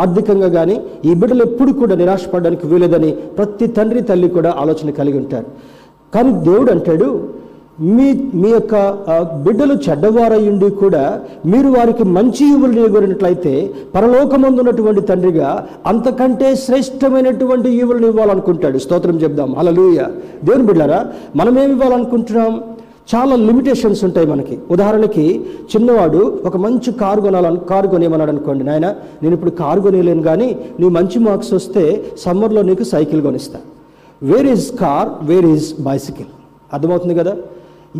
ఆర్థికంగా 0.03 0.51
కానీ 0.59 0.77
ఈ 1.11 1.15
బిడ్డలు 1.23 1.45
ఎప్పుడు 1.49 1.73
కూడా 1.81 1.97
నిరాశపడడానికి 2.03 2.67
వీలేదని 2.73 3.11
ప్రతి 3.39 3.69
తండ్రి 3.79 4.03
తల్లి 4.11 4.31
కూడా 4.37 4.53
ఆలోచన 4.65 4.91
కలిగి 5.01 5.19
ఉంటారు. 5.23 5.49
కానీ 6.15 6.31
దేవుడు 6.49 6.71
అంటాడు 6.75 7.09
మీ 7.81 8.13
మీ 8.35 8.51
యొక్క 8.51 8.75
బిడ్డలు 9.47 9.75
చెడ్డవారయ్యుండి 9.75 10.71
కూడా 10.71 11.21
మీరు 11.47 11.69
వారికి 11.69 12.05
మంచి 12.05 12.51
ఈవులు 12.51 12.87
ఇవ్వనట్లయితే 12.87 13.71
పరలోకమందున్నటువంటి 13.95 15.01
తండ్రిగా 15.01 15.67
అంతకంటే 15.87 16.57
శ్రేష్టమైనటువంటి 16.57 17.71
ఈవులను 17.71 18.07
ఇవ్వాలనుకుంటాడు. 18.07 18.79
స్తోత్రం 18.79 19.17
చెప్దాం. 19.17 19.55
హల్లెలూయా. 19.55 20.07
దేవుని 20.45 20.67
బిడ్డారా 20.67 21.07
మనం 21.37 21.59
ఏమి 21.59 21.73
ఇవ్వాలనుకుంటున్నాం? 21.73 22.65
చాలా 23.15 23.37
లిమిటేషన్స్ 23.37 24.05
ఉంటాయి 24.05 24.27
మనకి. 24.27 24.59
ఉదాహరణకి 24.71 25.41
చిన్నవాడు 25.77 26.41
ఒక 26.47 26.57
మంచి 26.57 26.93
కారు 26.93 27.21
కొనాలని 27.21 27.59
కారు 27.71 27.89
కొనేమన్నాడు 27.89 28.31
అనుకోండి 28.31 28.65
నాయన 28.65 28.87
నేను 29.23 29.35
ఇప్పుడు 29.35 29.51
కారు 29.51 29.81
కొనేలేను 29.81 30.23
కానీ 30.23 30.59
నీ 30.81 30.89
మంచి 30.89 31.19
మార్క్స్ 31.19 31.53
వస్తే 31.53 32.05
సమ్మర్లో 32.19 32.63
నీకు 32.63 32.85
సైకిల్ 32.85 33.23
కొనిస్తా. 33.23 33.59
Where 34.23 34.47
is 34.47 34.79
car 34.79 35.09
where 35.23 35.47
is 35.47 35.83
bicycle. 35.83 36.27
అర్థమవుతుంది 36.73 37.15
కదా? 37.15 37.37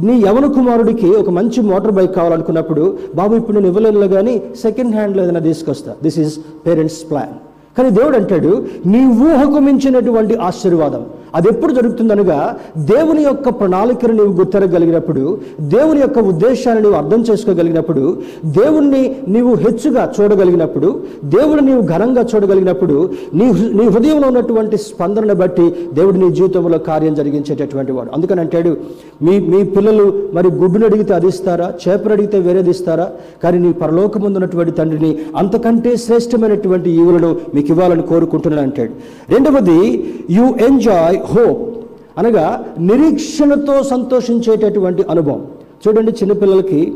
నీ 0.03 0.21
యవన 0.21 0.47
కుమారుడికి 0.47 1.11
ఒక 1.11 1.31
మంచి 1.31 1.61
మోటార్ 1.61 1.93
బైక్ 1.93 2.15
కావాలనుకున్నప్పుడు 2.15 2.99
బాబు 3.15 3.35
ఇప్పుడు 3.35 3.57
నేను 3.57 3.67
ఇవ్వలేను 3.67 4.09
కానీ 4.09 4.43
సెకండ్ 4.63 4.95
హ్యాండ్లో 4.95 5.23
ఏదైనా 5.23 5.41
తీసుకొస్తా. 5.41 5.93
దిస్ 6.03 6.19
ఈజ్ 6.19 6.39
పేరెంట్స్ 6.67 7.11
ప్లాన్ 7.11 7.35
కానీ 7.79 7.91
దేవుడు 7.91 8.17
అంటాడు 8.17 8.67
నీ 8.87 9.01
ఊహకు 9.21 9.59
మించినటువంటి 9.59 10.35
ఆశీర్వాదం 10.35 11.03
అది 11.35 11.49
ఎప్పుడు 11.49 11.73
జరుగుతుందనగా 11.73 12.39
దేవుని 12.79 13.23
యొక్క 13.23 13.49
ప్రణాళికను 13.49 14.15
నీవు 14.15 14.33
గుర్తెరగలిగినప్పుడు 14.33 15.39
దేవుని 15.61 16.01
యొక్క 16.01 16.19
ఉద్దేశాన్ని 16.19 16.83
నీవు 16.83 16.95
అర్థం 16.95 17.25
చేసుకోగలిగినప్పుడు 17.31 18.05
దేవుణ్ణి 18.45 19.17
నీవు 19.29 19.55
హెచ్చుగా 19.55 20.13
చూడగలిగినప్పుడు 20.21 20.89
దేవుని 21.25 21.63
నీవు 21.63 21.83
ఘనంగా 21.83 22.23
చూడగలిగినప్పుడు 22.23 22.97
నీ 23.35 23.47
నీ 23.73 23.89
హృదయంలో 23.89 24.29
ఉన్నటువంటి 24.29 24.77
స్పందనను 24.77 25.35
బట్టి 25.35 25.67
దేవుడు 25.93 26.17
నీ 26.17 26.31
జీవితంలో 26.31 26.79
కార్యం 26.79 27.15
జరిగించేటటువంటి 27.15 27.93
వాడు. 27.93 28.11
అందుకని 28.15 28.41
అంటాడు 28.41 28.77
మీ 29.23 29.41
మీ 29.41 29.65
పిల్లలు 29.65 30.31
మరి 30.33 30.49
గుడ్డును 30.49 30.87
అడిగితే 30.87 31.15
అది 31.15 31.27
ఇస్తారా? 31.27 31.73
చేపను 31.85 32.13
అడిగితే 32.13 32.39
వేరేది 32.39 32.71
ఇస్తారా? 32.71 33.07
కానీ 33.43 33.59
నీ 33.59 33.73
పరలోకముందున్నటువంటి 33.73 34.73
తండ్రిని 34.73 35.19
అంతకంటే 35.37 35.97
శ్రేష్టమైనటువంటి 35.97 36.91
ఈవులను 36.91 37.37
మీకు 37.55 37.67
ఇవ్వాలని 37.71 38.03
కోరుకుంటున్నాను 38.03 38.69
అంటాడు. 38.69 38.91
రెండవది 39.33 39.79
యు 40.31 40.45
ఎంజాయ్ 40.67 41.16
హోప్ 41.33 41.63
అనగా 42.19 42.65
నిరీక్షణతో 42.79 43.83
సంతోషించేటటువంటి 43.83 45.03
అనుభవం. 45.11 45.47
చూడండి 45.83 46.13
చిన్నపిల్లలకి 46.13 46.93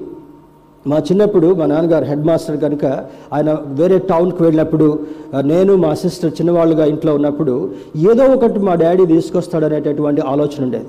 మా 0.87 0.99
చిన్నప్పుడు 0.99 1.55
మా 1.55 1.67
నాన్నగారు 1.67 2.05
హెడ్ 2.05 2.27
మాస్టర్ 2.27 2.59
కనుక 2.61 2.85
ఆయన 3.33 3.51
వేరే 3.81 3.99
టౌన్కి 3.99 4.43
వెళ్ళినప్పుడు 4.43 4.99
నేను 5.51 5.77
మా 5.77 5.95
సిస్టర్ 5.95 6.33
చిన్నవాళ్ళుగా 6.39 6.85
ఇంట్లో 6.85 7.15
ఉన్నప్పుడు 7.15 7.71
ఏదో 8.11 8.25
ఒకటి 8.35 8.59
మా 8.59 8.75
డాడీ 8.75 9.07
తీసుకొస్తాడనేటటువంటి 9.07 10.21
ఆలోచన 10.21 10.65
ఉండేది. 10.65 10.89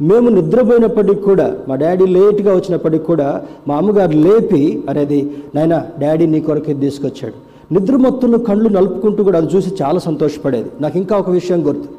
మేము 0.00 0.28
నిద్రపోయినప్పటికి 0.28 1.20
కూడా 1.20 1.46
మా 1.68 1.74
డాడీ 1.74 2.06
లేట్గా 2.06 2.54
వచ్చినప్పటికి 2.54 3.04
కూడా 3.04 3.42
మా 3.68 3.76
అమ్మగారు 3.76 4.16
లేపి 4.16 4.84
అనేది 4.88 5.20
నాయన 5.54 5.84
డాడీ 6.00 6.26
నీ 6.26 6.40
కొరకు 6.40 6.72
తీసుకొచ్చాడు. 6.72 7.34
నిద్ర 7.74 7.96
మొత్తంలో 7.96 8.38
కళ్ళు 8.38 8.68
నలుపుకుంటూ 8.68 9.24
కూడా 9.24 9.38
అది 9.38 9.56
చూసి 9.56 9.70
చాలా 9.82 9.98
సంతోషపడేది. 9.98 10.70
నాకు 10.80 10.98
ఇంకా 10.98 11.18
ఒక 11.18 11.30
విషయం 11.30 11.66
గుర్తు. 11.66 11.97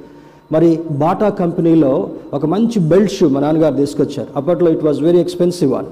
మరి 0.52 0.70
బాటా 1.02 1.28
కంపెనీలో 1.42 1.94
ఒక 2.38 2.46
మంచి 2.54 2.78
బెల్ట్ 2.92 3.14
షూ 3.16 3.26
మా 3.34 3.40
నాన్నగారు 3.46 3.76
తీసుకొచ్చారు. 3.82 4.30
అప్పట్లో 4.40 4.70
it 4.76 4.86
was 4.88 5.00
very 5.08 5.20
expensive 5.26 5.72
one 5.78 5.90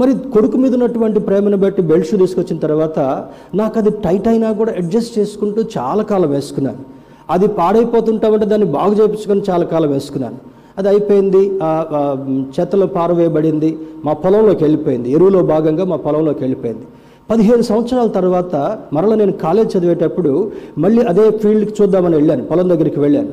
మరి 0.00 0.12
కొడుకు 0.34 0.56
మీద 0.62 0.72
ఉన్నటువంటి 0.76 1.20
ప్రేమను 1.28 1.58
బట్టి 1.64 1.82
బెల్ట్ 1.90 2.08
షూ 2.10 2.16
తీసుకొచ్చిన 2.22 2.58
తర్వాత 2.66 2.98
నాకు 3.60 3.76
అది 3.80 3.90
టైట్ 4.04 4.28
అయినా 4.32 4.48
కూడా 4.60 4.72
అడ్జస్ట్ 4.80 5.12
చేసుకుంటూ 5.18 5.60
చాలా 5.76 6.02
కాలం 6.12 6.30
వేసుకున్నాను. 6.36 6.80
అది 7.34 7.46
పాడైపోతుంటామంటే 7.58 8.46
దాన్ని 8.52 8.68
బాగు 8.78 8.94
చేయించుకొని 9.00 9.42
చాలా 9.50 9.64
కాలం 9.74 9.90
వేసుకున్నాను. 9.96 10.38
అది 10.78 10.88
అయిపోయింది 10.92 11.42
చెత్తలో 12.54 12.86
పారవేయబడింది 12.96 13.70
మా 14.06 14.12
పొలంలోకి 14.24 14.62
వెళ్ళిపోయింది. 14.66 15.08
ఎరువులో 15.16 15.40
భాగంగా 15.52 15.84
మా 15.92 15.98
పొలంలోకి 16.06 16.42
వెళ్ళిపోయింది. 16.44 16.84
పదిహేను 17.30 17.64
సంవత్సరాల 17.68 18.08
తర్వాత 18.18 18.54
మరలా 18.96 19.14
నేను 19.20 19.34
కాలేజ్ 19.44 19.70
చదివేటప్పుడు 19.74 20.32
మళ్ళీ 20.84 21.02
అదే 21.10 21.24
ఫీల్డ్కి 21.42 21.74
చూద్దామని 21.78 22.16
వెళ్ళాను 22.20 22.42
పొలం 22.50 22.66
దగ్గరికి 22.72 23.00
వెళ్ళాను. 23.04 23.32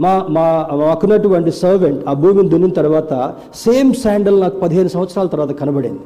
మా 0.00 0.26
మా 0.30 0.44
మాకున్నటువంటి 0.76 1.50
సర్వెంట్ 1.50 2.08
ఆ 2.08 2.12
భూమిని 2.12 2.48
దున్నిన 2.48 2.70
తర్వాత 2.70 3.12
సేమ్ 3.54 3.94
శాండల్ 3.94 4.40
నాకు 4.40 4.60
పదిహేను 4.60 4.88
సంవత్సరాల 4.88 5.26
తర్వాత 5.26 5.50
కనబడింది. 5.50 6.00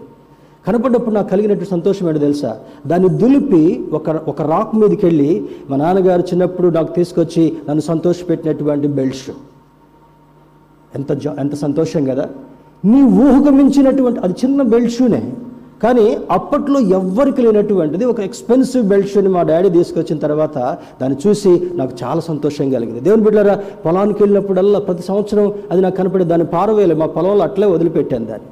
కనపడ్డప్పుడు 0.66 1.14
నాకు 1.14 1.29
కలిగినట్టు 1.29 1.64
సంతోషం 1.64 2.09
ఏంటో 2.09 2.20
తెలుసా? 2.20 2.57
దాన్ని 2.87 3.09
దులిపి 3.09 3.62
ఒక 3.92 4.11
ఒక 4.11 4.42
రాక్ 4.42 4.74
మీదకి 4.74 5.07
వెళ్ళి 5.07 5.31
మా 5.70 5.76
నాన్నగారు 5.76 6.22
చిన్నప్పుడు 6.22 6.68
నాకు 6.68 6.94
తీసుకొచ్చి 6.94 7.57
నన్ను 7.68 7.83
సంతోషపెట్టినటువంటి 7.83 8.88
బెల్ట్ 8.88 9.16
షూ 9.16 9.33
ఎంత 10.94 11.12
జా 11.12 11.35
ఎంత 11.38 11.55
సంతోషం 11.55 12.05
కదా? 12.05 12.29
నీ 12.85 13.03
ఊహకు 13.03 13.50
మించినటువంటి 13.50 14.20
అది 14.20 14.35
చిన్న 14.44 14.62
బెల్ట్ 14.62 14.92
షూనే 14.92 15.22
కానీ 15.82 16.06
అప్పట్లో 16.36 16.78
ఎవ్వరికి 16.98 17.40
లేనటువంటిది 17.44 18.04
ఒక 18.12 18.20
ఎక్స్పెన్సివ్ 18.28 18.84
బెల్ట్ 18.90 19.10
షూని 19.12 19.30
మా 19.36 19.42
డాడీ 19.50 19.70
తీసుకొచ్చిన 19.78 20.18
తర్వాత 20.26 20.56
దాన్ని 21.00 21.18
చూసి 21.24 21.52
నాకు 21.80 21.92
చాలా 22.02 22.20
సంతోషం 22.30 22.66
కలిగింది. 22.76 23.00
దేవుని 23.06 23.24
బిడ్డరా 23.26 23.56
పొలానికి 23.86 24.20
వెళ్ళినప్పుడల్లా 24.22 24.80
ప్రతి 24.88 25.04
సంవత్సరం 25.10 25.46
అది 25.72 25.80
నాకు 25.86 25.98
కనపడే 26.00 26.26
దాన్ని 26.32 26.48
పారవేయలే 26.56 26.96
మా 27.02 27.08
పొలంలో 27.18 27.44
అట్లే 27.50 27.68
వదిలిపెట్టాను 27.74 28.28
దాన్ని. 28.32 28.48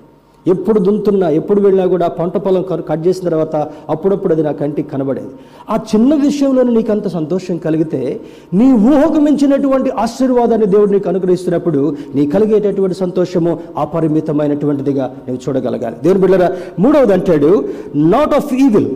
ఎప్పుడు 0.49 0.79
దున్తున్నా 0.79 1.29
ఎప్పుడు 1.39 1.61
వెళ్ళినా 1.61 1.87
కూడా 1.87 2.09
పంట 2.19 2.37
పొలం 2.37 2.65
కట్ 2.91 3.03
చేసిన 3.07 3.25
తర్వాత 3.29 3.57
అప్పుడప్పుడు 3.89 4.33
అది 4.33 4.43
నా 4.43 4.53
కంటికి 4.53 4.91
కనబడేది. 4.91 5.33
ఆ 5.71 5.77
చిన్న 5.91 6.15
విషయంలోనే 6.25 6.73
నీకు 6.73 6.93
అంత 6.93 7.09
సంతోషం 7.09 7.59
కలిగితే 7.59 8.01
నీ 8.55 8.69
ఊహకు 8.91 9.21
మించినటువంటి 9.21 9.91
ఆశీర్వాదాన్ని 9.99 10.67
దేవుడు 10.67 10.91
నీకు 10.91 11.09
అనుగ్రహిస్తున్నప్పుడు 11.09 11.81
నీ 12.15 12.25
కలిగేటటువంటి 12.27 12.95
సంతోషము 12.95 13.53
అపరిమితమైనటువంటిదిగా 13.77 15.07
నువ్వు 15.27 15.41
చూడగలగాలి. 15.47 15.97
దేవుని 16.03 16.21
బిడ్డరా 16.21 16.49
మూడవది 16.79 17.13
అంటాడు 17.13 17.53
not 18.15 18.35
of 18.35 18.53
evil 18.65 18.91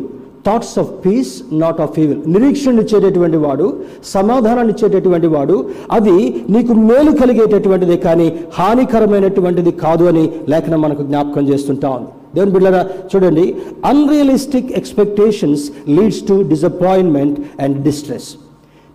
thoughts 0.44 0.76
of 0.78 0.90
peace 1.05 1.33
not 1.61 1.81
of 1.81 1.96
evil 1.98 2.20
నిరీక్షణ 2.33 2.81
ఇచ్చేటటువంటి 2.81 3.37
వాడు 3.37 3.66
సమాధానాన్ని 4.12 4.72
ఇచ్చేటటువంటి 4.74 5.26
వాడు 5.26 5.57
అది 5.90 6.14
నీకు 6.50 6.72
మేలు 6.88 7.11
కలిగేటటువంటిది 7.20 7.96
కానీ 7.98 8.26
హానికరమైనటువంటిది 8.59 9.72
కాదు 9.83 10.05
అని 10.05 10.24
లేఖనం 10.48 10.81
మనకు 10.81 11.02
జ్ఞాపకం 11.02 11.46
చేస్తుంటా 11.48 11.90
ఉంది. 11.90 12.11
దేవుని 12.35 12.52
బిడ్డరా 12.52 12.83
చూడండి 13.11 13.44
unrealistic 13.85 14.70
expectations 14.72 15.64
leads 15.88 16.22
to 16.28 16.35
disappointment 16.50 17.38
and 17.61 17.76
distress 17.85 18.28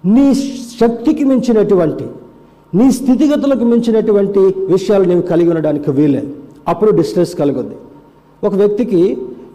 నీ 0.04 0.26
శక్తికి 0.80 1.24
మించినటువంటి 1.24 2.06
నీ 2.74 2.92
స్థితిగతులకు 2.92 3.66
మించినటువంటి 3.66 4.42
విషయాలు 4.72 5.06
నీవు 5.06 5.22
కలిగి 5.30 5.50
ఉండడానికి 5.50 5.92
వీలేదు 5.92 6.30
అప్పుడు 6.68 6.92
డిస్ట్రెస్ 6.92 7.34
కలుగుద్ది. 7.36 7.78
ఒక 8.44 8.54
వ్యక్తికి 8.56 9.02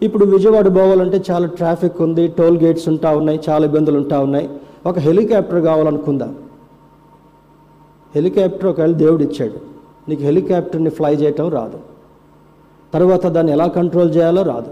ఇప్పుడు 0.05 0.25
విజయవాడ 0.25 0.67
పోవాలంటే 0.75 1.23
చాలా 1.31 1.47
ట్రాఫిక్ 1.47 2.01
ఉంది 2.01 2.27
టోల్ 2.27 2.57
గేట్స్ 2.57 2.87
ఉంటా 2.89 3.09
ఉన్నాయి 3.17 3.39
చాలా 3.49 3.65
ఇబ్బందులు 3.65 3.97
ఉంటా 3.97 4.19
ఉన్నాయి. 4.19 4.49
ఒక 4.85 4.99
హెలికాప్టర్ 4.99 5.61
కావాలనుకుందాం. 5.61 6.35
హెలికాప్టర్ 8.15 8.65
ఒకవేళ 8.65 8.91
దేవుడు 8.91 9.23
ఇచ్చాడు. 9.23 9.59
నీకు 10.09 10.21
హెలికాప్టర్ని 10.21 10.89
ఫ్లై 10.89 11.13
చేయటం 11.15 11.49
రాదు. 11.49 11.79
తర్వాత 12.93 13.27
దాన్ని 13.27 13.51
ఎలా 13.51 13.67
కంట్రోల్ 13.67 14.15
చేయాలో 14.15 14.41
రాదు. 14.41 14.71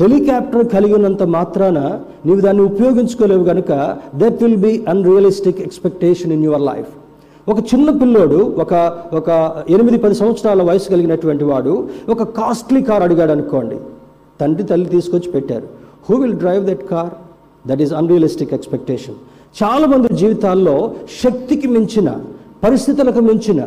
హెలికాప్టర్ 0.00 0.68
కలిగినంత 0.68 1.22
మాత్రాన 1.22 1.78
నీవు 2.26 2.40
దాన్ని 2.40 2.62
ఉపయోగించుకోలేవు 2.62 3.44
కనుక 3.44 3.72
that 4.14 4.42
will 4.42 4.56
be 4.56 4.84
unrealistic 4.88 5.60
expectation 5.60 6.32
in 6.32 6.44
your 6.44 6.62
life 6.62 6.92
ఒక 7.50 7.58
చిన్న 7.58 7.90
పిల్లోడు 7.90 8.38
ఒక 8.58 8.74
ఒక 9.12 9.28
ఎనిమిది 9.70 9.98
పది 9.98 10.14
సంవత్సరాల 10.14 10.62
వయసు 10.62 10.88
కలిగినటువంటి 10.90 11.44
వాడు 11.44 11.88
ఒక 12.08 12.22
కాస్ట్లీ 12.22 12.82
కార్ 12.82 13.02
అడిగాడు 13.02 13.32
అనుకోండి. 13.32 13.78
తండ్రి 14.40 14.64
తల్లి 14.70 14.88
తీసుకొచ్చి 14.94 15.28
పెట్టారు. 15.34 15.66
Who 16.06 16.14
will 16.22 16.38
drive 16.44 16.62
that 16.70 16.84
car 16.92 17.12
that 17.70 17.82
is 17.86 17.94
unrealistic 18.00 18.54
expectation 18.58 19.18
చాలామంది 19.60 20.08
జీవితాల్లో 20.22 20.76
శక్తికి 21.22 21.68
మించిన 21.76 22.08
పరిస్థితులకు 22.64 23.20
మించిన 23.28 23.60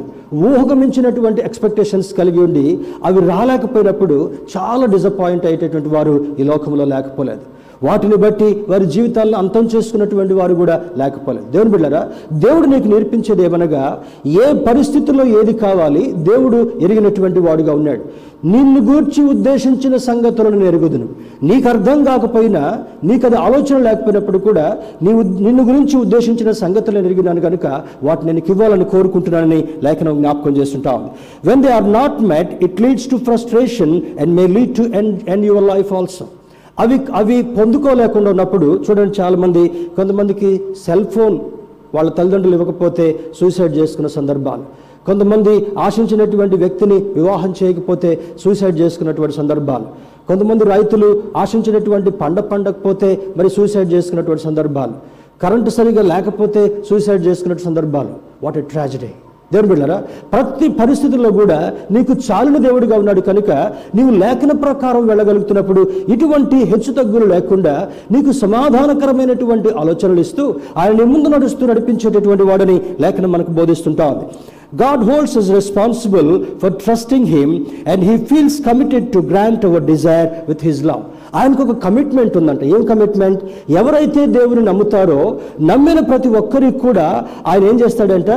ఊహకు 0.49 0.75
మించినటువంటి 0.81 1.41
ఎక్స్పెక్టేషన్స్ 1.47 2.09
కలిగి 2.19 2.39
ఉండి 2.45 2.65
అవి 3.07 3.19
రాలేకపోయినప్పుడు 3.31 4.17
చాలా 4.53 4.85
డిసప్పాయింట్ 4.95 5.45
అయ్యేటటువంటి 5.49 5.89
వారు 5.95 6.15
ఈ 6.39 6.45
లోకంలో 6.49 6.85
లేకపోలేదు. 6.93 7.43
వాటిని 7.83 8.15
బట్టి 8.15 8.65
వారి 8.69 8.85
జీవితాలను 8.85 9.37
అంతం 9.37 9.69
చేసుకున్నటువంటి 9.75 10.33
వారు 10.33 10.55
కూడా 10.55 10.81
లేకపోలేదు. 10.97 11.45
దేవుని 11.51 11.69
బిళ్ళరా 11.69 12.07
దేవుడు 12.33 12.67
నీకు 12.67 12.87
నేర్పించేది 12.87 13.43
ఏమనగా 13.43 13.83
ఏ 14.27 14.47
పరిస్థితుల్లో 14.67 15.25
ఏది 15.39 15.53
కావాలి 15.53 16.03
దేవుడు 16.11 16.71
ఎరిగినటువంటి 16.79 17.39
వాడుగా 17.39 17.73
ఉన్నాడు. 17.73 18.29
నిన్ను 18.45 18.93
గూర్చి 18.93 19.21
ఉద్దేశించిన 19.29 19.95
సంగతులను 19.97 20.65
ఎరుగుదును. 20.65 21.07
నీకు 21.43 21.69
అర్థం 21.69 22.03
కాకపోయినా 22.03 22.79
నీకు 23.03 23.25
అది 23.25 23.35
ఆలోచన 23.35 23.77
లేకపోయినప్పుడు 23.77 24.37
కూడా 24.37 24.77
నీవు 25.03 25.21
నిన్ను 25.21 25.63
గురించి 25.63 25.97
ఉద్దేశించిన 25.97 26.51
సంగతులను 26.51 27.05
ఎరిగినాను 27.05 27.41
కనుక 27.41 27.65
వాటిని 28.03 28.33
నేను 28.33 28.51
ఇవ్వాలని 28.51 28.85
కోరుకుంటున్నానని 28.85 29.63
లేఖనం 29.83 30.17
జ్ఞాపకం 30.17 30.57
చేస్తుంటా 30.57 30.91
ఉంది. 30.91 31.11
When 31.49 31.63
they 31.63 31.69
are 31.69 31.91
not 31.91 32.23
met 32.23 32.63
it 32.63 32.81
leads 32.81 33.09
to 33.09 33.15
frustration 33.15 34.01
and 34.19 34.35
may 34.35 34.47
lead 34.47 34.75
to 34.75 34.81
end 34.81 35.29
end 35.29 35.45
your 35.45 35.63
life 35.63 35.93
also 35.93 36.25
అవి 36.79 36.97
అవి 37.15 37.37
పొందుకోలేకుండా 37.57 38.29
ఉన్నప్పుడు 38.33 38.67
చూడండి 38.85 39.21
చాలామంది 39.21 39.61
కొంతమందికి 39.97 40.49
సెల్ 40.85 41.05
ఫోన్ 41.05 41.35
వాళ్ళ 41.95 42.09
తల్లిదండ్రులు 42.17 42.55
ఇవ్వకపోతే 42.55 43.05
సూసైడ్ 43.39 43.73
చేసుకున్న 43.77 44.07
సందర్భాలు. 44.07 44.63
కొంతమంది 45.05 45.53
ఆశించినటువంటి 45.79 46.55
వ్యక్తిని 46.55 46.97
వివాహం 47.17 47.53
చేయకపోతే 47.59 48.09
సూసైడ్ 48.43 48.77
చేసుకున్నటువంటి 48.79 49.35
సందర్భాలు. 49.35 49.85
కొంతమంది 50.27 50.63
రైతులు 50.63 51.23
ఆశించినటువంటి 51.37 52.11
పంట 52.21 52.39
పండకపోతే 52.51 53.09
మరి 53.37 53.49
సూసైడ్ 53.49 53.93
చేసుకున్నటువంటి 53.93 54.43
సందర్భాలు. 54.43 54.93
కరెంటు 55.43 55.69
సరిగా 55.69 56.03
లేకపోతే 56.11 56.83
సూసైడ్ 56.89 57.25
చేసుకున్న 57.27 57.57
సందర్భాలు. 57.69 58.13
వాట్ 58.43 58.57
ఎ 58.57 58.61
ట్రాజడీ 58.61 59.11
దేవుని 59.53 59.67
బిళ్ళరా 59.67 59.97
ప్రతి 60.33 60.69
పరిస్థితుల్లో 60.69 61.29
కూడా 61.31 61.73
నీకు 61.91 62.13
చాలిన 62.31 62.57
దేవుడిగా 62.57 62.97
ఉన్నాడు 62.97 63.21
కనుక 63.21 63.51
నీవు 63.95 64.11
లేఖన 64.15 64.51
ప్రకారం 64.51 65.07
వెళ్ళగలుగుతున్నప్పుడు 65.07 65.87
ఇటువంటి 66.09 66.55
హెచ్చుతగ్గులు 66.55 67.25
లేకుండా 67.25 67.87
నీకు 68.11 68.31
సమాధానకరమైనటువంటి 68.31 69.69
ఆలోచనలు 69.69 70.19
ఇస్తూ 70.19 70.55
ఆయన 70.77 71.03
ముందు 71.03 71.29
నడుస్తూ 71.29 71.65
నడిపించేటటువంటి 71.65 72.43
వాడని 72.43 72.81
లేఖనం 72.99 73.31
మనకు 73.31 73.51
బోధిస్తుంటా 73.51 74.07
ఉంది 74.07 74.27
holds 74.73 75.35
holds 75.35 75.35
us 75.35 75.47
responsible 75.49 76.45
for 76.59 76.69
trusting 76.69 77.25
Him 77.25 77.49
and 77.85 78.03
He 78.03 78.15
feels 78.25 78.59
committed 78.59 79.11
to 79.13 79.21
grant 79.21 79.65
our 79.65 79.79
desire 79.79 80.43
with 80.47 80.61
His. 80.61 80.81
ఆయనకు 81.35 81.63
ఒక 81.63 81.77
కమిట్మెంట్ 81.77 82.37
ఉందంట. 82.37 82.63
ఏం 82.63 82.85
కమిట్మెంట్ 82.85 83.43
ఎవరైతే 83.69 84.25
దేవుని 84.25 84.61
నమ్ముతారో 84.61 85.37
నమ్మిన 85.61 85.99
ప్రతి 85.99 86.29
ఒక్కరికి 86.29 86.79
కూడా 86.79 87.25
ఆయన 87.47 87.63
ఏం 87.63 87.79
చేస్తాడంట? 87.79 88.29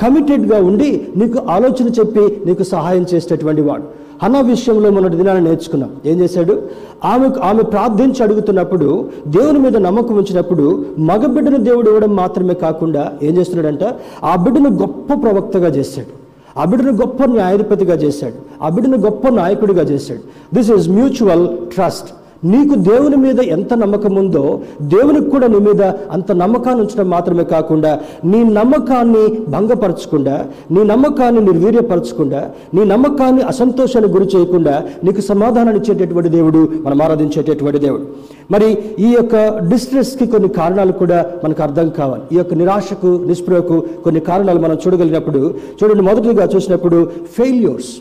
కమిటెడ్గా 0.00 0.58
ఉండి 0.62 1.06
నీకు 1.16 1.38
ఆలోచన 1.50 1.88
చెప్పి 1.88 2.42
నీకు 2.46 2.62
సహాయం 2.62 3.06
చేసేటటువంటి 3.14 3.60
వాడు. 3.60 3.82
అన్న 4.22 4.40
విషయంలో 4.40 4.90
మొన్నటి 4.90 5.16
దినాన్ని 5.16 5.44
నేర్చుకున్నాం. 5.44 5.90
ఏం 6.06 6.20
చేశాడు? 6.20 6.62
ఆమె 7.04 7.28
ఆమె 7.42 7.62
ప్రార్థించి 7.62 8.22
అడుగుతున్నప్పుడు 8.22 9.08
దేవుని 9.26 9.58
మీద 9.58 9.76
నమ్మకం 9.76 10.16
ఉంచినప్పుడు 10.16 10.84
మగబిడ్డను 10.98 11.56
దేవుడు 11.56 11.86
ఇవ్వడం 11.86 12.16
మాత్రమే 12.16 12.54
కాకుండా 12.54 13.12
ఏం 13.22 13.36
చేస్తున్నాడంట? 13.36 13.94
ఆ 14.24 14.36
బిడ్డను 14.36 14.70
గొప్ప 14.70 15.12
ప్రవక్తగా 15.12 15.68
చేశాడు. 15.68 16.20
ఆ 16.60 16.64
బిడ్డను 16.64 16.92
గొప్ప 16.92 17.24
న్యాయాధిపతిగా 17.24 17.94
చేశాడు. 17.94 18.64
ఆ 18.64 18.68
బిడ్డను 18.68 18.96
గొప్ప 18.98 19.28
నాయకుడిగా 19.28 19.82
చేశాడు. 19.82 20.20
దిస్ 20.54 20.70
ఈజ్ 20.70 20.88
మ్యూచువల్ 20.88 21.48
ట్రస్ట్ 21.74 22.08
నీకు 22.44 22.74
దేవుని 22.74 23.16
మీద 23.16 23.40
ఎంత 23.40 23.74
నమ్మకం 23.74 24.14
ఉందో 24.14 24.60
దేవునికి 24.82 25.30
కూడా 25.30 25.46
నీ 25.46 25.58
మీద 25.58 25.82
అంత 26.10 26.32
నమ్మకాన్ని 26.32 26.82
ఉంచడం 26.82 27.10
మాత్రమే 27.10 27.44
కాకుండా 27.44 28.00
నీ 28.24 28.44
నమ్మకాన్ని 28.44 29.24
భంగపరచకుండా 29.48 30.46
నీ 30.70 30.84
నమ్మకాన్ని 30.84 31.40
నిర్వీర్యపరచకుండా 31.40 32.50
నీ 32.74 32.84
నమ్మకాన్ని 32.84 33.42
అసంతోషానికి 33.42 34.12
గురి 34.12 34.28
చేయకుండా 34.36 34.84
నీకు 35.04 35.20
సమాధానాన్ని 35.20 35.82
ఇచ్చేటటువంటి 35.82 36.28
దేవుడు 36.28 36.68
మనం 36.82 37.02
ఆరాధించేటటువంటి 37.02 37.78
దేవుడు. 37.78 38.06
మరి 38.50 38.78
ఈ 38.98 39.12
యొక్క 39.14 39.36
డిస్ట్రెస్కి 39.58 40.26
కొన్ని 40.26 40.48
కారణాలు 40.48 40.92
కూడా 40.92 41.26
మనకు 41.44 41.62
అర్థం 41.62 41.88
కావాలి. 41.88 42.22
ఈ 42.32 42.36
యొక్క 42.38 42.54
నిరాశకు 42.54 43.24
నిస్పృహకు 43.26 43.84
కొన్ని 44.04 44.20
కారణాలు 44.20 44.60
మనం 44.60 44.78
చూడగలిగినప్పుడు 44.86 45.54
చూడండి 45.82 46.02
మొదటిగా 46.02 46.48
చూసినప్పుడు 46.56 47.10
ఫెయిల్యూర్స్ 47.38 47.92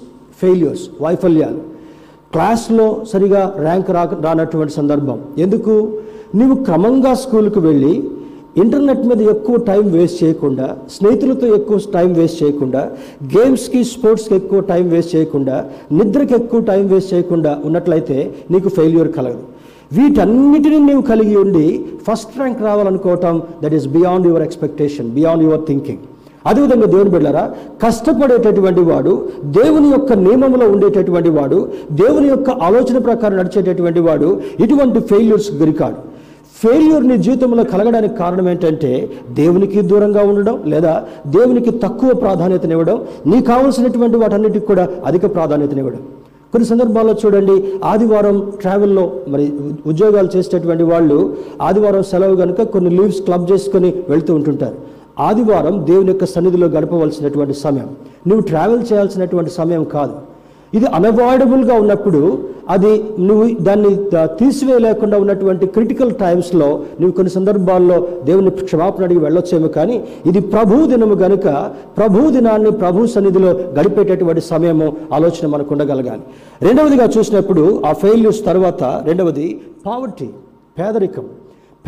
ఫెయిల్యూర్స్ 0.41 1.04
వైఫల్యాలు. 1.04 1.79
క్లాస్లో 2.34 2.88
సరిగా 3.12 3.42
ర్యాంక్ 3.65 3.89
రా 3.96 4.04
రానటువంటి 4.26 4.74
సందర్భం. 4.74 5.20
ఎందుకు? 5.46 5.76
నీవు 6.39 6.56
క్రమంగా 6.68 7.13
స్కూల్కి 7.24 7.60
వెళ్ళి 7.60 7.94
ఇంటర్నెట్ 8.63 9.04
మీద 9.10 9.22
ఎక్కువ 9.34 9.56
టైం 9.70 9.84
వేస్ట్ 9.96 10.20
చేయకుండా 10.24 10.68
స్నేహితులతో 10.96 11.48
ఎక్కువ 11.58 11.78
టైం 11.96 12.10
వేస్ట్ 12.20 12.39
చేయకుండా 12.44 12.82
గేమ్స్కి 13.36 13.82
స్పోర్ట్స్కి 13.84 14.36
ఎక్కువ 14.36 14.60
టైం 14.72 14.86
వేస్ట్ 14.94 15.15
చేయకుండా 15.15 15.56
నిద్రకి 15.92 16.34
ఎక్కువ 16.39 16.62
టైం 16.72 16.84
వేస్ట్ 16.94 17.13
చేయకుండా 17.13 17.54
ఉన్నట్లయితే 17.65 18.18
నీకు 18.52 18.70
ఫెయిల్యూర్ 18.78 19.12
కలగదు. 19.18 19.46
వీటన్నిటిని 19.98 20.80
నీవు 20.80 21.04
కలిగి 21.12 21.36
ఉండి 21.44 21.65
first 22.08 22.38
rank 22.39 22.62
రావాలనుకోవటం 22.70 23.36
that 23.63 23.74
is 23.80 23.88
beyond 23.98 24.28
your 24.32 24.44
expectation 24.44 25.10
beyond 25.18 25.44
your 25.44 25.63
thinking 25.68 26.04
అదేవిధంగా 26.45 26.86
దేవుని 26.86 27.10
బిడ్డారా 27.10 27.43
కష్టపడేటటువంటి 27.82 28.82
వాడు 28.82 29.13
దేవుని 29.43 29.89
యొక్క 29.91 30.13
నియమంలో 30.13 30.67
ఉండేటటువంటి 30.69 31.30
వాడు 31.30 31.60
దేవుని 31.91 32.28
యొక్క 32.28 32.49
ఆలోచన 32.49 32.97
ప్రకారం 32.97 33.38
నడిచేటటువంటి 33.38 33.99
వాడు 33.99 34.30
ఇటువంటి 34.60 34.99
ఫెయిల్యూర్స్ 34.99 35.52
గురికాడు 35.54 35.99
ఫెయిల్యూర్ 36.62 37.04
నీ 37.04 37.17
జీవితంలో 37.17 37.63
కలగడానికి 37.63 38.15
కారణం 38.15 38.49
ఏంటంటే 38.49 39.10
దేవునికి 39.30 39.82
దూరంగా 39.82 40.21
ఉండడం 40.21 40.56
లేదా 40.65 40.93
దేవునికి 41.28 41.71
తక్కువ 41.80 42.13
ప్రాధాన్యతనివ్వడం 42.13 42.97
నీకు 43.25 43.45
కావలసినటువంటి 43.45 44.17
వాటన్నిటికి 44.17 44.65
కూడా 44.65 44.88
అధిక 45.06 45.25
ప్రాధాన్యతనివ్వడం 45.36 46.02
కొన్ని 46.54 46.67
సందర్భాల్లో 46.67 47.13
చూడండి 47.13 47.56
ఆదివారం 47.84 48.52
ట్రావెల్లో 48.62 49.12
మరి 49.28 49.52
ఉద్యోగాలు 49.86 50.30
చేసేటటువంటి 50.36 50.84
వాళ్ళు 50.84 51.17
ఆదివారం 51.62 52.04
సెలవు 52.04 52.36
కనుక 52.36 52.62
కొన్ని 52.62 52.89
లీవ్స్ 52.89 53.21
క్లబ్ 53.21 53.52
చేసుకొని 53.52 53.93
వెళ్తూ 54.10 54.36
ఉంటుంటారు. 54.36 54.78
ఆదివారం 55.19 55.86
దేవుని 55.89 56.08
యొక్క 56.08 56.25
సన్నిధిలో 56.25 56.67
గడపవలసినటువంటి 56.67 57.53
సమయం. 57.53 57.89
నువ్వు 58.27 58.41
ట్రావెల్ 58.41 58.84
చేయాల్సినటువంటి 58.93 59.51
సమయం 59.51 59.84
కాదు. 59.84 60.15
ఇది 60.73 60.86
అనవాయిడబుల్గా 60.86 61.75
ఉన్నప్పుడు 61.79 62.19
అది 62.69 63.03
నువ్వు 63.19 63.45
దాన్ని 63.62 63.91
తీసివేయలేకుండా 64.25 65.17
ఉన్నటువంటి 65.19 65.65
క్రిటికల్ 65.67 66.12
టైమ్స్లో 66.15 66.67
నువ్వు 66.99 67.12
కొన్ని 67.12 67.32
సందర్భాల్లో 67.34 68.08
దేవుని 68.23 68.49
క్షమాపణ 68.49 69.03
అడిగి 69.03 69.19
వెళ్ళొచ్చేమో 69.19 69.67
కానీ 69.67 70.03
ఇది 70.25 70.39
ప్రభు 70.39 70.86
దినము 70.86 71.15
గనుక 71.23 71.47
ప్రభు 71.97 72.29
దినాన్ని 72.29 72.71
ప్రభు 72.71 73.05
సన్నిధిలో 73.05 73.51
గడిపేటటువంటి 73.51 74.41
సమయము 74.41 74.97
ఆలోచన 75.13 75.47
మనకు 75.47 75.71
ఉండగలగాలి. 75.71 76.21
రెండవదిగా 76.62 77.10
చూసినప్పుడు 77.17 77.82
ఆ 77.86 77.93
ఫెయిల్యూస్ 77.93 78.45
తర్వాత 78.45 78.84
రెండవది 78.84 79.62
పావర్టీ 79.86 80.29
పేదరికం. 80.79 81.25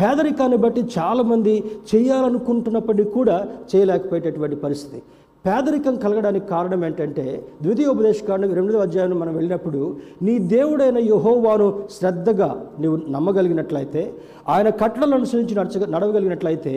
పేదరికాన్ని 0.02 0.60
బట్టి 0.66 0.84
చాలామంది 0.98 1.56
చేయాలనుకుంటున్నప్పటికీ 1.90 3.10
కూడా 3.18 3.34
చేయలేకపోయేటటువంటి 3.72 4.56
పరిస్థితి. 4.62 5.00
పేదరికం 5.46 5.94
కలగడానికి 6.02 6.46
కారణం 6.46 6.80
ఏంటంటే 6.88 7.24
ద్వితీయోపదేశకాండం 7.62 8.50
రెండవ 8.58 8.82
అధ్యాయం 8.86 9.16
మనం 9.20 9.32
వెళ్ళినప్పుడు 9.38 9.80
నీ 10.26 10.34
దేవుడైన 10.52 10.98
యహోవాను 11.12 11.66
శ్రద్ధగా 11.96 12.48
నీవు 12.82 12.96
నమ్మగలిగినట్లయితే 13.14 14.02
ఆయన 14.54 14.68
కట్టలను 14.82 15.16
అనుసరించి 15.18 15.54
నడచ 15.58 15.78
నడవగలిగినట్లయితే 15.94 16.74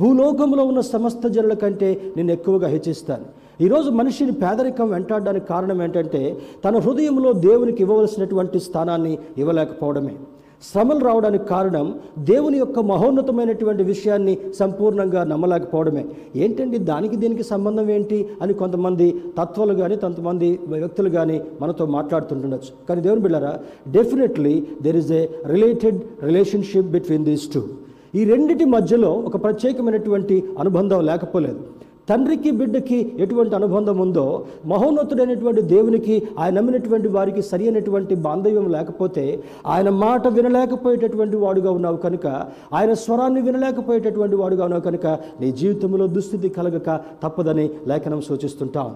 భూలోకంలో 0.00 0.64
ఉన్న 0.70 0.82
సమస్త 0.94 1.26
జనుల 1.36 1.56
కంటే 1.62 1.90
నేను 2.16 2.32
ఎక్కువగా 2.36 2.70
హెచ్చిస్తాను. 2.74 3.26
ఈరోజు 3.66 3.90
మనిషిని 4.00 4.34
పేదరికం 4.42 4.88
వెంటాడడానికి 4.94 5.46
కారణం 5.52 5.78
ఏంటంటే 5.86 6.22
తన 6.64 6.74
హృదయంలో 6.86 7.32
దేవునికి 7.46 7.82
ఇవ్వవలసినటువంటి 7.86 8.60
స్థానాన్ని 8.66 9.14
ఇవ్వలేకపోవడమే. 9.42 10.16
శ్రమలు 10.62 10.98
రావడానికి 10.98 11.44
కారణం 11.44 11.94
దేవుని 12.18 12.58
యొక్క 12.58 12.80
మహోన్నతమైనటువంటి 12.80 13.82
విషయాన్ని 13.82 14.38
సంపూర్ణంగా 14.58 15.24
నమ్మలేకపోవడమే. 15.24 16.04
ఏంటండి? 16.36 16.78
దానికి 16.78 17.16
దీనికి 17.16 17.42
సంబంధం 17.42 17.90
ఏంటి? 17.90 18.28
అని 18.42 18.54
కొంతమంది 18.54 19.22
తత్వాలు 19.38 19.74
కానీ 19.74 19.96
కొంతమంది 19.96 20.60
వ్యక్తులు 20.68 21.08
కానీ 21.08 21.42
మనతో 21.60 21.86
మాట్లాడుతుంటుండొచ్చు. 21.86 22.86
కానీ 22.88 23.00
దేవుని 23.00 23.20
బిళ్ళరా 23.20 23.58
definitely 23.88 24.66
there 24.82 24.96
is 24.96 25.12
a 25.12 25.26
related 25.46 26.00
relationship 26.22 26.86
between 26.86 27.24
these 27.24 27.52
two 27.52 27.62
ఈ 28.14 28.24
రెండిటి 28.24 28.64
మధ్యలో 28.64 29.12
ఒక 29.12 29.42
ప్రత్యేకమైనటువంటి 29.42 30.44
అనుబంధం 30.58 31.06
లేకపోలేదు. 31.06 31.60
తండ్రికి 32.08 32.50
బిడ్డకి 32.58 32.98
ఎటువంటి 33.18 33.54
అనుబంధం 33.54 33.98
ఉందో 34.04 34.26
మహోన్నతుడైనటువంటి 34.72 35.62
దేవునికి 35.74 36.14
ఆయన 36.38 36.54
నమ్మినటువంటి 36.58 37.08
వారికి 37.08 37.42
సరి 37.42 37.64
అయినటువంటి 37.64 38.14
బాంధవ్యం 38.26 38.66
లేకపోతే 38.76 39.24
ఆయన 39.66 39.88
మాట 40.04 40.26
వినలేకపోయేటటువంటి 40.36 41.36
వాడుగా 41.36 41.70
ఉన్నావు 41.70 41.98
కనుక 42.06 42.26
ఆయన 42.78 42.92
స్వరాన్ని 43.02 43.42
వినలేకపోయేటటువంటి 43.48 44.36
వాడుగా 44.36 44.64
ఉన్నావు 44.64 44.84
కనుక 44.88 45.06
నీ 45.40 45.50
జీవితంలో 45.60 46.06
దుస్థితి 46.16 46.48
కలగక 46.48 46.90
తప్పదని 47.22 47.66
లేఖనం 47.90 48.20
సూచిస్తుంటాం. 48.28 48.90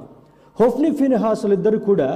హోఫ్ని 0.61 0.91
ఫిన్హాసులు 1.01 1.55
ఇద్దరు 1.59 1.79
కూడా 1.89 2.09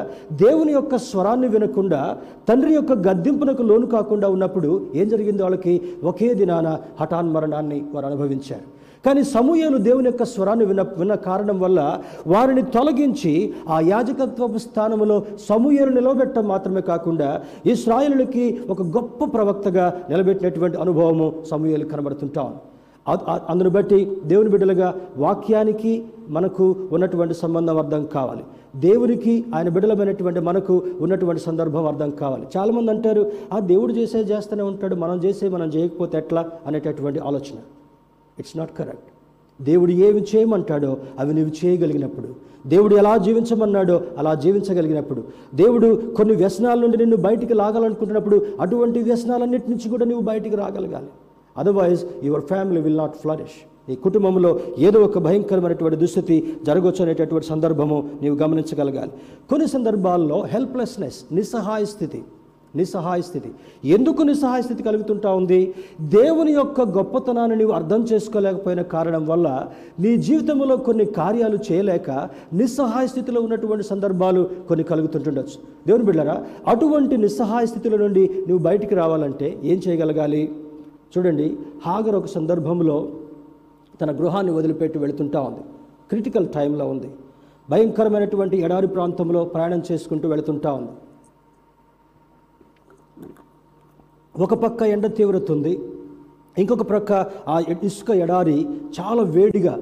దేవుని 0.45 0.73
యొక్క 0.73 0.97
స్వరాన్ని 1.09 1.49
వినకుండా 1.49 2.01
తండ్రి 2.49 2.73
యొక్క 2.75 2.93
గద్దింపునకు 3.07 3.63
లోను 3.63 3.87
కాకుండా 3.87 4.29
ఉన్నప్పుడు 4.29 4.71
ఏం 4.95 5.07
జరిగింది 5.09 5.43
వాళ్ళకి? 5.43 5.75
ఒకే 6.11 6.29
దినాన 6.41 6.67
హఠాన్ 7.01 7.33
మరణాన్ని 7.37 7.79
వారు 7.95 8.07
అనుభవించారు. 8.11 8.67
కానీ 9.07 9.25
సమూహలు 9.25 9.79
దేవుని 9.79 10.09
యొక్క 10.09 10.25
స్వరాన్ని 10.25 10.65
విన 10.65 10.83
విన్న 10.83 11.15
కారణం 11.15 11.61
వల్ల 11.61 11.81
వారిని 12.27 12.63
తొలగించి 12.63 13.35
ఆ 13.69 13.81
యాజకత్వపు 13.81 14.59
స్థానంలో 14.59 15.17
సమూహలు 15.49 15.91
నిలబెట్టడం 15.91 16.49
మాత్రమే 16.49 16.81
కాకుండా 16.81 17.29
ఇస్రాయేలులకి 17.67 18.61
ఒక 18.71 18.83
గొప్ప 18.83 19.25
ప్రవక్తగా 19.25 19.87
నిలబెట్టినటువంటి 20.11 20.79
అనుభవము 20.79 21.29
సమూహలు 21.51 21.85
కనబడుతుంటాం 21.85 22.55
అందును 23.49 23.71
బట్టి 23.71 23.99
దేవుని 24.25 24.51
బిడ్డలుగా 24.51 24.89
వాక్యానికి 25.17 25.93
మనకు 26.29 26.65
ఉన్నటువంటి 26.93 27.35
సంబంధం 27.35 27.79
అర్థం 27.79 28.05
కావాలి. 28.15 28.45
దేవునికి 28.77 29.45
ఆయన 29.55 29.69
బిడలమైనటువంటి 29.69 30.41
మనకు 30.41 30.75
ఉన్నటువంటి 31.01 31.43
సందర్భం 31.43 31.87
అర్థం 31.87 32.11
కావాలి. 32.11 32.47
చాలామంది 32.57 32.91
అంటారు 32.91 33.23
ఆ 33.53 33.59
దేవుడు 33.71 33.93
చేసే 33.93 34.19
చేస్తూనే 34.19 34.63
ఉంటాడు 34.63 34.95
మనం 34.95 35.17
చేసే 35.25 35.49
మనం 35.49 35.69
చేయకపోతే 35.69 36.19
ఎట్లా? 36.19 36.43
అనేటటువంటి 36.67 37.19
ఆలోచన. 37.19 37.59
ఇట్స్ 38.39 38.57
నాట్ 38.57 38.73
కరెక్ట్ 38.79 39.11
దేవుడు 39.65 39.91
ఏమి 39.91 40.21
చేయమంటాడో 40.21 40.97
అవి 41.19 41.35
నువ్వు 41.35 41.67
చేయగలిగినప్పుడు. 41.67 42.29
దేవుడు 42.67 42.97
ఎలా 42.97 43.17
జీవించమన్నాడో 43.17 44.03
అలా 44.19 44.35
జీవించగలిగినప్పుడు. 44.35 45.25
దేవుడు 45.55 46.15
కొన్ని 46.17 46.35
వ్యసనాల 46.35 46.81
నుండి 46.81 46.97
నిన్ను 46.97 47.17
బయటికి 47.17 47.55
లాగాలనుకుంటున్నప్పుడు 47.55 48.47
అటువంటి 48.61 49.03
వ్యసనాలన్నిటి 49.03 49.71
నుంచి 49.71 49.89
కూడా 49.89 50.05
నువ్వు 50.05 50.25
బయటికి 50.25 50.57
రాగలగాలి. 50.57 51.07
Otherwise 51.57 52.05
your 52.25 52.43
family 52.43 52.81
will 52.81 52.97
not 52.97 53.17
flourish 53.17 53.59
నీ 53.89 53.95
కుటుంబంలో 53.95 54.61
ఏదో 54.79 55.01
ఒక 55.01 55.19
భయంకరమైనటువంటి 55.19 55.97
దుస్థితి 55.97 56.57
జరగవచ్చు 56.67 57.03
అనేటటువంటి 57.03 57.47
సందర్భము 57.47 58.11
నీవు 58.23 58.37
గమనించగలగాలి. 58.37 59.13
కొన్ని 59.51 59.69
సందర్భాల్లో 59.69 60.45
హెల్ప్లెస్నెస్ 60.47 61.35
నిస్సహాయ 61.35 61.85
స్థితి. 61.85 62.25
నిస్సహాయ 62.77 63.21
స్థితి 63.21 63.51
ఎందుకు 63.85 64.23
నిస్సహాయ 64.23 64.63
స్థితి 64.63 64.83
కలుగుతుంటా 64.83 65.31
ఉంది? 65.31 65.75
దేవుని 66.01 66.53
యొక్క 66.53 66.81
గొప్పతనాన్ని 66.81 67.57
నీవు 67.57 67.73
అర్థం 67.73 68.05
చేసుకోలేకపోయిన 68.05 68.83
కారణం 68.83 69.27
వల్ల 69.27 69.67
నీ 70.01 70.17
జీవితంలో 70.17 70.77
కొన్ని 70.77 71.05
కార్యాలు 71.05 71.59
చేయలేక 71.73 72.11
నిస్సహాయ 72.53 73.07
స్థితిలో 73.07 73.41
ఉన్నటువంటి 73.41 73.85
సందర్భాలు 73.85 74.51
కొన్ని 74.69 74.85
కలుగుతుంటుండొచ్చు. 74.85 75.59
దేవుని 75.87 76.05
బిడ్డరా 76.05 76.37
అటువంటి 76.67 77.17
నిస్సహాయ 77.17 77.67
స్థితిలో 77.67 77.97
నుండి 77.97 78.25
నువ్వు 78.49 78.59
బయటికి 78.59 78.95
రావాలంటే 78.95 79.59
ఏం 79.65 79.81
చేయగలగాలి? 79.89 80.53
చూడండి 81.19 81.57
హాగర్ 81.87 82.15
ఒక 82.15 82.27
సందర్భంలో 82.27 83.09
తన 84.01 84.11
గృహాన్ని 84.17 84.53
వదిలిపెట్టి 84.53 84.99
వెళుతుంటా 84.99 85.41
ఉంది. 85.41 85.61
క్రిటికల్ 86.09 86.49
టైంలో 86.49 86.87
ఉంది. 86.89 87.11
భయంకరమైనటువంటి 87.71 88.57
ఎడారి 88.57 88.87
ప్రాంతంలో 88.87 89.45
ప్రయాణం 89.45 89.83
చేసుకుంటూ 89.93 90.29
వెళుతుంటా 90.29 90.73
ఉంది. 90.73 90.91
ఒక 94.39 94.55
పక్క 94.55 94.83
ఎండ 94.83 95.07
తీవ్రత 95.07 95.53
ఉంది 95.53 95.81
ఇంకొక 96.59 96.85
ప్రక్క 96.91 97.13
ఆ 97.49 97.63
ఇసుక 97.83 98.11
ఎడారి 98.11 98.67
చాలా 98.97 99.23
వేడిగా 99.23 99.75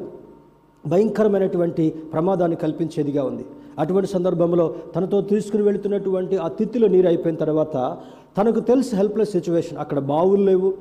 భయంకరమైనటువంటి 0.86 1.90
ప్రమాదాన్ని 1.90 2.56
కల్పించేదిగా 2.56 3.24
ఉంది. 3.24 3.44
అటువంటి 3.78 4.08
సందర్భంలో 4.08 4.74
తనతో 4.96 5.20
తీసుకుని 5.20 5.62
వెళుతున్నటువంటి 5.62 6.36
ఆ 6.36 6.48
తిత్తిలో 6.48 6.88
నీరు 6.88 7.06
అయిపోయిన 7.06 7.36
తర్వాత 7.36 7.96
తనకు 8.38 8.60
తెలిసి 8.60 8.96
హెల్ప్లెస్ 8.96 9.30
సిచ్యువేషన్. 9.30 9.78
అక్కడ 9.78 9.98
బావులు 9.98 10.42
లేవు 10.42 10.74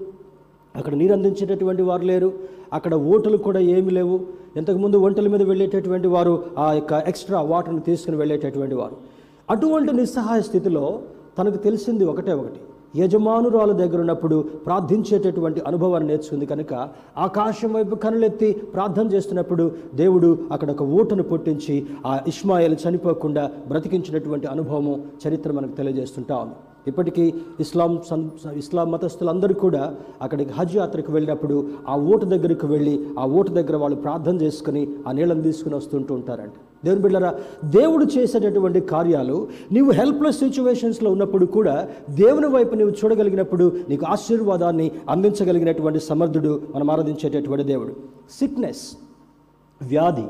అక్కడ 0.75 0.93
నీరు 0.93 1.13
అందించేటటువంటి 1.13 1.81
వారు 1.81 2.05
లేరు 2.05 2.33
అక్కడ 2.73 2.93
ఓటలు 2.95 3.37
కూడా 3.37 3.59
ఏమి 3.59 3.91
లేవు. 3.91 4.19
ఇంతకుముందు 4.57 4.97
ఒంటల 4.97 5.27
మీద 5.27 5.41
వెళ్ళేటటువంటి 5.41 6.07
వారు 6.07 6.43
ఆ 6.57 6.73
యొక్క 6.73 6.93
ఎక్స్ట్రా 7.07 7.41
వాటర్ని 7.41 7.81
తీసుకుని 7.81 8.17
వెళ్ళేటటువంటి 8.17 8.75
వారు. 8.75 8.95
అటువంటి 9.49 9.93
నిస్సహాయ 9.93 10.41
స్థితిలో 10.41 11.01
తనకు 11.39 11.57
తెలిసింది 11.57 12.05
ఒకటే 12.05 12.33
ఒకటి. 12.33 12.59
యజమానురాలు 12.95 13.73
దగ్గర 13.73 13.99
ఉన్నప్పుడు 13.99 14.37
ప్రార్థించేటటువంటి 14.65 15.61
అనుభవాన్ని 15.67 16.09
నేర్చుకుంది 16.09 16.45
కనుక 16.45 16.73
ఆకాశం 17.17 17.73
వైపు 17.73 17.95
కనులెత్తి 17.95 18.49
ప్రార్థన 18.73 19.13
చేస్తున్నప్పుడు 19.13 19.63
దేవుడు 20.01 20.29
అక్కడ 20.51 20.69
ఒక 20.71 20.81
ఊటను 20.99 21.23
పుట్టించి 21.23 21.75
ఆ 22.05 22.19
ఇస్మాయిల్ 22.27 22.75
చనిపోకుండా 22.83 23.51
బ్రతికించినటువంటి 23.67 24.47
అనుభవము 24.47 24.93
చరిత్ర 25.23 25.51
మనకు 25.51 25.75
తెలియజేస్తుంటా 25.79 26.35
ఉంది. 26.35 26.55
ఇప్పటికీ 26.87 27.25
ఇస్లాం 27.59 27.91
సం 28.09 28.21
ఇస్లాం 28.61 28.91
మతస్థులందరూ 28.91 29.53
కూడా 29.53 29.83
అక్కడికి 30.21 30.51
హజ్ 30.51 30.75
యాత్రకు 30.77 31.11
వెళ్ళినప్పుడు 31.11 31.57
ఆ 31.89 31.95
ఓటు 32.11 32.25
దగ్గరికి 32.25 32.65
వెళ్ళి 32.65 32.95
ఆ 33.19 33.25
ఓటు 33.39 33.51
దగ్గర 33.51 33.75
వాళ్ళు 33.75 33.97
ప్రార్థన 34.05 34.35
చేసుకుని 34.41 34.83
ఆ 35.07 35.11
నీళ్ళని 35.11 35.43
తీసుకుని 35.43 35.75
వస్తుంటూ 35.75 36.13
ఉంటారంట. 36.13 36.57
దేవుని 36.85 37.01
బిడ్డరా 37.01 37.35
దేవుడు 37.65 38.05
చేసేటటువంటి 38.17 38.79
కార్యాలు 38.79 39.47
నీవు 39.71 39.91
హెల్ప్లెస్ 39.91 40.37
సిచ్యువేషన్స్లో 40.37 41.11
ఉన్నప్పుడు 41.11 41.45
కూడా 41.45 41.87
దేవుని 42.09 42.47
వైపు 42.47 42.75
నీవు 42.75 42.89
చూడగలిగినప్పుడు 42.89 43.71
నీకు 43.89 44.05
ఆశీర్వాదాన్ని 44.05 44.91
అందించగలిగినటువంటి 45.09 45.99
సమర్థుడు 45.99 46.61
మనం 46.75 46.91
ఆరాధించేటటువంటి 46.91 47.63
దేవుడు. 47.63 47.95
సిక్నెస్ 48.39 48.97
వ్యాధి 49.81 50.23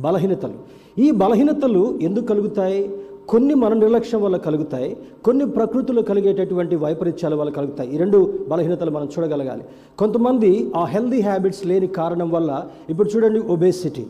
బలహీనతలు. 0.00 0.52
ఈ 0.98 1.10
బలహీనతలు 1.10 1.98
ఎందుకు 2.02 2.24
కలుగుతాయి? 2.24 2.98
కొన్ని 3.28 3.54
మన 3.54 3.72
నిర్లక్ష్యం 3.72 4.22
వల్ల 4.22 4.36
కలుగుతాయి 4.36 4.96
కొన్ని 5.24 5.46
ప్రకృతిలో 5.46 6.02
కలిగేటటువంటి 6.02 6.76
వైపరీత్యాల 6.76 7.34
వల్ల 7.34 7.50
కలుగుతాయి. 7.50 7.94
ఈ 7.94 7.96
రెండు 7.96 8.38
బలహీనతలు 8.48 8.90
మనం 8.90 9.08
చూడగలగాలి. 9.18 9.64
కొంతమంది 9.98 10.70
ఆ 10.76 10.84
హెల్దీ 10.84 11.20
హ్యాబిట్స్ 11.20 11.66
లేని 11.66 11.86
కారణం 11.86 12.30
వల్ల 12.30 12.66
ఇప్పుడు 12.90 13.10
చూడండి 13.16 13.40
obesity 13.40 14.06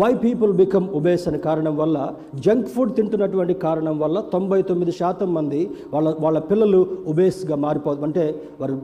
why 0.00 0.08
people 0.14 0.50
become 0.52 0.86
obese 0.98 1.22
అనే 1.28 1.38
కారణం 1.38 1.76
వల్ల 1.76 1.98
జంక్ 2.44 2.66
ఫుడ్ 2.68 2.94
తింటున్నటువంటి 2.96 3.54
కారణం 3.66 3.94
వల్ల 3.98 4.20
తొంభై 4.32 4.58
తొమ్మిది 4.62 4.92
శాతం 4.92 5.34
మంది 5.34 5.60
వాళ్ళ 5.92 6.08
వాళ్ళ 6.24 6.38
పిల్లలు 6.38 6.80
ఒబేస్గా 7.12 7.56
మారిపో 7.56 7.94
అంటే 8.06 8.24
వారు 8.60 8.74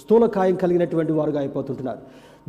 స్థూలకాయం 0.00 0.56
కలిగినటువంటి 0.62 1.12
వారుగా 1.12 1.40
అయిపోతుంటున్నారు. 1.40 2.00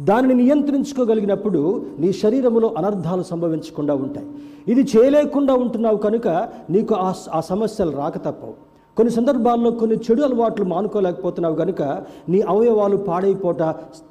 దానిని 0.09 0.35
నియంత్రించుకోగలిగినప్పుడు 0.43 1.61
నీ 1.99 2.09
శరీరములో 2.23 2.73
అనర్థాలు 2.79 3.23
సంభవించకుండా 3.23 3.93
ఉంటాయి. 4.05 4.27
ఇది 4.71 4.85
చేయలేకుండా 4.93 5.53
ఉంటున్నావు 5.63 5.97
కనుక 6.07 6.27
నీకు 6.69 6.95
ఆ 7.07 7.13
ఆ 7.33 7.41
సమస్యలు 7.51 7.93
రాక 8.01 8.17
తప్పవు. 8.17 8.55
కొన్ని 8.97 9.11
సందర్భాల్లో 9.13 9.69
కొన్ని 9.71 9.95
చెడు 10.05 10.21
అలవాట్లు 10.21 10.65
మానుకోలేకపోతున్నావు 10.65 11.55
కనుక 11.55 11.81
నీ 12.29 12.39
అవయవాలు 12.51 12.97
పాడైపోట 13.07 13.63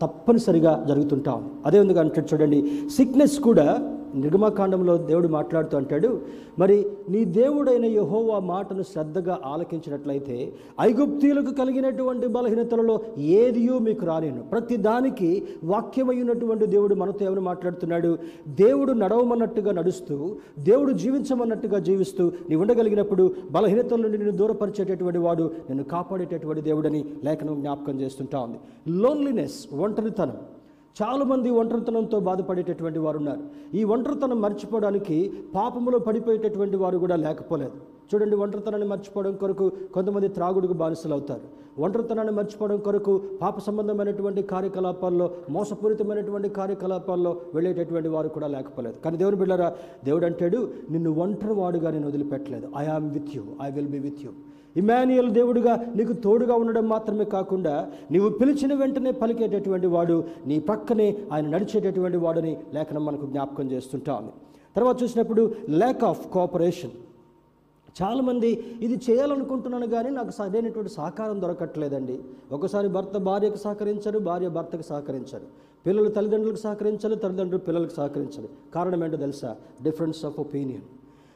తప్పనిసరిగా 0.03 0.73
జరుగుతుంటాం 0.89 1.39
అదే 1.67 1.79
ఉంది 1.81 1.99
అంటే 2.03 2.25
చూడండి 2.33 2.59
సిక్నెస్ 2.97 3.37
కూడా 3.39 3.67
నిర్గమకాండంలో 4.17 4.97
దేవుడు 4.99 5.29
మాట్లాడుతూ 5.29 5.77
అంటాడు 5.77 6.21
మరి 6.59 6.87
నీ 7.09 7.25
దేవుడైన 7.25 7.85
యహోవా 7.85 8.39
మాటను 8.39 8.83
శ్రద్ధగా 8.83 9.39
ఆలకించినట్లయితే 9.45 10.53
ఐగుప్తీయులకు 10.81 11.55
కలిగినటువంటి 11.55 12.27
బలహీనతలలో 12.27 13.01
ఏదియో 13.19 13.79
మీకు 13.79 14.07
రాలేను. 14.07 14.43
ప్రతి 14.43 14.77
దానికి 14.77 15.47
వాక్యమైనటువంటి 15.64 16.67
దేవుడు 16.67 16.95
మనతో 16.95 17.25
ఏమని 17.25 17.41
మాట్లాడుతున్నాడు 17.41 18.19
దేవుడు 18.49 18.93
నడవమన్నట్టుగా 18.93 19.73
నడుస్తూ 19.73 20.37
దేవుడు 20.59 20.93
జీవించమన్నట్టుగా 20.93 21.79
జీవిస్తూ 21.79 22.33
నీ 22.51 22.57
ఉండగలిగినప్పుడు 22.57 23.35
బలహీనతల 23.51 24.01
నుండి 24.01 24.19
నిన్ను 24.19 24.37
దూరపరిచేటటువంటి 24.37 25.19
వాడు 25.19 25.43
నిన్ను 25.43 25.85
కాపాడేటటువంటి 25.85 26.62
దేవుడని 26.62 27.05
లేఖనం 27.25 27.61
జ్ఞాపకం 27.61 28.01
చేస్తుంటా 28.01 28.39
ఉంది. 28.41 28.59
లోన్లీనెస్ 28.89 29.75
ఒంటరితనం 29.75 30.37
చాలామంది 30.99 31.49
ఒంటరితనంతో 31.61 32.18
బాధపడేటటువంటి 32.26 33.01
వారు 33.05 33.18
ఉన్నారు 33.20 33.42
ఈ 33.78 33.80
ఒంటరితనం 33.94 34.38
మర్చిపోవడానికి 34.44 35.16
పాపములో 35.55 35.99
పడిపోయేటటువంటి 36.07 36.76
వారు 36.82 36.99
కూడా 37.05 37.16
లేకపోలేదు. 37.16 37.76
చూడండి 38.09 38.36
ఒంటరితనాన్ని 38.36 38.88
మర్చిపోవడం 38.88 39.34
కొరకు 39.42 39.66
కొంతమంది 39.94 40.28
త్రాగుడుకు 40.28 40.72
బానిసలు 40.72 41.12
అవుతారు 41.12 41.47
ఒంటరితనాన్ని 41.84 42.34
మర్చిపోవడం 42.34 42.78
కొరకు 42.78 43.12
పాప 43.42 43.57
సంబంధమైనటువంటి 43.61 44.42
కార్యకలాపాల్లో 44.53 45.26
మోసపూరితమైనటువంటి 45.51 46.49
కార్యకలాపాల్లో 46.59 47.32
వెళ్ళేటటువంటి 47.55 48.09
వారు 48.09 48.28
కూడా 48.28 48.47
లేకపోలేదు. 48.47 48.97
కానీ 49.05 49.16
దేవుని 49.16 49.36
బిళ్ళరా 49.36 49.68
దేవుడు 50.05 50.24
అంటాడు 50.24 50.61
నిన్ను 50.90 51.12
ఒంటరి 51.24 51.53
వాడుగా 51.53 51.90
నేను 51.90 52.09
వదిలిపెట్టలేదు. 52.09 52.68
I 52.76 52.86
am 52.97 53.09
with 53.16 53.32
you 53.36 53.42
I 53.66 53.70
will 53.70 53.92
be 53.97 53.99
with 53.99 54.22
you 54.24 54.32
Emmanuel 54.77 55.31
దేవుడుగా 55.31 55.93
నీకు 55.97 56.12
తోడుగా 56.12 56.55
ఉండడం 56.55 56.89
మాత్రమే 56.89 57.24
కాకుండా 57.24 57.91
నీవు 58.11 58.29
పిలిచిన 58.29 58.74
వెంటనే 58.74 59.11
పలికేటటువంటి 59.11 59.87
వాడు 59.87 60.24
నీ 60.47 60.59
పక్కనే 60.59 61.16
ఆయన 61.33 61.47
నడిచేటటువంటి 61.47 62.16
వాడని 62.16 62.57
లేఖనం 62.74 63.05
మనకు 63.05 63.27
జ్ఞాపకం 63.27 63.70
చేస్తుంటాము 63.70 64.33
తర్వాత 64.77 65.03
చూసినప్పుడు 65.03 65.55
ల్యాక్ 65.70 66.05
ఆఫ్ 66.05 66.29
కోఆపరేషన్ 66.29 66.91
చాలామంది 68.03 68.79
ఇది 68.81 69.01
చేయాలనుకుంటున్నాను 69.11 69.87
కానీ 69.87 70.11
నాకు 70.11 70.31
సరైనటువంటి 70.31 70.91
సహకారం 70.91 71.43
దొరకట్లేదండి. 71.43 72.18
ఒకసారి 72.53 72.89
భర్త 72.89 73.16
భార్యకు 73.18 73.57
సహకరించరు 73.57 74.18
భార్య 74.18 74.49
భర్తకు 74.49 74.83
సహకరించరు. 74.83 75.43
పిల్లలు 75.87 76.09
తల్లిదండ్రులకు 76.09 76.59
సహకరించరు 76.59 77.14
తల్లిదండ్రులు 77.14 77.62
పిల్లలకు 77.62 77.95
సహకరించరు. 77.95 78.49
కారణం 78.74 79.05
ఏంటో 79.05 79.16
తెలుసా? 79.16 79.57
డిఫరెన్స్ 79.83 80.24
ఆఫ్ 80.24 80.41
ఒపీనియన్ 80.41 80.83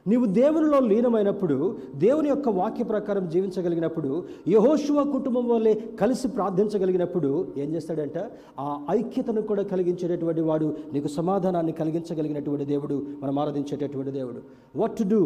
నీవు 0.07 0.27
దేవునిలో 0.27 0.79
లీనమైనప్పుడు 0.81 1.77
దేవుని 1.95 2.29
యొక్క 2.29 2.49
వాక్య 2.49 2.85
ప్రకారం 2.85 3.29
జీవించగలిగినప్పుడు 3.29 4.11
యహోశువ 4.49 5.03
కుటుంబం 5.13 5.49
వల్లే 5.49 5.73
కలిసి 6.01 6.29
ప్రార్థించగలిగినప్పుడు 6.29 7.31
ఏం 7.57 7.75
చేస్తాడంట? 7.75 8.19
ఆ 8.59 8.87
ఐక్యతను 8.91 9.43
కూడా 9.43 9.63
కలిగించేటటువంటి 9.63 10.41
వాడు 10.41 10.77
నీకు 10.93 11.09
సమాధానాన్ని 11.09 11.73
కలిగించగలిగినటువంటి 11.73 12.65
దేవుడు 12.65 13.07
మనం 13.23 13.39
ఆరాధించేటటువంటి 13.39 14.11
దేవుడు. 14.11 14.41
What 14.77 14.97
to 14.97 15.03
do 15.03 15.21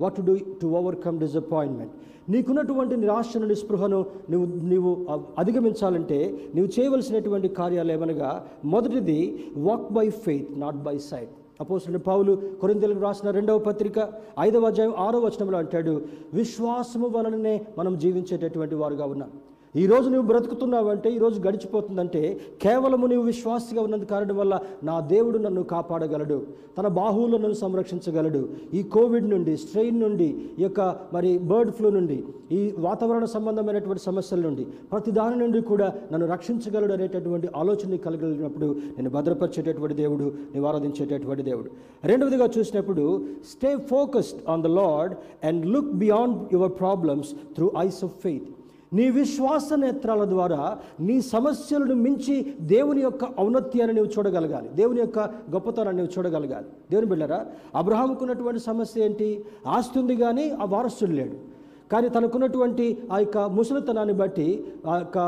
what 0.00 0.16
to 0.16 0.22
do 0.22 0.36
to 0.62 0.66
overcome 0.66 1.18
disappointment 1.18 1.92
నీకున్నటువంటి 2.30 2.96
నిరాశను 2.96 3.46
నిస్పృహను 3.46 4.06
నువ్వు 4.30 4.46
నీవు 4.66 5.06
అధిగమించాలంటే 5.38 6.18
నువ్వు 6.54 6.80
చేయవలసినటువంటి 6.80 7.48
కార్యాలు 7.48 7.92
ఏమనగా 7.92 8.44
మొదటిది 8.64 9.20
walk 9.56 9.92
by 9.92 10.10
faith 10.10 10.60
not 10.60 10.76
by 10.76 10.98
sight 10.98 11.34
అపోసిన 11.60 11.96
పావులు 11.96 12.32
కొరింతలకు 12.60 13.00
రాసిన 13.00 13.30
రెండవ 13.30 13.58
పత్రిక 13.58 13.98
ఐదవ 14.40 14.66
అధ్యాయం 14.66 14.94
ఆరో 15.06 15.18
వచనంలో 15.18 15.58
అంటాడు 15.58 15.94
విశ్వాసము 16.34 17.08
వలననే 17.08 17.54
మనం 17.78 17.98
జీవించేటటువంటి 17.98 18.74
వారుగా 18.74 19.06
ఉన్నాం. 19.14 19.30
ఈ 19.76 19.86
రోజు 19.86 20.08
నువ్వు 20.08 20.26
బ్రతుకుతున్నావంటే 20.26 21.10
ఈరోజు 21.10 21.40
గడిచిపోతుందంటే 21.40 22.40
కేవలము 22.62 23.06
నువ్వు 23.06 23.24
విశ్వాసిగా 23.24 23.82
ఉన్నందు 23.82 24.04
కారణం 24.04 24.36
వల్ల 24.36 24.60
నా 24.84 25.00
దేవుడు 25.00 25.38
నన్ను 25.38 25.62
కాపాడగలడు. 25.62 26.46
తన 26.78 26.86
బాహువులో 26.88 27.38
నన్ను 27.38 27.54
సంరక్షించగలడు. 27.54 28.48
ఈ 28.74 28.82
కోవిడ్ 28.82 29.30
నుండి 29.30 29.56
స్ట్రెయిన్ 29.56 30.00
నుండి 30.00 30.36
ఈ 30.58 30.62
యొక్క 30.62 30.96
మరి 31.12 31.38
బర్డ్ 31.38 31.70
ఫ్లూ 31.70 31.90
నుండి 31.90 32.24
ఈ 32.52 32.74
వాతావరణ 32.78 33.24
సంబంధమైనటువంటి 33.24 34.02
సమస్యల 34.02 34.40
నుండి 34.40 34.64
ప్రతి 34.64 35.10
దాని 35.10 35.36
నుండి 35.36 35.60
కూడా 35.60 35.94
నన్ను 36.12 36.26
రక్షించగలడు 36.26 36.92
అనేటటువంటి 36.92 37.48
ఆలోచన 37.56 37.96
కలిగినప్పుడు 37.96 38.66
నేను 38.66 39.10
భద్రపరిచేటటువంటి 39.10 39.94
దేవుడు 39.94 40.24
నేను 40.24 40.66
ఆరాధించేటటువంటి 40.66 41.42
దేవుడు. 41.42 41.70
రెండవదిగా 42.04 42.48
చూసినప్పుడు 42.58 43.26
stay 43.50 43.76
focused 43.76 44.50
on 44.50 44.62
the 44.62 44.66
Lord 44.66 45.14
and 45.44 45.66
look 45.66 45.92
beyond 45.92 46.54
your 46.54 46.70
problems 46.70 47.32
through 47.54 47.70
eyes 47.78 48.04
of 48.04 48.12
faith 48.20 48.48
నీ 48.92 49.10
విశ్వాస 49.10 49.72
నేత్రాల 49.72 50.24
ద్వారా 50.24 50.78
నీ 51.00 51.20
సమస్యలను 51.20 51.94
మించి 51.94 52.54
దేవుని 52.60 53.00
యొక్క 53.00 53.24
ఔన్నత్యాన్ని 53.40 53.96
నువ్వు 53.96 54.12
చూడగలగాలి. 54.18 54.68
దేవుని 54.68 55.00
యొక్క 55.00 55.18
గొప్పతనాన్ని 55.52 56.02
నువ్వు 56.02 56.18
చూడగలగాలి. 56.18 56.66
దేవుని 56.90 57.06
బిళ్ళరా 57.06 57.46
అబ్రహాంకున్నటువంటి 57.74 58.60
సమస్య 58.60 59.04
ఏంటి? 59.04 59.44
ఆస్తి 59.66 59.98
ఉంది 59.98 60.16
కానీ 60.16 60.50
ఆ 60.50 60.64
వారసుడు 60.64 61.10
లేడు. 61.10 61.58
కానీ 61.92 62.08
తనకున్నటువంటి 62.08 62.98
ఆ 63.12 63.18
యొక్క 63.18 63.38
ముసలితనాన్ని 63.38 64.14
బట్టి 64.14 64.64
ఆ 64.86 64.96
యొక్క 64.96 65.18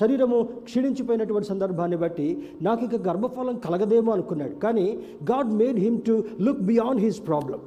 శరీరము 0.00 0.42
క్షీణించిపోయినటువంటి 0.42 1.48
సందర్భాన్ని 1.48 1.96
బట్టి 1.96 2.48
నాకు 2.62 2.84
ఇక 2.84 3.08
గర్భఫలం 3.08 3.58
కలగదేమో 3.58 4.12
అనుకున్నాడు. 4.12 4.54
కానీ 4.54 4.98
God 5.30 5.54
made 5.54 5.78
him 5.78 6.00
to 6.00 6.24
look 6.40 6.60
beyond 6.60 7.00
his 7.00 7.26
problem. 7.26 7.60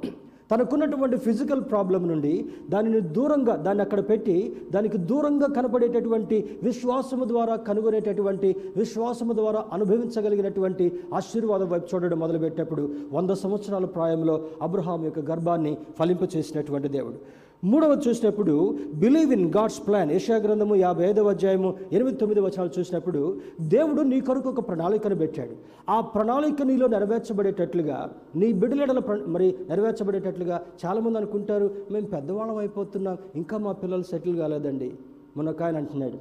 తనకున్నటువంటి 0.52 1.18
ఫిజికల్ 1.18 1.64
ప్రాబ్లం 1.72 2.08
నుండి 2.08 2.34
దానిని 2.70 3.00
దూరంగా 3.16 3.56
దాన్ని 3.66 3.84
అక్కడ 3.84 4.02
పెట్టి 4.10 4.36
దానికి 4.72 4.98
దూరంగా 5.12 5.48
కనపడేటటువంటి 5.56 6.38
విశ్వాసము 6.64 7.26
ద్వారా 7.26 7.56
కనుగొనేటటువంటి 7.68 8.50
విశ్వాసము 8.78 9.34
ద్వారా 9.34 9.64
అనుభవించగలిగినటువంటి 9.74 10.86
ఆశీర్వాదం 11.14 11.70
వైపు 11.70 11.90
చూడడం 11.94 12.20
మొదలుపెట్టినప్పుడు 12.20 12.84
వంద 13.12 13.32
సంవత్సరాల 13.44 13.86
ప్రాయంలో 13.96 14.36
అబ్రహాం 14.62 15.02
యొక్క 15.06 15.20
గర్భాన్ని 15.32 15.74
ఫలింపచేసినటువంటి 16.00 16.92
దేవుడు. 16.98 17.18
మూడవది 17.66 18.10
చూసినప్పుడు 18.10 18.78
బిలీవ్ 18.94 19.34
ఇన్ 19.34 19.54
గాడ్స్ 19.58 19.88
ప్లాన్ 19.88 20.12
ఏషియా 20.12 20.38
గ్రంథము 20.38 20.76
యాభై 20.76 21.06
ఐదవ 21.10 21.30
అధ్యాయము 21.30 21.76
ఎనిమిది 21.92 22.18
తొమ్మిది 22.18 22.42
వచనాలు 22.42 22.80
చూసినప్పుడు 22.80 23.40
దేవుడు 23.62 24.02
నీ 24.02 24.22
కొరకు 24.22 24.50
ఒక 24.50 24.68
ప్రణాళికను 24.68 25.16
పెట్టాడు. 25.16 25.52
ఆ 25.90 26.02
ప్రణాళిక 26.02 26.62
నీలో 26.62 26.88
నెరవేర్చబడేటట్లుగా 26.88 28.14
నీ 28.36 28.54
బిడ్డలెడల 28.54 29.00
ప్ర- 29.00 29.28
మరి 29.28 29.56
నెరవేర్చబడేటట్లుగా 29.70 30.66
చాలామంది 30.86 31.18
అనుకుంటారు 31.18 31.76
మేము 31.92 32.06
పెద్దవాళ్ళం 32.06 32.58
అయిపోతున్నాం 32.58 33.18
ఇంకా 33.36 33.58
మా 33.58 33.72
పిల్లలు 33.72 34.04
సెటిల్ 34.04 34.38
కాలేదండి. 34.38 34.94
మొన్నొక 35.38 35.64
ఆయన 35.64 35.78
అంటున్నాడు. 35.78 36.18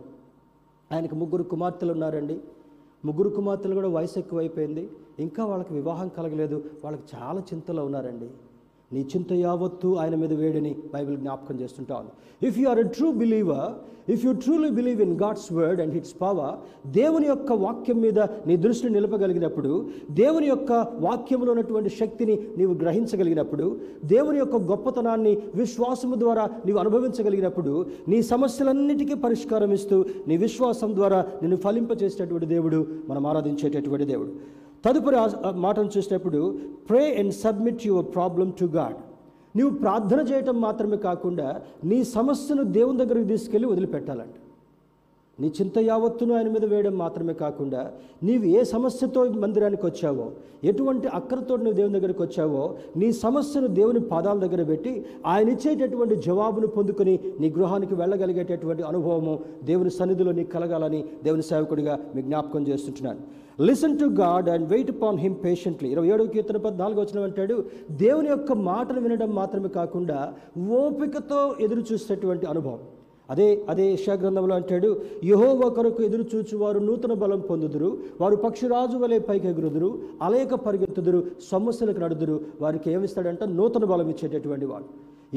ఆయనకు 0.94 1.14
ముగ్గురు 1.14 1.42
కుమార్తెలు 1.42 1.92
ఉన్నారండి. 1.92 2.38
ముగ్గురు 3.04 3.28
కుమార్తెలు 3.28 3.74
కూడా 3.74 3.88
వయసు 3.88 4.18
ఎక్కువైపోయింది. 4.18 4.88
ఇంకా 5.18 5.44
వాళ్ళకి 5.44 5.74
వివాహం 5.74 6.08
కలగలేదు. 6.08 6.64
వాళ్ళకి 6.84 7.02
చాలా 7.16 7.40
చింతలో 7.40 7.84
ఉన్నారండి. 7.84 8.26
నీ 8.92 9.00
చింత 9.00 9.32
యావత్తు 9.32 9.88
ఆయన 9.94 10.14
మీద 10.14 10.32
వేడిని 10.32 10.76
బైబిల్ 10.94 11.16
జ్ఞాపకం 11.16 11.60
చేస్తుంటాను. 11.60 12.10
If 12.42 12.58
you 12.58 12.68
are 12.68 12.78
a 12.78 12.82
true 12.82 13.12
believer 13.12 13.68
if 14.12 14.24
you 14.24 14.32
truly 14.32 14.70
believe 14.70 15.02
in 15.02 15.14
God's 15.22 15.52
word 15.52 15.80
and 15.80 15.94
its 15.94 16.14
power 16.20 16.54
దేవుని 16.86 17.26
యొక్క 17.26 17.52
వాక్యం 17.52 18.00
మీద 18.00 18.18
నీ 18.46 18.56
దృష్టిని 18.56 18.92
నిలపగలిగినప్పుడు 18.92 19.70
దేవుని 20.10 20.46
యొక్క 20.46 20.72
వాక్యంలో 21.00 21.50
ఉన్నటువంటి 21.52 21.90
శక్తిని 21.90 22.38
నీవు 22.56 22.74
గ్రహించగలిగినప్పుడు 22.74 23.76
దేవుని 24.04 24.38
యొక్క 24.38 24.56
గొప్పతనాన్ని 24.56 25.38
విశ్వాసము 25.54 26.14
ద్వారా 26.14 26.44
నీవు 26.66 26.78
అనుభవించగలిగినప్పుడు 26.78 27.86
నీ 28.08 28.22
సమస్యలన్నిటికీ 28.22 29.14
పరిష్కారం 29.14 29.72
ఇస్తూ 29.72 30.04
నీ 30.28 30.36
విశ్వాసం 30.36 30.94
ద్వారా 30.94 31.24
నిన్ను 31.42 31.56
ఫలింపచేసేటటువంటి 31.56 32.46
దేవుడు 32.46 32.86
మనం 33.08 33.26
ఆరాధించేటటువంటి 33.26 34.04
దేవుడు. 34.04 34.63
తదుపరి 34.84 35.16
మాటను 35.56 35.90
చూసినప్పుడు 35.96 36.58
pray 36.90 37.02
and 37.14 37.34
submit 37.34 37.86
your 37.86 38.06
problem 38.14 38.52
to 38.60 38.64
God 38.64 38.96
నీవు 39.56 39.70
ప్రార్థన 39.70 40.20
చేయటం 40.20 40.60
మాత్రమే 40.60 40.96
కాకుండా 40.96 41.48
నీ 41.84 42.04
సమస్యను 42.04 42.62
దేవుని 42.62 42.98
దగ్గరికి 42.98 43.28
తీసుకెళ్ళి 43.28 43.68
వదిలిపెట్టాలంట. 43.68 44.34
నీ 45.40 45.48
చింత 45.48 45.78
యావత్తును 45.78 46.34
ఆయన 46.34 46.48
మీద 46.48 46.64
వేయడం 46.64 46.98
మాత్రమే 46.98 47.34
కాకుండా 47.34 47.92
నీవు 48.22 48.44
ఏ 48.44 48.64
సమస్యతో 48.64 49.24
మందిరానికి 49.24 49.86
వచ్చావో 49.86 50.26
ఎటువంటి 50.64 51.08
అక్కరతో 51.08 51.56
నువ్వు 51.56 51.72
దేవుని 51.72 52.00
దగ్గరికి 52.00 52.22
వచ్చావో 52.22 52.62
నీ 52.96 53.12
సమస్యను 53.12 53.66
దేవుని 53.66 54.00
పాదాల 54.00 54.38
దగ్గర 54.38 54.62
పెట్టి 54.62 54.92
ఆయన 55.26 55.48
ఇచ్చేటటువంటి 55.48 56.16
జవాబును 56.16 56.66
పొందుకొని 56.66 57.18
నీ 57.40 57.50
గృహానికి 57.50 57.94
వెళ్ళగలిగేటటువంటి 57.94 58.82
అనుభవము 58.82 59.38
దేవుని 59.64 59.90
సన్నిధిలో 59.90 60.32
నీకు 60.32 60.50
కలగాలని 60.50 61.04
దేవుని 61.24 61.42
సేవకుడిగా 61.42 61.96
మీ 62.14 62.22
జ్ఞాపకం 62.22 62.68
చేస్తుంటున్నాను. 62.68 63.43
Listen 63.58 63.98
to 63.98 64.04
God 64.04 64.48
and 64.48 64.66
wait 64.72 64.90
upon 64.90 65.18
him 65.18 65.36
patiently 65.44 65.88
ఇరవై 65.90 66.08
ఏడు 66.14 66.24
కీర్తన 66.24 66.56
పద్నాలుగు 66.56 67.00
వచ్చిన 67.00 67.24
అంటాడు 67.24 67.56
దేవుని 68.02 68.28
యొక్క 68.28 68.52
మాటలు 68.52 69.00
వినడం 69.00 69.30
మాత్రమే 69.34 69.68
కాకుండా 69.68 70.18
ఓపికతో 70.80 71.40
ఎదురు 71.60 71.84
చూసేటువంటి 71.92 72.46
అనుభవం. 72.46 72.80
అదే 73.30 73.46
అదే 73.68 73.84
యశాగ్రంథంలో 73.92 74.54
అంటాడు 74.54 74.88
యహో 75.24 75.50
ఒకరకు 75.66 76.02
ఎదురు 76.02 76.24
చూచువారు 76.34 76.78
నూతన 76.78 77.12
బలం 77.12 77.40
పొందుదురు 77.40 77.90
వారు 78.20 78.36
పక్షిరాజు 78.36 78.96
వలె 78.96 79.18
పైకి 79.18 79.48
ఎగురుదురు 79.48 79.88
అలేక 80.22 80.54
పరిగెత్తుదురు 80.66 81.20
సమస్యలకు 81.50 81.98
నడుదురు 81.98 82.40
వారికి 82.60 82.90
ఏమిస్తాడంట 82.90 83.44
నూతన 83.44 83.84
బలం 83.84 84.08
ఇచ్చేటటువంటి 84.08 84.66
వాడు. 84.66 84.86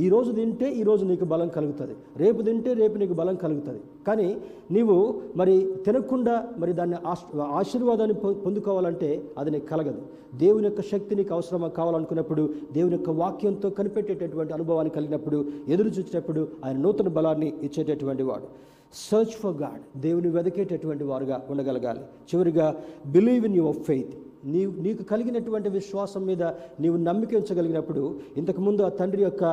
ఈ 0.03 0.09
రోజు 0.09 0.31
తింటే 0.31 0.67
ఈ 0.79 0.83
రోజు 0.83 1.03
నీకు 1.05 1.25
బలం 1.25 1.47
కలుగుతుంది. 1.47 1.93
రేపు 2.17 2.41
తింటే 2.41 2.73
రేపు 2.73 2.97
నీకు 3.01 3.13
బలం 3.13 3.35
కలుగుతుంది. 3.35 3.79
కానీ 4.07 4.27
నీవు 4.71 4.95
మరి 5.35 5.55
తినకుండా 5.85 6.35
మరి 6.57 6.73
దాన్ని 6.79 6.97
ఆశ్ 7.07 7.23
ఆశీర్వాదాన్ని 7.59 8.15
పొందుకోవాలంటే 8.45 9.09
అది 9.37 9.51
నీకు 9.51 9.65
కలగదు. 9.65 10.01
దేవుని 10.35 10.65
యొక్క 10.65 10.81
శక్తి 10.81 11.15
నీకు 11.15 11.33
అవసరం 11.33 11.69
కావాలనుకున్నప్పుడు 11.79 12.53
దేవుని 12.73 12.95
యొక్క 12.95 13.09
వాక్యంతో 13.09 13.69
కనిపెట్టేటటువంటి 13.69 14.53
అనుభవాన్ని 14.53 14.93
కలిగినప్పుడు 14.97 15.45
ఎదురు 15.67 15.87
చూసేటప్పుడు 15.87 16.47
ఆయన 16.65 16.77
నూతన 16.77 17.07
బలాన్ని 17.07 17.53
ఇచ్చేటటువంటి 17.63 18.23
వాడు. 18.23 18.47
సర్చ్ 18.93 19.35
ఫర్ 19.41 19.57
గాడ్ 19.63 19.99
దేవుని 20.01 20.29
వెతికేటటువంటి 20.29 21.03
వారుగా 21.03 21.41
ఉండగలగాలి. 21.49 21.99
చివరిగా 22.29 22.67
బిలీవ్ 23.07 23.45
ఇన్ 23.45 23.55
యువర్ 23.55 23.79
ఫెయిత్ 23.89 24.13
నీవు 24.45 24.81
నీకు 24.81 25.03
కలిగినటువంటి 25.03 25.69
విశ్వాసం 25.69 26.25
మీద 26.25 26.43
నీవు 26.79 26.97
నమ్మిక 26.97 27.35
ఉంచగలిగినప్పుడు 27.35 28.19
ఇంతకుముందు 28.37 28.81
ఆ 28.81 28.89
తండ్రి 28.89 29.23
యొక్క 29.23 29.43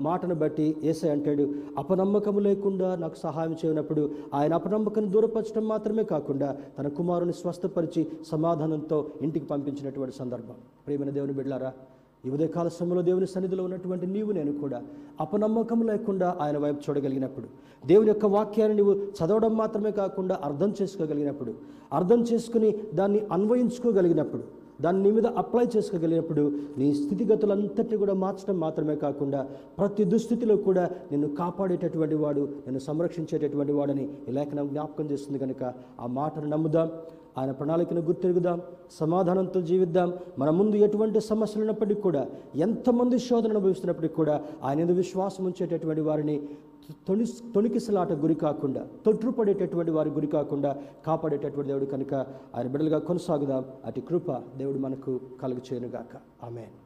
మాటను 0.00 0.34
బట్టి 0.34 0.76
ఏసై 0.84 1.08
అంటాడు 1.08 1.54
అపనమ్మకము 1.78 2.40
లేకుండా 2.40 2.96
నాకు 2.96 3.16
సహాయం 3.16 3.56
చేయనప్పుడు 3.64 4.10
ఆయన 4.34 4.54
అపనమ్మకాన్ని 4.54 5.12
దూరపరచడం 5.12 5.68
మాత్రమే 5.68 6.04
కాకుండా 6.04 6.56
తన 6.78 6.88
కుమారుని 6.88 7.32
స్వస్థపరిచి 7.32 8.06
సమాధానంతో 8.26 9.10
ఇంటికి 9.22 9.46
పంపించినటువంటి 9.46 10.16
సందర్భం. 10.16 10.54
ప్రేమైన 10.86 11.10
దేవుని 11.10 11.32
బిడ్డారా 11.32 11.72
ఈ 12.26 12.30
ఉదయకాల 12.36 12.68
సమయంలో 12.76 13.02
దేవుని 13.02 13.28
సన్నిధిలో 13.32 13.64
ఉన్నటువంటి 13.64 14.06
నీవు 14.14 14.30
నేను 14.32 14.52
కూడా 14.62 14.78
అపనమ్మకం 15.20 15.80
లేకుండా 15.90 16.28
ఆయన 16.44 16.56
వైపు 16.64 16.80
చూడగలిగినప్పుడు 16.86 17.48
దేవుని 17.86 18.10
యొక్క 18.12 18.26
వాక్యాన్ని 18.36 18.76
నీవు 18.76 18.94
చదవడం 19.18 19.52
మాత్రమే 19.56 19.92
కాకుండా 20.00 20.36
అర్థం 20.42 20.70
చేసుకోగలిగినప్పుడు 20.80 21.52
అర్థం 21.92 22.20
చేసుకుని 22.30 22.70
దాన్ని 22.94 23.20
అన్వయించుకోగలిగినప్పుడు 23.32 24.44
దాన్ని 24.84 25.00
నీ 25.04 25.10
మీద 25.16 25.28
అప్లై 25.40 25.64
చేసుకోగలిగినప్పుడు 25.74 26.42
నీ 26.78 26.86
స్థితిగతులంతటిని 26.94 27.98
కూడా 28.02 28.14
మార్చడం 28.14 28.56
మాత్రమే 28.60 28.96
కాకుండా 28.96 29.40
ప్రతి 29.78 30.04
దుస్థితిలో 30.04 30.56
కూడా 30.66 30.84
నిన్ను 31.12 31.28
కాపాడేటటువంటి 31.38 32.14
వాడు 32.14 32.42
నిన్ను 32.66 32.80
సంరక్షించేటటువంటి 32.80 33.72
వాడని 33.72 34.04
ఈ 34.28 34.34
లేఖనం 34.38 34.68
జ్ఞాపకం 34.68 35.06
చేస్తుంది 35.12 35.38
కనుక 35.38 35.62
ఆ 36.00 36.08
మాటను 36.18 36.48
నమ్ముదాం. 36.48 36.90
ఆయన 37.38 37.50
ప్రణాళికను 37.50 38.00
గుర్తెరుగుదాం 38.00 38.62
సమాధానంతో 38.90 39.60
జీవిద్దాం. 39.60 40.12
మన 40.38 40.50
ముందు 40.50 40.76
ఎటువంటి 40.76 41.20
సమస్యలు 41.20 41.60
ఉన్నప్పటికీ 41.60 42.00
కూడా 42.00 42.26
ఎంతమంది 42.56 43.18
శోధన 43.18 43.50
అనుభవిస్తున్నప్పటికీ 43.50 44.14
కూడా 44.14 44.44
ఆయన 44.64 44.78
మీద 44.78 44.90
విశ్వాసం 44.90 45.44
ఉంచేటటువంటి 45.44 46.00
వారిని 46.00 46.48
తొణి 47.08 47.24
తొణికిసలాట 47.54 48.12
గురి 48.12 48.34
కాకుండా 48.34 48.86
తొట్టుపడేటటువంటి 49.06 49.90
వారి 49.90 50.10
గురి 50.10 50.26
కాకుండా 50.26 50.76
కాపాడేటటువంటి 51.06 51.66
దేవుడు 51.66 51.84
కనుక 51.84 52.14
ఆయన 52.56 52.66
బిడ్డలుగా 52.66 52.98
కొనసాగుదాం. 52.98 53.64
అటు 53.84 54.00
కృప 54.00 54.32
దేవుడు 54.32 54.78
మనకు 54.78 55.20
కలుగు 55.42 55.60
చేయనుగాక 55.72 56.44
ఆమెన్. 56.44 56.85